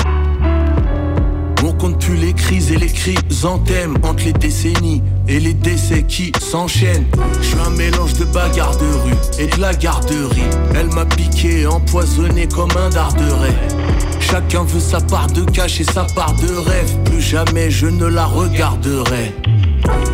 On 1.82 1.86
compte 1.86 2.00
plus 2.00 2.14
les 2.14 2.32
crises 2.32 2.70
et 2.70 2.76
les 2.76 2.86
chrysanthèmes 2.86 3.96
entre 4.04 4.22
les 4.22 4.32
décennies 4.32 5.02
et 5.26 5.40
les 5.40 5.52
décès 5.52 6.04
qui 6.04 6.30
s'enchaînent. 6.40 7.06
Je 7.40 7.46
suis 7.48 7.58
un 7.58 7.70
mélange 7.70 8.12
de 8.14 8.24
bagarre 8.24 8.76
de 8.76 8.86
rue 9.02 9.16
et 9.40 9.48
de 9.48 9.60
la 9.60 9.74
garderie. 9.74 10.44
Elle 10.76 10.86
m'a 10.94 11.04
piqué, 11.04 11.66
empoisonné 11.66 12.46
comme 12.46 12.70
un 12.76 12.88
dard 12.90 13.12
de 13.14 13.24
raie. 13.24 13.58
Chacun 14.20 14.62
veut 14.62 14.78
sa 14.78 15.00
part 15.00 15.26
de 15.26 15.42
cash 15.42 15.80
et 15.80 15.84
sa 15.84 16.04
part 16.04 16.34
de 16.34 16.54
rêve. 16.54 17.02
Plus 17.04 17.20
jamais 17.20 17.68
je 17.68 17.88
ne 17.88 18.06
la 18.06 18.26
regarderai. 18.26 19.34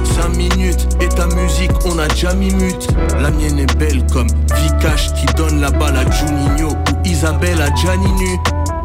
5 0.04 0.36
minutes 0.38 0.88
et 1.02 1.08
ta 1.10 1.26
musique 1.26 1.70
on 1.84 1.98
a 1.98 2.08
déjà 2.08 2.32
mis 2.32 2.50
mute 2.54 2.88
La 3.20 3.30
mienne 3.30 3.58
est 3.58 3.76
belle 3.76 4.06
comme 4.10 4.28
Vikash 4.56 5.12
qui 5.12 5.26
donne 5.36 5.60
la 5.60 5.70
balle 5.70 5.98
à 5.98 6.10
Juninho 6.10 6.70
Ou 6.70 6.74
Isabelle 7.04 7.60
à 7.60 7.68
Janinu 7.76 8.38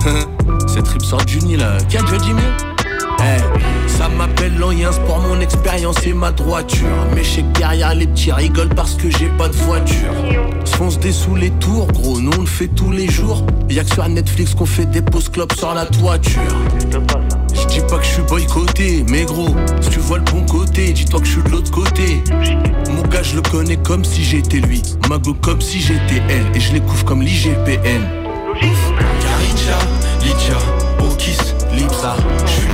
Cette 0.68 0.84
trip 0.84 1.02
sort 1.02 1.26
Juni 1.26 1.56
là, 1.56 1.78
qui 1.88 1.98
a 1.98 2.02
déjà 2.02 2.18
dit 2.18 2.34
mieux 2.34 2.73
Ça 3.88 4.10
m'appelle 4.10 4.58
l'Oyens 4.58 4.92
pour 5.06 5.20
mon 5.20 5.40
expérience 5.40 6.06
et 6.06 6.14
ma 6.14 6.32
droiture. 6.32 6.88
Mais 7.16 7.22
que 7.22 7.60
derrière 7.60 7.94
les 7.94 8.08
petits 8.08 8.32
rigolent 8.32 8.74
parce 8.76 8.96
que 8.96 9.10
j'ai 9.10 9.30
pas 9.38 9.48
de 9.48 9.56
voiture. 9.56 10.14
Fonce 10.66 11.00
des 11.00 11.12
sous 11.12 11.36
les 11.36 11.52
tours, 11.52 11.88
gros, 11.88 12.20
nous 12.20 12.32
on 12.38 12.42
le 12.42 12.48
fait 12.48 12.68
tous 12.68 12.92
les 12.92 13.10
jours. 13.10 13.46
Y'a 13.70 13.84
que 13.84 13.94
sur 13.94 14.08
Netflix 14.10 14.54
qu'on 14.56 14.66
fait 14.66 14.86
des 14.86 15.02
pauses 15.02 15.30
clubs 15.30 15.54
sur 15.54 15.74
la 15.74 15.86
toiture. 15.86 16.42
Je 17.54 17.68
dis 17.68 17.80
pas 17.82 17.98
que 17.98 18.04
je 18.06 18.10
suis 18.10 18.22
boycotté, 18.24 19.06
mais 19.10 19.24
gros, 19.24 19.56
si 19.82 19.90
tu 19.90 20.00
vois 20.00 20.18
le 20.18 20.24
bon 20.26 20.46
côté, 20.46 20.92
dis-toi 20.92 21.20
que 21.20 21.26
je 21.26 21.32
suis 21.32 21.44
de 21.44 21.50
l'autre 21.50 21.72
côté. 21.72 22.24
Mon 22.92 23.04
gars, 23.04 23.24
je 23.24 23.36
le 23.36 23.42
connais 23.42 23.78
comme 23.78 24.04
si 24.04 24.24
j'étais 24.24 24.58
lui, 24.58 24.82
Mago 25.10 25.34
comme 25.36 25.62
si 25.62 25.80
j'étais 25.80 26.22
elle, 26.30 26.46
et 26.56 26.60
je 26.60 26.74
les 26.74 26.82
couvre 26.82 27.06
comme 27.06 27.22
l'IGPN. 27.22 28.04
Karicha, 28.60 29.80
Licha, 30.22 30.58
Okis, 31.00 31.38
Lipsa. 31.74 32.16
Je 32.46 32.52
suis 32.52 32.68